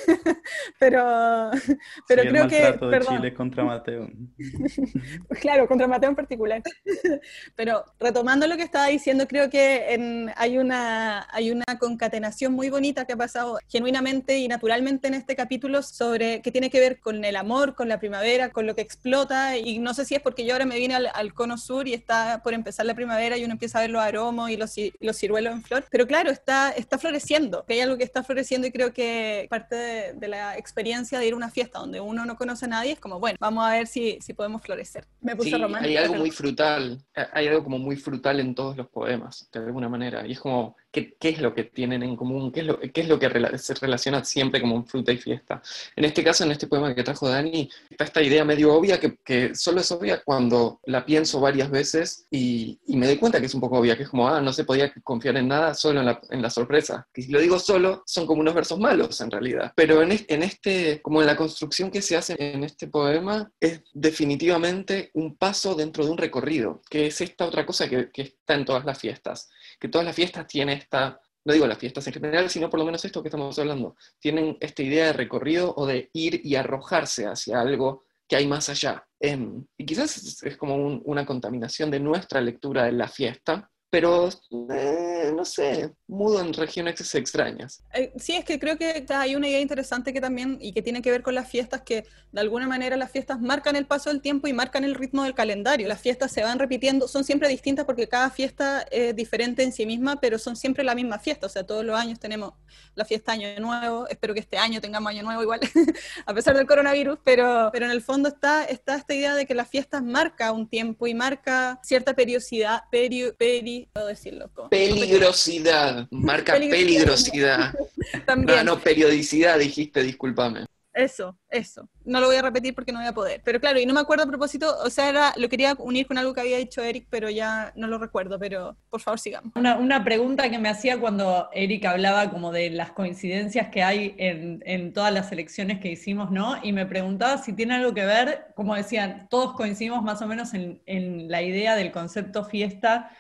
pero 0.79 1.51
pero 2.09 2.23
sí, 2.23 2.29
creo 2.29 2.45
el 2.45 2.51
que... 2.51 2.63
de 2.63 2.73
perdón. 2.73 3.17
Chile 3.17 3.35
contra 3.35 3.63
Mateo. 3.63 4.09
claro, 5.41 5.69
contra 5.69 5.87
Mateo 5.87 6.11
en 6.11 6.17
particular. 6.17 6.63
pero 7.57 7.85
retomando 8.01 8.47
lo 8.47 8.57
que 8.57 8.63
estaba 8.63 8.86
estaba 8.87 8.99
diciendo, 8.99 9.27
creo 9.27 9.51
que 9.51 9.95
en- 9.95 10.31
hay, 10.37 10.59
una, 10.59 11.27
hay 11.33 11.51
una 11.51 11.65
concatenación 11.79 12.53
muy 12.53 12.71
bonita 12.71 13.05
que 13.05 13.15
ha 13.15 13.17
pasado 13.17 13.59
genuinamente 13.69 14.39
y 14.39 14.47
naturalmente 14.49 15.09
en 15.09 15.15
este 15.15 15.35
capítulo 15.35 15.83
sobre 15.83 16.41
que 16.41 16.53
tiene 16.53 16.71
que 16.71 16.79
ver 16.79 17.01
con 17.01 17.25
el 17.25 17.35
amor, 17.37 17.75
con 17.75 17.89
la 17.89 17.99
primavera, 17.99 18.51
con 18.51 18.65
lo 18.67 18.75
que 18.77 18.83
explota. 18.83 19.57
Y 19.59 19.79
no 19.81 19.93
sé 19.93 20.05
si 20.05 20.15
es 20.15 20.21
porque 20.23 20.45
yo 20.45 20.53
ahora 20.53 20.67
me 20.67 20.79
vine 20.79 20.95
al, 20.95 21.09
al 21.15 21.35
cono 21.35 21.59
sur 21.59 21.89
y 21.89 21.95
está 21.95 22.43
por 22.45 22.55
empezar 22.55 22.87
la 22.87 22.95
primavera 22.95 23.37
y 23.37 23.45
uno 23.45 23.53
empieza 23.55 23.79
a 23.79 23.83
ver 23.83 23.91
los 23.91 24.03
aromos 24.03 24.51
y 24.51 24.57
los, 24.57 24.73
los 25.01 25.17
ciruelos 25.19 25.53
en 25.53 25.63
flor. 25.63 25.85
Pero 25.91 26.07
claro, 26.07 26.31
está, 26.31 26.71
está 26.71 26.97
floreciendo. 26.99 27.65
que 27.67 27.75
Hay 27.75 27.81
algo 27.81 27.97
que 27.99 28.05
está 28.05 28.23
floreciendo 28.23 28.69
y 28.69 28.73
creo 28.73 28.93
que 28.93 29.47
parte 29.51 29.75
de, 29.75 30.13
de 30.13 30.29
la 30.29 30.57
experiencia 30.57 31.19
de 31.19 31.27
ir 31.27 31.33
a 31.33 31.37
una 31.37 31.51
fiesta 31.51 31.81
donde 31.81 31.99
uno 32.01 32.25
no 32.25 32.37
conoce 32.37 32.67
a 32.67 32.69
nadie 32.69 32.93
es 32.93 33.01
como, 33.01 33.19
bueno, 33.19 33.37
vamos 33.41 33.67
a 33.67 33.71
ver 33.73 33.89
si, 33.89 34.19
si 34.21 34.33
podemos 34.33 34.63
florecer. 34.63 35.07
Me 35.21 35.35
puse 35.35 35.51
Sí, 35.51 35.57
romántica. 35.57 35.89
hay 35.89 35.97
algo 35.97 36.13
pero- 36.13 36.21
muy 36.23 36.31
frutal, 36.31 36.99
hay 37.33 37.49
algo 37.49 37.65
como 37.65 37.79
muy 37.79 37.97
frutal 37.97 38.39
en 38.41 38.55
todos 38.55 38.76
los 38.77 38.89
poemas, 38.89 39.49
de 39.53 39.61
alguna 39.61 39.89
manera. 39.89 40.27
Y 40.27 40.33
es 40.33 40.41
como, 40.41 40.77
¿qué, 40.97 41.15
qué 41.21 41.29
es 41.29 41.41
lo 41.43 41.55
que 41.55 41.65
tienen 41.65 42.03
en 42.03 42.17
común? 42.17 42.51
¿Qué 42.51 42.61
es 42.61 42.67
lo, 42.67 42.81
qué 42.81 43.03
es 43.03 43.09
lo 43.09 43.19
que 43.19 43.29
rela- 43.29 43.59
se 43.59 43.75
relaciona 43.75 44.25
siempre 44.25 44.63
como 44.63 44.83
fruta 44.87 45.13
y 45.13 45.19
fiesta? 45.19 45.61
En 45.95 46.07
este 46.07 46.25
caso, 46.25 46.45
en 46.45 46.53
este 46.53 46.67
poema 46.67 46.95
que 46.95 47.03
trajo 47.03 47.29
Dani, 47.29 47.69
está 47.91 48.05
esta 48.05 48.23
idea 48.23 48.47
medio 48.47 48.73
obvia 48.73 48.99
que, 48.99 49.19
que 49.23 49.55
solo 49.55 49.83
es 49.83 49.91
obvia 49.93 50.23
cuando 50.25 50.81
la 50.87 51.05
pienso 51.05 51.39
varias 51.39 51.71
veces 51.71 52.27
y, 52.31 52.79
y 52.87 52.97
me 52.97 53.07
doy 53.07 53.19
cuenta 53.19 53.41
que 53.41 53.47
es 53.47 53.55
un 53.55 53.61
poco 53.61 53.79
obvia, 53.79 53.95
que 53.95 54.05
es 54.05 54.09
como, 54.09 54.27
ah, 54.27 54.41
no 54.41 54.55
se 54.55 54.65
podía 54.65 54.91
confiar 55.05 55.37
en 55.37 55.49
nada, 55.49 55.75
solo 55.75 56.01
en 56.01 56.07
la, 56.07 56.21
en 56.31 56.41
la 56.41 56.49
sorpresa. 56.49 57.07
Que 57.13 57.21
si 57.21 57.31
lo 57.31 57.41
digo 57.41 57.59
solo, 57.59 58.03
son 58.07 58.27
como 58.27 58.41
unos 58.41 58.55
versos 58.55 58.79
malos 58.79 59.21
en 59.21 59.31
realidad. 59.31 59.73
Pero 59.77 60.01
en, 60.01 60.13
en 60.29 60.43
este, 60.43 61.03
como 61.03 61.21
en 61.21 61.27
la 61.27 61.37
construcción 61.37 61.91
que 61.91 62.01
se 62.01 62.17
hace 62.17 62.37
en 62.39 62.65
este 62.65 62.87
poema, 62.87 63.51
es 63.61 63.83
definitivamente 63.93 65.11
un 65.13 65.37
paso 65.37 65.75
dentro 65.75 66.05
de 66.05 66.11
un 66.13 66.17
recorrido, 66.17 66.81
que 66.89 67.07
es 67.09 67.21
esta 67.21 67.45
otra 67.45 67.67
cosa 67.67 67.87
que, 67.89 68.11
que 68.11 68.23
está 68.23 68.55
en 68.55 68.65
todas 68.65 68.85
las 68.87 68.99
fiestas, 68.99 69.51
que 69.79 69.89
todas 69.89 70.05
las 70.07 70.15
fiestas 70.17 70.47
tienen 70.47 70.79
esta, 70.79 71.21
no 71.45 71.53
digo 71.53 71.67
las 71.67 71.79
fiestas 71.79 72.07
en 72.07 72.15
general, 72.15 72.51
sino 72.51 72.69
por 72.71 72.79
lo 72.81 72.87
menos 72.87 73.05
esto 73.05 73.23
que 73.23 73.29
estamos 73.29 73.59
hablando, 73.59 73.97
tienen 74.19 74.57
esta 74.61 74.83
idea 74.83 75.07
de 75.07 75.13
recorrido 75.13 75.73
o 75.77 75.87
de 75.87 76.11
ir 76.13 76.41
y 76.45 76.57
arrojarse 76.57 77.27
hacia 77.27 77.61
algo 77.61 78.05
que 78.29 78.37
hay 78.37 78.47
más 78.47 78.69
allá. 78.69 79.07
Y 79.21 79.85
quizás 79.87 80.43
es, 80.43 80.57
como 80.57 80.75
un- 80.77 81.01
una 81.05 81.25
contaminación 81.25 81.91
de 81.91 82.01
nuestra 82.01 82.41
lectura 82.41 82.85
de 82.85 82.93
la 82.93 83.09
fiesta, 83.09 83.71
pero 83.91 84.29
eh, 84.71 85.33
no 85.35 85.45
sé, 85.45 85.93
mudo 86.07 86.41
en 86.41 86.53
regiones 86.53 87.15
extrañas. 87.15 87.83
Eh, 87.95 88.13
Sí, 88.17 88.35
es 88.35 88.45
que 88.45 88.59
creo 88.59 88.77
que 88.77 89.05
hay 89.09 89.37
una 89.37 89.49
idea 89.49 89.61
interesante 89.61 90.13
que 90.13 90.21
también, 90.21 90.59
y 90.61 90.73
que 90.73 90.83
tiene 90.83 91.03
que 91.03 91.11
ver 91.11 91.23
con 91.23 91.35
las 91.35 91.49
fiestas, 91.49 91.83
que 91.83 92.05
de 92.33 92.41
alguna 92.41 92.67
manera 92.67 92.97
las 92.97 93.11
fiestas 93.11 93.41
marcan 93.41 93.77
el 93.77 93.87
paso 93.87 94.11
del 94.11 94.21
tiempo 94.21 94.49
y 94.49 94.53
marcan 94.53 94.85
el 94.85 94.95
ritmo 94.95 95.25
del 95.25 95.35
calendario. 95.35 95.87
Las 95.89 96.01
fiestas 96.01 96.33
se 96.33 96.43
van 96.43 96.59
repitiendo, 96.59 97.09
son 97.09 97.25
siempre 97.25 97.49
distintas 97.49 97.85
porque 97.85 98.09
cada 98.09 98.31
fiesta 98.31 98.87
es 98.91 99.15
diferente 99.15 99.63
en 99.63 99.73
sí 99.73 99.87
misma, 99.87 100.17
pero 100.21 100.39
son 100.39 100.57
siempre 100.57 100.83
la 100.83 100.95
misma 100.95 101.19
fiesta. 101.19 101.47
O 101.47 101.51
sea, 101.51 101.65
todos 101.65 101.85
los 101.85 101.99
años 101.99 102.19
tenemos 102.19 102.55
la 102.95 103.05
fiesta 103.05 103.33
Año 103.33 103.49
Nuevo, 103.61 104.09
espero 104.09 104.35
que 104.35 104.41
este 104.41 104.57
año 104.59 104.81
tengamos 104.81 105.11
Año 105.11 105.23
Nuevo 105.23 105.43
igual, 105.43 105.61
a 106.27 106.35
pesar 106.35 106.57
del 106.57 106.67
coronavirus, 106.67 107.19
pero, 107.25 107.71
pero 107.73 107.87
en 107.87 107.93
el 107.93 108.03
fondo 108.03 108.29
está, 108.29 108.65
está 108.65 108.97
esta 108.97 109.15
idea 109.15 109.35
de 109.35 109.47
que 109.47 109.55
las 109.55 109.69
fiestas 109.69 110.03
marca 110.03 110.53
un 110.53 110.69
tiempo 110.69 111.07
y 111.07 111.15
marca 111.15 111.79
cierta 111.83 112.15
periodicidad, 112.15 112.85
peri, 112.91 113.33
peri, 113.39 113.76
puedo 113.93 114.07
decirlo. 114.07 114.51
como- 114.55 114.71
Peligrosidad, 114.71 116.07
marca 116.11 116.53
Peligrosidad. 116.55 116.87
peligrosidad. 116.87 117.75
También. 118.27 118.65
No, 118.65 118.75
no, 118.77 118.81
periodicidad 118.81 119.59
dijiste, 119.59 120.03
discúlpame. 120.03 120.67
Eso, 120.95 121.39
eso. 121.51 121.91
No 122.07 122.21
lo 122.21 122.29
voy 122.29 122.37
a 122.37 122.41
repetir 122.43 122.75
porque 122.75 122.91
no 122.91 123.01
voy 123.01 123.07
a 123.09 123.13
poder. 123.13 123.43
Pero 123.45 123.61
claro, 123.61 123.79
y 123.79 123.85
no 123.85 123.93
me 123.93 124.01
acuerdo 124.01 124.25
a 124.25 124.27
propósito, 124.29 124.75
o 124.83 124.89
sea, 124.89 125.11
era, 125.11 125.35
lo 125.37 125.47
quería 125.51 125.75
unir 125.79 126.07
con 126.07 126.17
algo 126.17 126.33
que 126.33 126.41
había 126.41 126.57
dicho 126.57 126.81
Eric, 126.83 127.07
pero 127.11 127.29
ya 127.29 127.71
no 127.77 127.87
lo 127.87 127.99
recuerdo, 127.99 128.39
pero 128.39 128.79
por 128.89 129.03
favor 129.03 129.21
sigamos. 129.21 129.53
Una, 129.57 129.77
una 129.77 130.03
pregunta 130.05 130.49
que 130.49 130.59
me 130.59 130.71
hacía 130.71 130.99
cuando 130.99 131.51
Eric 131.53 131.85
hablaba 131.85 132.31
como 132.31 132.51
de 132.51 132.71
las 132.71 132.93
coincidencias 132.93 133.69
que 133.69 133.83
hay 133.83 134.15
en, 134.17 134.63
en 134.65 134.95
todas 134.95 135.13
las 135.13 135.31
elecciones 135.33 135.81
que 135.81 135.91
hicimos, 135.91 136.31
¿no? 136.31 136.57
Y 136.63 136.73
me 136.73 136.87
preguntaba 136.87 137.37
si 137.37 137.53
tiene 137.53 137.75
algo 137.75 137.93
que 137.93 138.07
ver, 138.07 138.47
como 138.55 138.75
decían, 138.75 139.27
todos 139.29 139.53
coincidimos 139.53 140.03
más 140.03 140.23
o 140.23 140.27
menos 140.27 140.55
en, 140.55 140.81
en 140.87 141.31
la 141.31 141.43
idea 141.43 141.77
del 141.77 141.93
concepto 141.93 142.43
fiesta. 142.43 143.11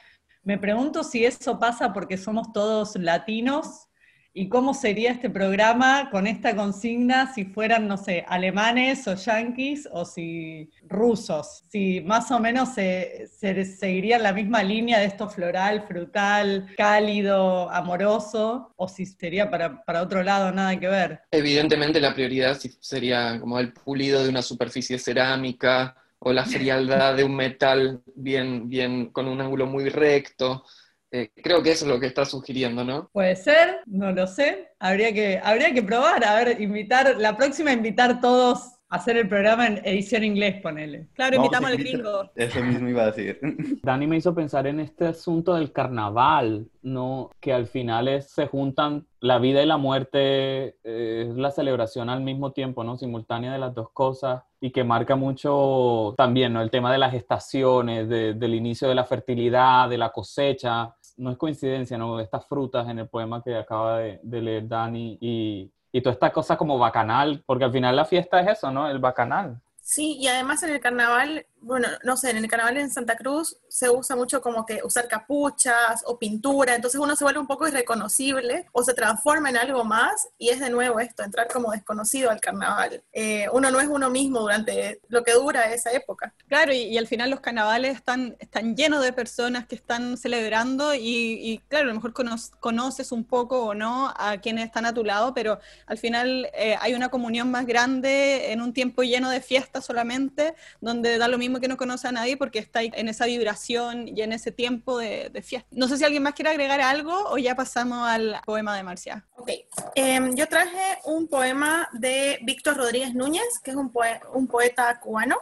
Me 0.46 0.58
pregunto 0.58 1.02
si 1.02 1.24
eso 1.24 1.58
pasa 1.58 1.92
porque 1.92 2.16
somos 2.16 2.52
todos 2.52 2.94
latinos 2.94 3.88
y 4.32 4.48
cómo 4.48 4.74
sería 4.74 5.10
este 5.10 5.28
programa 5.28 6.08
con 6.08 6.28
esta 6.28 6.54
consigna 6.54 7.34
si 7.34 7.46
fueran, 7.46 7.88
no 7.88 7.96
sé, 7.96 8.24
alemanes 8.28 9.08
o 9.08 9.16
yanquis 9.16 9.88
o 9.90 10.04
si 10.04 10.70
rusos, 10.86 11.64
si 11.68 12.00
más 12.02 12.30
o 12.30 12.38
menos 12.38 12.74
se, 12.74 13.26
se 13.26 13.64
seguiría 13.64 14.20
la 14.20 14.32
misma 14.32 14.62
línea 14.62 15.00
de 15.00 15.06
esto 15.06 15.28
floral, 15.28 15.82
frutal, 15.88 16.68
cálido, 16.76 17.68
amoroso, 17.68 18.72
o 18.76 18.86
si 18.86 19.04
sería 19.04 19.50
para, 19.50 19.84
para 19.84 20.00
otro 20.00 20.22
lado, 20.22 20.52
nada 20.52 20.78
que 20.78 20.86
ver. 20.86 21.22
Evidentemente 21.32 22.00
la 22.00 22.14
prioridad 22.14 22.56
sería 22.78 23.40
como 23.40 23.58
el 23.58 23.72
pulido 23.72 24.22
de 24.22 24.28
una 24.28 24.42
superficie 24.42 24.96
cerámica 24.96 25.96
o 26.18 26.32
la 26.32 26.44
frialdad 26.44 27.16
de 27.16 27.24
un 27.24 27.36
metal 27.36 28.02
bien, 28.14 28.68
bien 28.68 29.06
con 29.10 29.28
un 29.28 29.40
ángulo 29.40 29.66
muy 29.66 29.88
recto. 29.88 30.64
Eh, 31.10 31.30
creo 31.34 31.62
que 31.62 31.70
eso 31.70 31.84
es 31.84 31.90
lo 31.90 32.00
que 32.00 32.06
está 32.06 32.24
sugiriendo, 32.24 32.84
¿no? 32.84 33.08
Puede 33.12 33.36
ser, 33.36 33.80
no 33.86 34.12
lo 34.12 34.26
sé. 34.26 34.70
Habría 34.78 35.12
que, 35.12 35.40
habría 35.42 35.72
que 35.72 35.82
probar, 35.82 36.24
a 36.24 36.34
ver, 36.34 36.60
invitar, 36.60 37.16
la 37.18 37.36
próxima 37.36 37.72
invitar 37.72 38.20
todos 38.20 38.75
hacer 38.88 39.16
el 39.16 39.28
programa 39.28 39.66
en 39.66 39.80
edición 39.84 40.22
inglés, 40.24 40.60
ponele. 40.62 41.08
Claro, 41.14 41.36
invitamos 41.36 41.70
a 41.70 41.72
al 41.72 41.78
gringo. 41.82 42.30
Eso 42.34 42.62
mismo 42.62 42.88
iba 42.88 43.02
a 43.02 43.06
decir. 43.12 43.38
Dani 43.82 44.06
me 44.06 44.16
hizo 44.16 44.34
pensar 44.34 44.66
en 44.66 44.80
este 44.80 45.06
asunto 45.06 45.54
del 45.54 45.72
carnaval, 45.72 46.68
¿no? 46.82 47.30
Que 47.40 47.52
al 47.52 47.66
final 47.66 48.08
es- 48.08 48.30
se 48.30 48.46
juntan 48.46 49.06
la 49.20 49.38
vida 49.38 49.62
y 49.62 49.66
la 49.66 49.76
muerte, 49.76 50.76
eh, 50.84 51.26
es 51.30 51.36
la 51.36 51.50
celebración 51.50 52.08
al 52.10 52.20
mismo 52.20 52.52
tiempo, 52.52 52.84
¿no? 52.84 52.96
Simultánea 52.96 53.52
de 53.52 53.58
las 53.58 53.74
dos 53.74 53.90
cosas 53.92 54.44
y 54.60 54.70
que 54.70 54.84
marca 54.84 55.16
mucho 55.16 56.14
también, 56.16 56.52
¿no? 56.52 56.62
El 56.62 56.70
tema 56.70 56.92
de 56.92 56.98
las 56.98 57.14
estaciones, 57.14 58.08
de- 58.08 58.34
del 58.34 58.54
inicio 58.54 58.88
de 58.88 58.94
la 58.94 59.04
fertilidad, 59.04 59.88
de 59.88 59.98
la 59.98 60.10
cosecha. 60.10 60.94
No 61.18 61.30
es 61.30 61.38
coincidencia, 61.38 61.96
¿no? 61.98 62.20
Estas 62.20 62.46
frutas 62.46 62.88
en 62.88 62.98
el 62.98 63.08
poema 63.08 63.42
que 63.42 63.56
acaba 63.56 63.98
de, 64.00 64.20
de 64.22 64.42
leer 64.42 64.68
Dani 64.68 65.16
y, 65.20 65.70
y 65.92 66.00
toda 66.00 66.14
esta 66.14 66.32
cosa 66.32 66.56
como 66.56 66.78
bacanal, 66.78 67.42
porque 67.46 67.64
al 67.64 67.72
final 67.72 67.96
la 67.96 68.04
fiesta 68.04 68.40
es 68.40 68.58
eso, 68.58 68.70
¿no? 68.70 68.88
El 68.88 68.98
bacanal. 68.98 69.60
Sí, 69.80 70.16
y 70.18 70.26
además 70.26 70.62
en 70.64 70.70
el 70.70 70.80
carnaval, 70.80 71.46
bueno, 71.60 71.88
no 72.04 72.16
sé, 72.16 72.30
en 72.30 72.36
el 72.36 72.48
carnaval 72.48 72.76
en 72.76 72.90
Santa 72.90 73.16
Cruz 73.16 73.56
se 73.68 73.90
usa 73.90 74.14
mucho 74.14 74.40
como 74.40 74.64
que 74.64 74.80
usar 74.84 75.08
capuchas 75.08 76.02
o 76.06 76.18
pintura, 76.18 76.74
entonces 76.74 77.00
uno 77.00 77.16
se 77.16 77.24
vuelve 77.24 77.40
un 77.40 77.46
poco 77.46 77.66
irreconocible 77.66 78.66
o 78.72 78.82
se 78.84 78.94
transforma 78.94 79.50
en 79.50 79.56
algo 79.56 79.84
más 79.84 80.28
y 80.38 80.50
es 80.50 80.60
de 80.60 80.70
nuevo 80.70 81.00
esto, 81.00 81.24
entrar 81.24 81.48
como 81.48 81.72
desconocido 81.72 82.30
al 82.30 82.40
carnaval. 82.40 83.02
Eh, 83.12 83.46
uno 83.52 83.70
no 83.70 83.80
es 83.80 83.88
uno 83.88 84.10
mismo 84.10 84.40
durante 84.40 85.00
lo 85.08 85.22
que 85.24 85.32
dura 85.32 85.72
esa 85.72 85.90
época. 85.92 86.34
Claro, 86.48 86.72
y, 86.72 86.96
al 86.96 87.06
final 87.06 87.30
los 87.30 87.40
carnavales 87.40 87.96
están, 87.96 88.36
están 88.38 88.76
llenos 88.76 89.02
de 89.02 89.12
personas 89.12 89.66
que 89.66 89.74
están 89.74 90.16
celebrando 90.16 90.94
y, 90.94 91.60
claro, 91.68 91.86
a 91.86 91.88
lo 91.88 91.94
mejor 91.94 92.12
cono- 92.12 92.36
conoces 92.60 93.12
un 93.12 93.24
poco 93.24 93.64
o 93.66 93.74
no 93.74 94.12
a 94.16 94.38
quienes 94.38 94.64
están 94.66 94.86
a 94.86 94.94
tu 94.94 95.04
lado, 95.04 95.34
pero 95.34 95.58
al 95.86 95.98
final 95.98 96.48
eh, 96.54 96.76
hay 96.80 96.94
una 96.94 97.08
comunión 97.08 97.50
más 97.50 97.66
grande 97.66 98.52
en 98.52 98.60
un 98.60 98.72
tiempo 98.72 99.02
lleno 99.02 99.30
de 99.30 99.40
fiestas 99.40 99.84
solamente, 99.84 100.54
donde 100.80 101.18
da 101.18 101.28
lo 101.28 101.38
mismo 101.38 101.45
que 101.60 101.68
no 101.68 101.76
conoce 101.76 102.08
a 102.08 102.12
nadie 102.12 102.36
porque 102.36 102.58
está 102.58 102.82
en 102.82 103.08
esa 103.08 103.26
vibración 103.26 104.08
y 104.08 104.22
en 104.22 104.32
ese 104.32 104.52
tiempo 104.52 104.98
de, 104.98 105.30
de 105.30 105.42
fiesta. 105.42 105.68
No 105.70 105.88
sé 105.88 105.96
si 105.96 106.04
alguien 106.04 106.22
más 106.22 106.34
quiere 106.34 106.50
agregar 106.50 106.80
algo 106.80 107.14
o 107.30 107.38
ya 107.38 107.54
pasamos 107.54 108.06
al 108.08 108.40
poema 108.44 108.76
de 108.76 108.82
Marcia. 108.82 109.26
Ok, 109.36 109.50
Em, 109.94 110.34
yo 110.34 110.46
traje 110.46 110.98
un 111.04 111.26
poema 111.26 111.88
de 111.92 112.38
Víctor 112.42 112.76
Rodríguez 112.76 113.14
Núñez, 113.14 113.60
que 113.62 113.70
es 113.70 113.76
un, 113.76 113.92
un 114.34 114.46
poeta 114.46 114.98
cubano, 115.00 115.36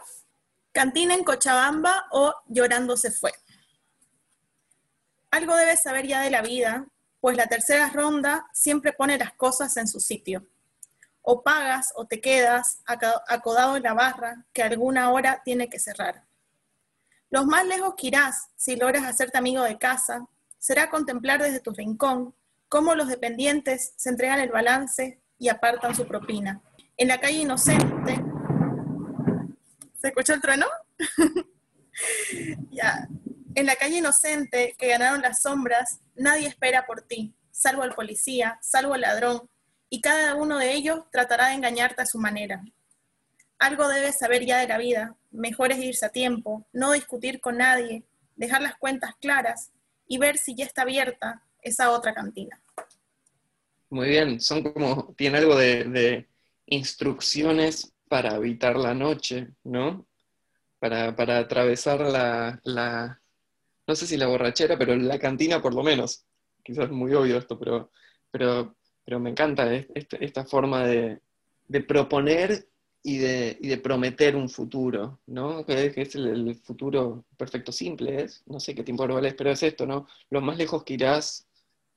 Cantina 0.71 1.13
en 1.13 1.23
Cochabamba 1.23 2.07
o 2.11 2.33
Llorando 2.47 2.97
se 2.97 3.11
fue. 3.11 3.33
Algo 5.31 5.55
debes 5.55 5.81
saber 5.81 6.07
ya 6.07 6.21
de 6.21 6.29
la 6.29 6.41
vida, 6.41 6.87
pues 7.19 7.35
la 7.35 7.47
tercera 7.47 7.89
ronda 7.89 8.47
siempre 8.53 8.93
pone 8.93 9.17
las 9.17 9.33
cosas 9.33 9.75
en 9.77 9.87
su 9.87 9.99
sitio. 9.99 10.47
O 11.27 11.41
pagas 11.41 11.91
o 11.95 12.05
te 12.05 12.21
quedas 12.21 12.81
acodado 12.85 13.77
en 13.77 13.83
la 13.83 13.93
barra 13.93 14.45
que 14.53 14.61
alguna 14.61 15.09
hora 15.09 15.41
tiene 15.43 15.69
que 15.69 15.79
cerrar. 15.79 16.23
Los 17.31 17.47
más 17.47 17.65
lejos 17.65 17.95
que 17.97 18.07
irás, 18.07 18.49
si 18.55 18.75
logras 18.75 19.03
hacerte 19.03 19.37
amigo 19.37 19.63
de 19.63 19.79
casa, 19.79 20.27
será 20.59 20.89
contemplar 20.89 21.41
desde 21.41 21.59
tu 21.59 21.71
rincón 21.71 22.35
cómo 22.69 22.93
los 22.93 23.07
dependientes 23.07 23.93
se 23.97 24.09
entregan 24.09 24.39
el 24.39 24.51
balance 24.51 25.19
y 25.37 25.49
apartan 25.49 25.95
su 25.95 26.07
propina. 26.07 26.61
En 26.97 27.07
la 27.07 27.19
calle 27.19 27.39
inocente. 27.39 28.23
¿Se 29.99 30.07
escuchó 30.07 30.33
el 30.33 30.41
trueno? 30.41 30.67
ya. 32.69 33.07
En 33.55 33.65
la 33.65 33.75
calle 33.75 33.97
inocente 33.97 34.75
que 34.77 34.89
ganaron 34.89 35.21
las 35.21 35.41
sombras, 35.41 36.01
nadie 36.15 36.47
espera 36.47 36.85
por 36.85 37.01
ti, 37.01 37.33
salvo 37.51 37.83
el 37.83 37.93
policía, 37.93 38.59
salvo 38.61 38.95
el 38.95 39.01
ladrón, 39.01 39.49
y 39.95 40.01
cada 40.01 40.35
uno 40.35 40.57
de 40.57 40.73
ellos 40.73 41.05
tratará 41.09 41.47
de 41.47 41.53
engañarte 41.53 42.01
a 42.01 42.05
su 42.05 42.19
manera. 42.19 42.61
Algo 43.59 43.87
debes 43.87 44.17
saber 44.17 44.45
ya 44.45 44.57
de 44.59 44.67
la 44.67 44.77
vida, 44.77 45.15
mejor 45.31 45.71
es 45.71 45.77
irse 45.77 46.05
a 46.05 46.09
tiempo, 46.09 46.67
no 46.73 46.91
discutir 46.91 47.39
con 47.39 47.59
nadie, 47.59 48.03
dejar 48.35 48.61
las 48.61 48.75
cuentas 48.75 49.15
claras 49.21 49.71
y 50.05 50.17
ver 50.17 50.37
si 50.37 50.53
ya 50.53 50.65
está 50.65 50.81
abierta 50.81 51.43
esa 51.61 51.91
otra 51.91 52.13
cantina. 52.13 52.61
Muy 53.89 54.09
bien, 54.09 54.41
son 54.41 54.63
como, 54.63 55.13
tiene 55.15 55.37
algo 55.37 55.55
de, 55.55 56.27
instrucciones 56.65 57.93
para 58.09 58.35
evitar 58.35 58.75
la 58.75 58.93
noche, 58.93 59.47
¿no? 59.63 60.05
Para, 60.77 61.15
para 61.15 61.37
atravesar 61.37 62.01
la, 62.01 62.59
la, 62.65 63.21
no 63.87 63.95
sé 63.95 64.07
si 64.07 64.17
la 64.17 64.27
borrachera, 64.27 64.77
pero 64.77 64.93
la 64.93 65.19
cantina 65.19 65.61
por 65.61 65.73
lo 65.73 65.83
menos. 65.83 66.25
Quizás 66.65 66.85
es 66.85 66.91
muy 66.91 67.13
obvio 67.13 67.37
esto, 67.37 67.57
pero, 67.57 68.75
pero 69.05 69.19
me 69.19 69.29
encanta 69.29 69.71
esta, 69.73 70.45
forma 70.45 70.85
de, 70.87 71.21
proponer 71.87 72.67
y 73.03 73.19
de, 73.19 73.79
prometer 73.81 74.35
un 74.35 74.49
futuro, 74.49 75.19
¿no? 75.27 75.63
Que 75.63 75.93
es, 75.95 76.15
el, 76.15 76.55
futuro 76.55 77.25
perfecto 77.37 77.71
simple, 77.71 78.23
es, 78.23 78.43
no 78.47 78.59
sé 78.59 78.73
qué 78.73 78.83
tiempo 78.83 79.03
global 79.03 79.27
es, 79.27 79.35
pero 79.35 79.51
es 79.51 79.61
esto, 79.61 79.85
¿no? 79.85 80.07
Lo 80.31 80.41
más 80.41 80.57
lejos 80.57 80.83
que 80.83 80.95
irás, 80.95 81.47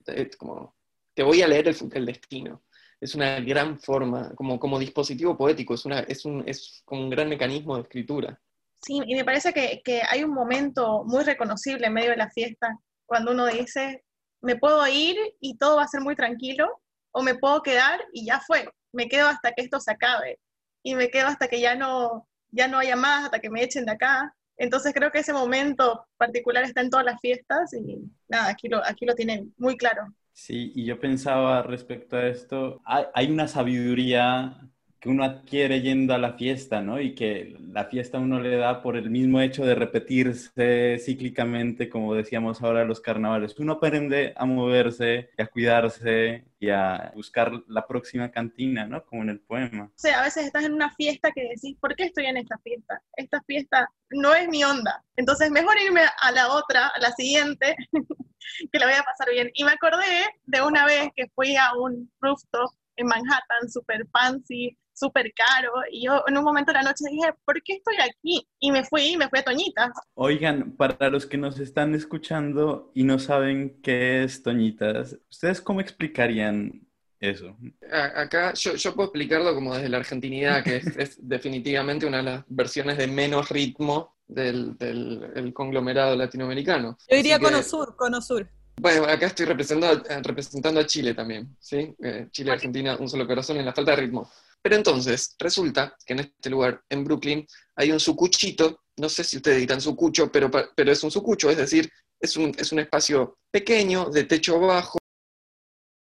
es 0.06 0.36
como, 0.36 0.74
te 1.14 1.22
voy 1.22 1.40
a 1.40 1.48
leer 1.48 1.68
el, 1.68 1.76
el 1.92 2.06
destino. 2.06 2.62
Es 3.00 3.14
una 3.14 3.40
gran 3.40 3.78
forma, 3.78 4.34
como, 4.34 4.58
como 4.58 4.78
dispositivo 4.78 5.36
poético, 5.36 5.74
es, 5.74 5.84
una, 5.86 6.00
es, 6.00 6.24
un, 6.24 6.42
es 6.46 6.82
como 6.84 7.02
un 7.02 7.10
gran 7.10 7.28
mecanismo 7.28 7.76
de 7.76 7.82
escritura. 7.82 8.38
Sí, 8.82 9.00
y 9.06 9.14
me 9.14 9.24
parece 9.24 9.52
que 9.52 10.02
hay 10.08 10.24
un 10.24 10.34
momento 10.34 11.04
muy 11.04 11.24
reconocible 11.24 11.86
en 11.86 11.94
medio 11.94 12.10
de 12.10 12.16
la 12.16 12.30
fiesta, 12.30 12.78
cuando 13.06 13.32
uno 13.32 13.46
dice, 13.46 14.04
me 14.42 14.56
puedo 14.56 14.86
ir 14.86 15.16
y 15.40 15.56
todo 15.56 15.76
va 15.76 15.84
a 15.84 15.88
ser 15.88 16.00
muy 16.00 16.14
tranquilo, 16.14 16.80
o 17.18 17.22
me 17.22 17.34
puedo 17.34 17.62
quedar 17.62 18.00
y 18.12 18.26
ya 18.26 18.38
fue, 18.38 18.68
me 18.92 19.08
quedo 19.08 19.26
hasta 19.26 19.50
que 19.50 19.62
esto 19.62 19.80
se 19.80 19.90
acabe 19.90 20.38
y 20.84 20.94
me 20.94 21.10
quedo 21.10 21.26
hasta 21.26 21.48
que 21.48 21.60
ya 21.60 21.74
no, 21.74 22.28
ya 22.52 22.68
no 22.68 22.78
haya 22.78 22.94
más, 22.94 23.24
hasta 23.24 23.40
que 23.40 23.50
me 23.50 23.60
echen 23.64 23.86
de 23.86 23.92
acá. 23.92 24.32
Entonces 24.56 24.94
creo 24.94 25.10
que 25.10 25.18
ese 25.18 25.32
momento 25.32 26.06
particular 26.16 26.62
está 26.62 26.80
en 26.80 26.90
todas 26.90 27.04
las 27.04 27.20
fiestas 27.20 27.74
y 27.74 27.98
nada, 28.28 28.48
aquí 28.48 28.68
lo, 28.68 28.84
aquí 28.86 29.04
lo 29.04 29.16
tienen 29.16 29.52
muy 29.58 29.76
claro. 29.76 30.14
Sí, 30.32 30.70
y 30.76 30.84
yo 30.84 31.00
pensaba 31.00 31.62
respecto 31.62 32.16
a 32.16 32.28
esto, 32.28 32.80
hay, 32.84 33.06
hay 33.12 33.32
una 33.32 33.48
sabiduría 33.48 34.56
que 35.00 35.08
uno 35.08 35.24
adquiere 35.24 35.80
yendo 35.80 36.12
a 36.14 36.18
la 36.18 36.32
fiesta, 36.32 36.80
¿no? 36.80 37.00
Y 37.00 37.14
que 37.14 37.56
la 37.72 37.84
fiesta 37.84 38.18
uno 38.18 38.40
le 38.40 38.56
da 38.56 38.82
por 38.82 38.96
el 38.96 39.10
mismo 39.10 39.40
hecho 39.40 39.64
de 39.64 39.74
repetirse 39.76 40.98
cíclicamente, 40.98 41.88
como 41.88 42.14
decíamos 42.14 42.62
ahora, 42.62 42.84
los 42.84 43.00
carnavales. 43.00 43.56
Uno 43.58 43.74
aprende 43.74 44.32
a 44.36 44.44
moverse, 44.44 45.30
a 45.38 45.46
cuidarse 45.46 46.44
y 46.58 46.70
a 46.70 47.12
buscar 47.14 47.52
la 47.68 47.86
próxima 47.86 48.30
cantina, 48.30 48.86
¿no? 48.86 49.04
Como 49.04 49.22
en 49.22 49.28
el 49.30 49.40
poema. 49.40 49.84
O 49.84 49.98
sea, 49.98 50.20
a 50.20 50.24
veces 50.24 50.46
estás 50.46 50.64
en 50.64 50.74
una 50.74 50.92
fiesta 50.94 51.30
que 51.30 51.42
decís, 51.42 51.76
¿por 51.80 51.94
qué 51.94 52.04
estoy 52.04 52.26
en 52.26 52.36
esta 52.36 52.58
fiesta? 52.58 53.00
Esta 53.16 53.40
fiesta 53.42 53.88
no 54.10 54.34
es 54.34 54.48
mi 54.48 54.64
onda. 54.64 55.04
Entonces, 55.16 55.50
mejor 55.52 55.76
irme 55.80 56.02
a 56.20 56.32
la 56.32 56.48
otra, 56.52 56.88
a 56.88 56.98
la 56.98 57.12
siguiente, 57.12 57.76
que 58.72 58.78
la 58.78 58.86
voy 58.86 58.94
a 58.96 59.04
pasar 59.04 59.30
bien. 59.30 59.50
Y 59.54 59.62
me 59.62 59.72
acordé 59.72 60.26
de 60.46 60.62
una 60.62 60.84
vez 60.86 61.10
que 61.14 61.28
fui 61.36 61.54
a 61.54 61.74
un 61.78 62.10
rooftop 62.20 62.72
en 62.96 63.06
Manhattan, 63.06 63.68
super 63.68 64.04
fancy, 64.12 64.76
súper 64.98 65.32
caro. 65.34 65.72
Y 65.90 66.06
yo 66.06 66.22
en 66.26 66.36
un 66.36 66.44
momento 66.44 66.72
de 66.72 66.78
la 66.78 66.82
noche 66.82 67.04
dije, 67.10 67.32
¿por 67.44 67.62
qué 67.62 67.74
estoy 67.74 67.96
aquí? 67.96 68.46
Y 68.58 68.72
me 68.72 68.84
fui, 68.84 69.16
me 69.16 69.28
fui 69.28 69.38
a 69.38 69.44
Toñitas. 69.44 69.90
Oigan, 70.14 70.72
para 70.72 71.10
los 71.10 71.26
que 71.26 71.38
nos 71.38 71.58
están 71.60 71.94
escuchando 71.94 72.90
y 72.94 73.04
no 73.04 73.18
saben 73.18 73.80
qué 73.82 74.24
es 74.24 74.42
Toñitas, 74.42 75.16
¿ustedes 75.30 75.60
cómo 75.60 75.80
explicarían 75.80 76.86
eso? 77.20 77.56
Acá 77.90 78.54
yo, 78.54 78.74
yo 78.74 78.94
puedo 78.94 79.08
explicarlo 79.08 79.54
como 79.54 79.74
desde 79.74 79.88
la 79.88 79.98
argentinidad, 79.98 80.62
que 80.62 80.76
es, 80.76 80.86
es 80.96 81.18
definitivamente 81.28 82.06
una 82.06 82.18
de 82.18 82.22
las 82.24 82.44
versiones 82.48 82.98
de 82.98 83.06
menos 83.06 83.48
ritmo 83.48 84.16
del, 84.26 84.76
del 84.76 85.30
el 85.34 85.52
conglomerado 85.52 86.14
latinoamericano. 86.16 86.98
Yo 87.08 87.16
diría 87.16 87.38
Cono 87.38 87.62
Sur, 87.62 87.96
Cono 87.96 88.20
Sur. 88.20 88.48
Bueno, 88.80 89.04
acá 89.04 89.26
estoy 89.26 89.46
representando, 89.46 90.04
representando 90.22 90.80
a 90.80 90.86
Chile 90.86 91.12
también, 91.12 91.56
¿sí? 91.58 91.94
Eh, 92.00 92.28
Chile, 92.30 92.52
Argentina, 92.52 92.96
un 92.96 93.08
solo 93.08 93.26
corazón 93.26 93.56
en 93.56 93.64
la 93.64 93.72
falta 93.72 93.90
de 93.92 93.96
ritmo. 93.96 94.30
Pero 94.68 94.76
entonces, 94.76 95.34
resulta 95.38 95.96
que 96.04 96.12
en 96.12 96.20
este 96.20 96.50
lugar, 96.50 96.82
en 96.90 97.02
Brooklyn, 97.02 97.46
hay 97.74 97.90
un 97.90 97.98
sucuchito, 97.98 98.82
no 98.98 99.08
sé 99.08 99.24
si 99.24 99.38
ustedes 99.38 99.60
dirán 99.60 99.80
sucucho, 99.80 100.30
pero, 100.30 100.50
pero 100.50 100.92
es 100.92 101.02
un 101.02 101.10
sucucho, 101.10 101.48
es 101.48 101.56
decir, 101.56 101.90
es 102.20 102.36
un, 102.36 102.54
es 102.58 102.70
un 102.70 102.80
espacio 102.80 103.38
pequeño, 103.50 104.10
de 104.10 104.24
techo 104.24 104.60
bajo, 104.60 104.98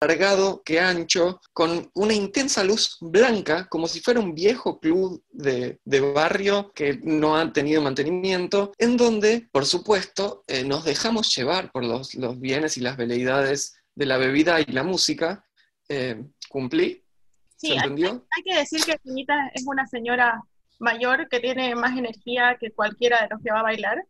largado 0.00 0.62
que 0.64 0.80
ancho, 0.80 1.42
con 1.52 1.90
una 1.92 2.14
intensa 2.14 2.64
luz 2.64 2.96
blanca, 3.02 3.68
como 3.68 3.86
si 3.86 4.00
fuera 4.00 4.18
un 4.18 4.34
viejo 4.34 4.80
club 4.80 5.22
de, 5.28 5.78
barrio 6.14 6.72
que 6.74 6.98
no 7.02 7.36
ha 7.36 7.52
tenido 7.52 7.82
mantenimiento, 7.82 8.72
en 8.78 8.96
donde, 8.96 9.46
por 9.52 9.66
supuesto, 9.66 10.42
eh, 10.46 10.64
nos 10.64 10.86
dejamos 10.86 11.36
llevar 11.36 11.70
por 11.70 11.84
los, 11.84 12.14
los, 12.14 12.40
bienes 12.40 12.78
y 12.78 12.80
las 12.80 12.96
veleidades 12.96 13.76
de 13.94 14.06
la 14.06 14.16
bebida 14.16 14.58
y 14.62 14.72
la 14.72 14.84
música. 14.84 15.44
Eh, 15.86 16.24
¿Cumplí? 16.48 17.03
Sí, 17.66 17.72
hay, 17.72 18.04
hay, 18.04 18.42
que 18.44 18.56
decir 18.56 18.84
que 18.84 18.98
Finita 18.98 19.48
es 19.54 19.66
una 19.66 19.86
señora 19.86 20.42
mayor 20.78 21.28
que 21.28 21.40
tiene 21.40 21.74
más 21.74 21.96
energía 21.96 22.56
que 22.60 22.70
cualquiera 22.70 23.22
de 23.22 23.28
los 23.30 23.42
que 23.42 23.52
va 23.52 23.60
a 23.60 23.64
bailar 23.64 24.04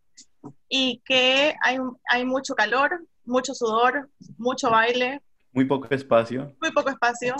y 0.68 1.02
que 1.04 1.54
hay, 1.62 1.78
hay 2.08 2.24
mucho 2.24 2.54
calor, 2.54 3.06
mucho 3.24 3.54
sudor, 3.54 4.10
mucho 4.38 4.70
baile, 4.70 5.22
muy 5.54 5.66
poco 5.66 5.86
espacio. 5.90 6.52
Muy 6.60 6.72
poco 6.72 6.90
espacio. 6.90 7.36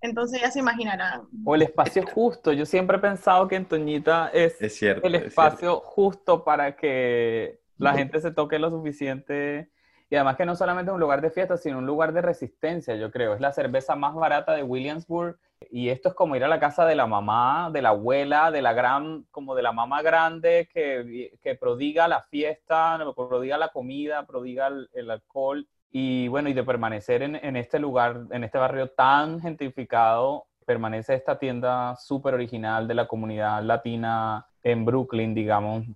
Entonces 0.00 0.40
ya 0.40 0.50
se 0.50 0.58
imaginarán. 0.58 1.22
O 1.44 1.54
el 1.54 1.62
espacio 1.62 2.02
justo. 2.06 2.52
Yo 2.52 2.64
siempre 2.64 2.96
he 2.96 3.00
pensado 3.00 3.46
que 3.46 3.56
en 3.56 3.66
Toñita 3.66 4.30
es, 4.32 4.60
es 4.62 4.74
cierto, 4.74 5.06
el 5.06 5.16
espacio 5.16 5.58
cierto. 5.58 5.80
justo 5.80 6.44
para 6.44 6.76
que 6.76 7.60
la 7.76 7.92
gente 7.94 8.20
se 8.20 8.30
toque 8.30 8.58
lo 8.58 8.70
suficiente. 8.70 9.70
Y 10.10 10.16
además 10.16 10.36
que 10.36 10.46
no 10.46 10.56
solamente 10.56 10.90
es 10.90 10.94
un 10.94 11.00
lugar 11.00 11.20
de 11.20 11.30
fiesta, 11.30 11.56
sino 11.56 11.78
un 11.78 11.86
lugar 11.86 12.12
de 12.12 12.22
resistencia, 12.22 12.96
yo 12.96 13.10
creo. 13.10 13.34
Es 13.34 13.40
la 13.40 13.52
cerveza 13.52 13.94
más 13.94 14.14
barata 14.14 14.54
de 14.54 14.62
Williamsburg. 14.62 15.38
Y 15.70 15.90
esto 15.90 16.10
es 16.10 16.14
como 16.14 16.36
ir 16.36 16.44
a 16.44 16.48
la 16.48 16.60
casa 16.60 16.86
de 16.86 16.94
la 16.94 17.06
mamá, 17.06 17.70
de 17.72 17.82
la 17.82 17.90
abuela, 17.90 18.50
de 18.50 18.62
la 18.62 18.72
gran, 18.72 19.24
como 19.30 19.54
de 19.54 19.62
la 19.62 19.72
mamá 19.72 20.02
grande 20.02 20.68
que, 20.72 21.32
que 21.42 21.56
prodiga 21.56 22.08
la 22.08 22.22
fiesta, 22.22 22.98
prodiga 23.14 23.58
la 23.58 23.68
comida, 23.68 24.24
prodiga 24.24 24.68
el, 24.68 25.10
alcohol 25.10 25.66
y 25.90 26.28
bueno, 26.28 26.48
y 26.48 26.52
de 26.52 26.62
permanecer 26.62 27.22
en, 27.22 27.34
en, 27.34 27.56
este 27.56 27.78
lugar, 27.78 28.26
en 28.30 28.44
este 28.44 28.56
barrio 28.56 28.90
tan 28.90 29.40
gentrificado, 29.40 30.46
permanece 30.64 31.14
esta 31.14 31.38
tienda 31.38 31.96
súper 31.96 32.34
original 32.34 32.86
de 32.86 32.94
la 32.94 33.08
comunidad 33.08 33.62
latina 33.62 34.46
en 34.62 34.84
Brooklyn, 34.84 35.34
digamos, 35.34 35.86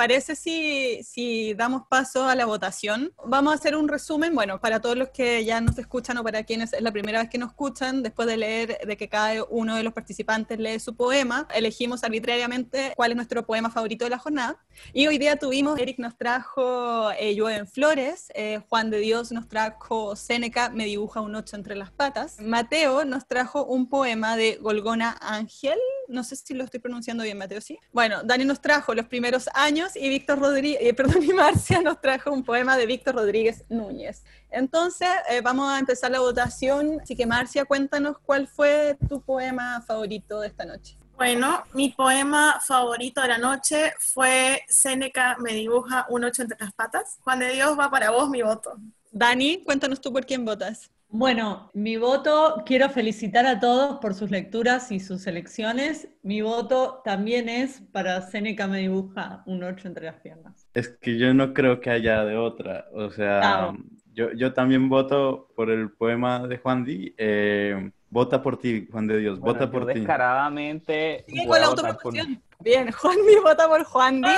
parece 0.00 0.34
si, 0.34 1.02
si, 1.02 1.52
damos 1.52 1.82
paso 1.86 2.24
a 2.24 2.34
la 2.34 2.46
votación? 2.46 3.12
Vamos 3.26 3.52
a 3.52 3.56
hacer 3.56 3.76
un 3.76 3.86
resumen, 3.86 4.34
bueno, 4.34 4.58
para 4.58 4.80
todos 4.80 4.96
los 4.96 5.10
que 5.10 5.44
ya 5.44 5.60
nos 5.60 5.76
escuchan 5.76 6.16
o 6.16 6.24
para 6.24 6.42
quienes 6.44 6.72
es 6.72 6.80
la 6.80 6.90
primera 6.90 7.20
vez 7.20 7.28
que 7.28 7.36
nos 7.36 7.50
escuchan, 7.50 8.02
después 8.02 8.26
de 8.26 8.38
leer, 8.38 8.78
de 8.86 8.96
que 8.96 9.10
cada 9.10 9.44
uno 9.50 9.76
de 9.76 9.82
los 9.82 9.92
participantes 9.92 10.58
lee 10.58 10.80
su 10.80 10.96
poema, 10.96 11.46
elegimos 11.54 12.02
arbitrariamente 12.02 12.94
cuál 12.96 13.10
es 13.10 13.16
nuestro 13.16 13.44
poema 13.44 13.68
favorito 13.68 14.06
de 14.06 14.10
la 14.10 14.18
jornada. 14.18 14.56
Y 14.94 15.06
hoy 15.06 15.18
día 15.18 15.36
tuvimos, 15.36 15.78
Eric 15.78 15.98
nos 15.98 16.16
trajo 16.16 17.10
eh, 17.18 17.34
Llueven 17.34 17.66
Flores, 17.66 18.32
eh, 18.34 18.62
Juan 18.70 18.88
de 18.88 19.00
Dios 19.00 19.32
nos 19.32 19.48
trajo 19.48 20.16
Séneca, 20.16 20.70
Me 20.70 20.86
dibuja 20.86 21.20
un 21.20 21.34
ocho 21.34 21.56
entre 21.56 21.76
las 21.76 21.90
patas, 21.90 22.40
Mateo 22.40 23.04
nos 23.04 23.26
trajo 23.26 23.66
un 23.66 23.86
poema 23.90 24.38
de 24.38 24.56
Golgona 24.62 25.18
Ángel, 25.20 25.78
no 26.10 26.24
sé 26.24 26.36
si 26.36 26.54
lo 26.54 26.64
estoy 26.64 26.80
pronunciando 26.80 27.24
bien, 27.24 27.38
Mateo, 27.38 27.60
¿sí? 27.60 27.78
Bueno, 27.92 28.22
Dani 28.22 28.44
nos 28.44 28.60
trajo 28.60 28.94
Los 28.94 29.06
primeros 29.06 29.48
años 29.54 29.96
y 29.96 30.08
Víctor 30.08 30.38
Rodríguez, 30.38 30.80
eh, 30.82 30.94
perdón, 30.94 31.22
y 31.22 31.32
Marcia 31.32 31.80
nos 31.80 32.00
trajo 32.00 32.32
un 32.32 32.44
poema 32.44 32.76
de 32.76 32.86
Víctor 32.86 33.14
Rodríguez 33.14 33.64
Núñez. 33.68 34.24
Entonces, 34.50 35.08
eh, 35.30 35.40
vamos 35.40 35.70
a 35.70 35.78
empezar 35.78 36.10
la 36.10 36.20
votación. 36.20 37.00
Así 37.02 37.14
que, 37.16 37.26
Marcia, 37.26 37.64
cuéntanos 37.64 38.18
cuál 38.18 38.48
fue 38.48 38.96
tu 39.08 39.20
poema 39.22 39.82
favorito 39.82 40.40
de 40.40 40.48
esta 40.48 40.64
noche. 40.64 40.96
Bueno, 41.16 41.62
mi 41.74 41.90
poema 41.90 42.60
favorito 42.66 43.20
de 43.20 43.28
la 43.28 43.38
noche 43.38 43.92
fue 43.98 44.62
Séneca 44.68 45.36
me 45.38 45.52
dibuja 45.52 46.06
un 46.08 46.24
ocho 46.24 46.42
entre 46.42 46.56
las 46.58 46.72
patas. 46.72 47.18
Juan 47.20 47.40
de 47.40 47.52
Dios 47.52 47.78
va 47.78 47.90
para 47.90 48.10
vos 48.10 48.30
mi 48.30 48.40
voto. 48.40 48.78
Dani, 49.10 49.62
cuéntanos 49.62 50.00
tú 50.00 50.12
por 50.12 50.24
quién 50.24 50.44
votas. 50.44 50.90
Bueno, 51.12 51.70
mi 51.74 51.96
voto, 51.96 52.62
quiero 52.64 52.88
felicitar 52.88 53.44
a 53.44 53.58
todos 53.58 53.98
por 53.98 54.14
sus 54.14 54.30
lecturas 54.30 54.92
y 54.92 55.00
sus 55.00 55.26
elecciones. 55.26 56.08
Mi 56.22 56.40
voto 56.40 57.02
también 57.04 57.48
es 57.48 57.82
para 57.92 58.22
Seneca 58.22 58.68
me 58.68 58.78
dibuja 58.78 59.42
un 59.46 59.64
8 59.64 59.88
entre 59.88 60.06
las 60.06 60.20
piernas. 60.20 60.68
Es 60.72 60.88
que 61.00 61.18
yo 61.18 61.34
no 61.34 61.52
creo 61.52 61.80
que 61.80 61.90
haya 61.90 62.24
de 62.24 62.36
otra. 62.36 62.86
O 62.94 63.10
sea, 63.10 63.40
Claro. 63.40 63.76
yo, 64.12 64.32
yo 64.34 64.52
también 64.52 64.88
voto 64.88 65.48
por 65.56 65.70
el 65.70 65.90
poema 65.90 66.46
de 66.46 66.58
Juan 66.58 66.84
Di. 66.84 67.12
eh, 67.18 67.90
vota 68.08 68.40
por 68.40 68.58
ti, 68.60 68.86
Juan 68.90 69.08
de 69.08 69.18
Dios, 69.18 69.40
Bueno, 69.40 69.54
vota 69.54 69.70
por 69.70 69.86
ti. 69.92 69.98
descaradamente 69.98 71.24
Sigue 71.26 71.46
voy 71.46 71.58
con 71.60 71.76
la 71.82 71.94
por. 71.98 72.12
Bien, 72.60 72.92
Juan 72.92 73.16
Di 73.26 73.34
vota 73.42 73.66
por 73.68 73.82
Juan 73.82 74.22
Di. 74.22 74.28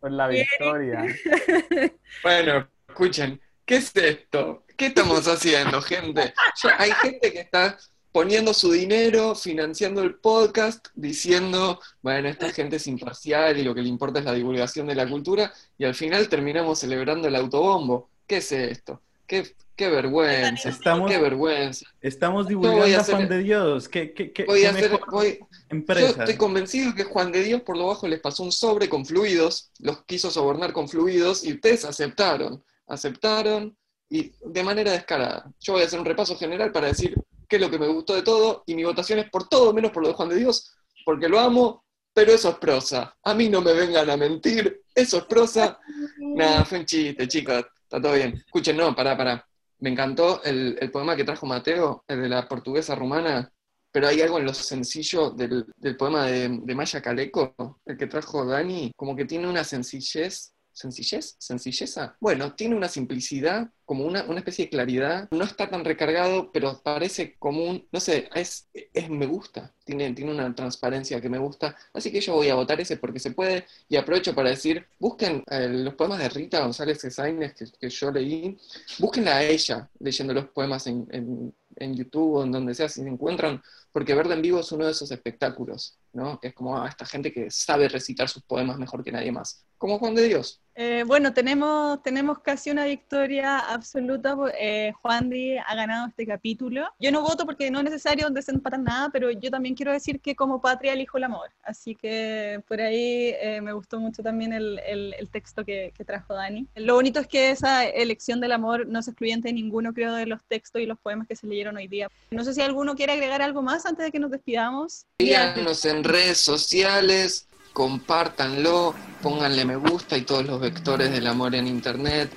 por 0.00 0.12
la 0.12 0.28
victoria. 0.28 1.06
Bueno, 2.22 2.68
escuchen, 2.88 3.40
¿qué 3.64 3.76
es 3.76 3.94
esto? 3.96 4.63
¿Qué 4.76 4.86
estamos 4.86 5.28
haciendo, 5.28 5.80
gente? 5.82 6.34
Hay 6.78 6.90
gente 6.92 7.32
que 7.32 7.40
está 7.40 7.78
poniendo 8.10 8.52
su 8.52 8.72
dinero, 8.72 9.34
financiando 9.34 10.02
el 10.02 10.16
podcast, 10.16 10.88
diciendo, 10.94 11.80
bueno, 12.02 12.28
esta 12.28 12.50
gente 12.50 12.76
es 12.76 12.86
imparcial 12.88 13.56
y 13.56 13.62
lo 13.62 13.74
que 13.74 13.82
le 13.82 13.88
importa 13.88 14.18
es 14.18 14.24
la 14.24 14.32
divulgación 14.32 14.86
de 14.88 14.96
la 14.96 15.08
cultura, 15.08 15.52
y 15.78 15.84
al 15.84 15.94
final 15.94 16.28
terminamos 16.28 16.80
celebrando 16.80 17.28
el 17.28 17.36
autobombo. 17.36 18.08
¿Qué 18.26 18.38
es 18.38 18.50
esto? 18.50 19.00
¿Qué, 19.26 19.54
qué 19.76 19.88
vergüenza? 19.88 20.68
Estamos, 20.68 21.10
qué 21.10 21.18
vergüenza. 21.18 21.86
Estamos 22.00 22.48
divulgando 22.48 23.00
a, 23.00 23.04
Juan 23.04 23.28
de 23.28 23.38
Dios. 23.38 23.88
¿Qué, 23.88 24.12
qué, 24.12 24.32
qué, 24.32 24.44
voy 24.44 24.64
a 24.64 24.70
hacer, 24.70 24.98
voy, 25.10 25.38
Yo 25.70 26.06
estoy 26.06 26.36
convencido 26.36 26.94
que 26.94 27.04
Juan 27.04 27.30
de 27.30 27.44
Dios 27.44 27.62
por 27.62 27.76
lo 27.76 27.88
bajo 27.88 28.08
les 28.08 28.20
pasó 28.20 28.42
un 28.42 28.52
sobre 28.52 28.88
con 28.88 29.06
fluidos, 29.06 29.70
los 29.78 30.04
quiso 30.04 30.30
sobornar 30.30 30.72
con 30.72 30.88
fluidos 30.88 31.44
y 31.44 31.52
ustedes 31.52 31.84
aceptaron. 31.84 32.62
Aceptaron 32.86 33.76
y 34.08 34.32
de 34.44 34.62
manera 34.62 34.92
descarada. 34.92 35.50
Yo 35.60 35.74
voy 35.74 35.82
a 35.82 35.86
hacer 35.86 35.98
un 35.98 36.04
repaso 36.04 36.36
general 36.36 36.72
para 36.72 36.88
decir 36.88 37.14
qué 37.48 37.56
es 37.56 37.62
lo 37.62 37.70
que 37.70 37.78
me 37.78 37.88
gustó 37.88 38.14
de 38.14 38.22
todo 38.22 38.62
y 38.66 38.74
mi 38.74 38.84
votación 38.84 39.18
es 39.18 39.30
por 39.30 39.48
todo 39.48 39.72
menos 39.72 39.90
por 39.90 40.02
lo 40.02 40.08
de 40.08 40.14
Juan 40.14 40.28
de 40.28 40.36
Dios, 40.36 40.74
porque 41.04 41.28
lo 41.28 41.38
amo, 41.38 41.84
pero 42.12 42.32
eso 42.32 42.50
es 42.50 42.56
prosa. 42.56 43.16
A 43.22 43.34
mí 43.34 43.48
no 43.48 43.60
me 43.60 43.72
vengan 43.72 44.08
a 44.08 44.16
mentir, 44.16 44.82
eso 44.94 45.18
es 45.18 45.24
prosa. 45.24 45.78
Nada, 46.18 46.64
fue 46.64 46.80
un 46.80 46.86
chiste, 46.86 47.28
chicos, 47.28 47.64
está 47.82 48.00
todo 48.00 48.14
bien. 48.14 48.34
Escuchen, 48.46 48.76
no, 48.76 48.94
pará, 48.94 49.16
pará. 49.16 49.46
Me 49.80 49.90
encantó 49.90 50.42
el, 50.44 50.78
poema 50.92 51.16
que 51.16 51.24
trajo 51.24 51.46
Mateo, 51.46 52.04
el 52.06 52.22
de 52.22 52.28
la 52.28 52.48
portuguesa 52.48 52.94
rumana, 52.94 53.50
pero 53.90 54.08
hay 54.08 54.22
algo 54.22 54.38
en 54.38 54.46
lo 54.46 54.54
sencillo 54.54 55.30
del, 55.30 55.66
poema 55.98 56.26
de, 56.26 56.60
de 56.62 56.74
Maya 56.74 57.02
Caleco, 57.02 57.54
el 57.84 57.96
que 57.96 58.06
trajo 58.06 58.46
Dani, 58.46 58.92
como 58.96 59.14
que 59.14 59.24
tiene 59.24 59.48
una 59.48 59.64
sencillez 59.64 60.53
sencillez, 60.74 61.36
sencilleza. 61.38 62.16
Bueno, 62.20 62.54
tiene 62.54 62.74
una 62.74 62.88
simplicidad, 62.88 63.70
como 63.84 64.04
una, 64.04 64.20
especie 64.36 64.66
de 64.66 64.70
claridad. 64.70 65.28
No 65.30 65.44
está 65.44 65.70
tan 65.70 65.84
recargado, 65.84 66.50
pero 66.52 66.80
parece 66.82 67.36
común. 67.38 67.86
No 67.92 68.00
sé, 68.00 68.28
es, 68.34 68.68
es 68.72 69.08
me 69.08 69.26
gusta. 69.26 69.72
Tiene, 69.84 70.12
tiene 70.12 70.32
una 70.32 70.54
transparencia 70.54 71.20
que 71.20 71.28
me 71.28 71.38
gusta. 71.38 71.76
Así 71.92 72.10
que 72.10 72.20
yo 72.20 72.34
voy 72.34 72.48
a 72.48 72.54
votar 72.56 72.80
ese 72.80 72.96
porque 72.96 73.20
se 73.20 73.30
puede. 73.30 73.66
Y 73.88 73.96
aprovecho 73.96 74.34
para 74.34 74.50
decir, 74.50 74.86
busquen 74.98 75.44
eh, 75.50 75.68
los 75.68 75.94
poemas 75.94 76.18
de 76.18 76.28
Rita 76.28 76.60
González 76.60 77.00
Sáenz 77.08 77.54
que, 77.54 77.66
que, 77.78 77.88
yo 77.88 78.10
leí. 78.10 78.58
Búsquenla 78.98 79.36
a 79.36 79.44
ella 79.44 79.88
leyendo 80.00 80.34
los 80.34 80.48
poemas 80.48 80.86
en, 80.86 81.06
en, 81.10 81.54
en 81.76 81.94
YouTube 81.94 82.36
o 82.36 82.44
en 82.44 82.52
donde 82.52 82.74
sea, 82.74 82.88
si 82.88 83.02
se 83.02 83.08
encuentran, 83.08 83.62
porque 83.92 84.14
verla 84.14 84.34
en 84.34 84.42
vivo 84.42 84.60
es 84.60 84.72
uno 84.72 84.86
de 84.86 84.92
esos 84.92 85.10
espectáculos, 85.10 85.98
¿no? 86.12 86.40
Que 86.40 86.48
es 86.48 86.54
como 86.54 86.76
a 86.76 86.86
ah, 86.86 86.88
esta 86.88 87.06
gente 87.06 87.32
que 87.32 87.50
sabe 87.50 87.88
recitar 87.88 88.28
sus 88.28 88.42
poemas 88.42 88.78
mejor 88.78 89.04
que 89.04 89.12
nadie 89.12 89.30
más 89.30 89.64
como 89.84 89.98
Juan 89.98 90.14
de 90.14 90.28
Dios. 90.28 90.62
Eh, 90.76 91.04
bueno, 91.06 91.32
tenemos, 91.32 92.02
tenemos 92.02 92.40
casi 92.40 92.70
una 92.70 92.84
victoria 92.84 93.58
absoluta. 93.58 94.36
Eh, 94.58 94.92
Juan 95.00 95.30
de 95.30 95.60
ha 95.64 95.74
ganado 95.74 96.08
este 96.08 96.26
capítulo. 96.26 96.88
Yo 96.98 97.12
no 97.12 97.22
voto 97.22 97.46
porque 97.46 97.70
no 97.70 97.78
es 97.78 97.84
necesario 97.84 98.28
desempatar 98.30 98.80
nada, 98.80 99.10
pero 99.10 99.30
yo 99.30 99.50
también 99.50 99.74
quiero 99.74 99.92
decir 99.92 100.20
que 100.20 100.34
como 100.34 100.60
patria 100.60 100.92
elijo 100.92 101.18
el 101.18 101.24
amor. 101.24 101.50
Así 101.62 101.94
que 101.94 102.60
por 102.66 102.80
ahí 102.80 103.34
eh, 103.40 103.60
me 103.62 103.72
gustó 103.72 104.00
mucho 104.00 104.22
también 104.22 104.52
el, 104.52 104.80
el, 104.84 105.28
texto 105.30 105.64
que, 105.64 105.92
que, 105.96 106.04
trajo 106.04 106.34
Dani. 106.34 106.66
Lo 106.76 106.94
bonito 106.94 107.20
es 107.20 107.26
que 107.26 107.50
esa 107.50 107.84
elección 107.84 108.40
del 108.40 108.52
amor 108.52 108.86
no 108.86 108.98
es 108.98 109.08
excluyente 109.08 109.48
de 109.48 109.54
ninguno, 109.54 109.92
creo, 109.92 110.14
de 110.14 110.26
los 110.26 110.44
textos 110.44 110.82
y 110.82 110.86
los 110.86 110.98
poemas 110.98 111.26
que 111.26 111.36
se 111.36 111.46
leyeron 111.46 111.76
hoy 111.76 111.88
día. 111.88 112.08
No 112.30 112.44
sé 112.44 112.54
si 112.54 112.60
alguno 112.60 112.94
quiere 112.94 113.12
agregar 113.12 113.42
algo 113.42 113.62
más 113.62 113.86
antes 113.86 114.04
de 114.04 114.12
que 114.12 114.18
nos 114.18 114.30
despidamos. 114.30 115.06
Síganos 115.18 115.84
en 115.84 116.04
redes 116.04 116.38
sociales 116.38 117.48
compártanlo, 117.74 118.94
pónganle 119.20 119.64
me 119.64 119.76
gusta 119.76 120.16
y 120.16 120.22
todos 120.22 120.46
los 120.46 120.60
vectores 120.60 121.10
del 121.10 121.26
amor 121.26 121.54
en 121.54 121.66
internet. 121.66 122.30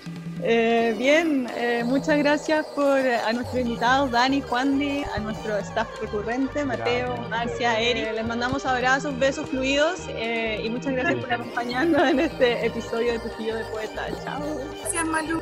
Eh, 0.43 0.95
bien, 0.97 1.47
eh, 1.55 1.83
muchas 1.85 2.17
gracias 2.17 2.65
por 2.75 2.99
a 2.99 3.31
nuestros 3.33 3.59
invitados, 3.61 4.11
Dani, 4.11 4.41
Juandi, 4.41 5.03
a 5.15 5.19
nuestro 5.19 5.57
staff 5.59 5.87
recurrente, 6.01 6.65
Mateo, 6.65 7.17
Marcia, 7.29 7.79
Eric. 7.79 8.13
les 8.13 8.25
mandamos 8.25 8.65
abrazos, 8.65 9.17
besos 9.17 9.49
fluidos 9.49 9.99
eh, 10.09 10.61
y 10.63 10.69
muchas 10.69 10.93
gracias 10.93 11.23
por 11.23 11.33
acompañarnos 11.33 12.01
en 12.01 12.19
este 12.19 12.65
episodio 12.65 13.13
de 13.13 13.19
Tujillo 13.19 13.55
de 13.55 13.63
Poeta. 13.65 14.07
Chao. 14.23 14.41
Gracias, 14.81 15.05
Malu. 15.05 15.41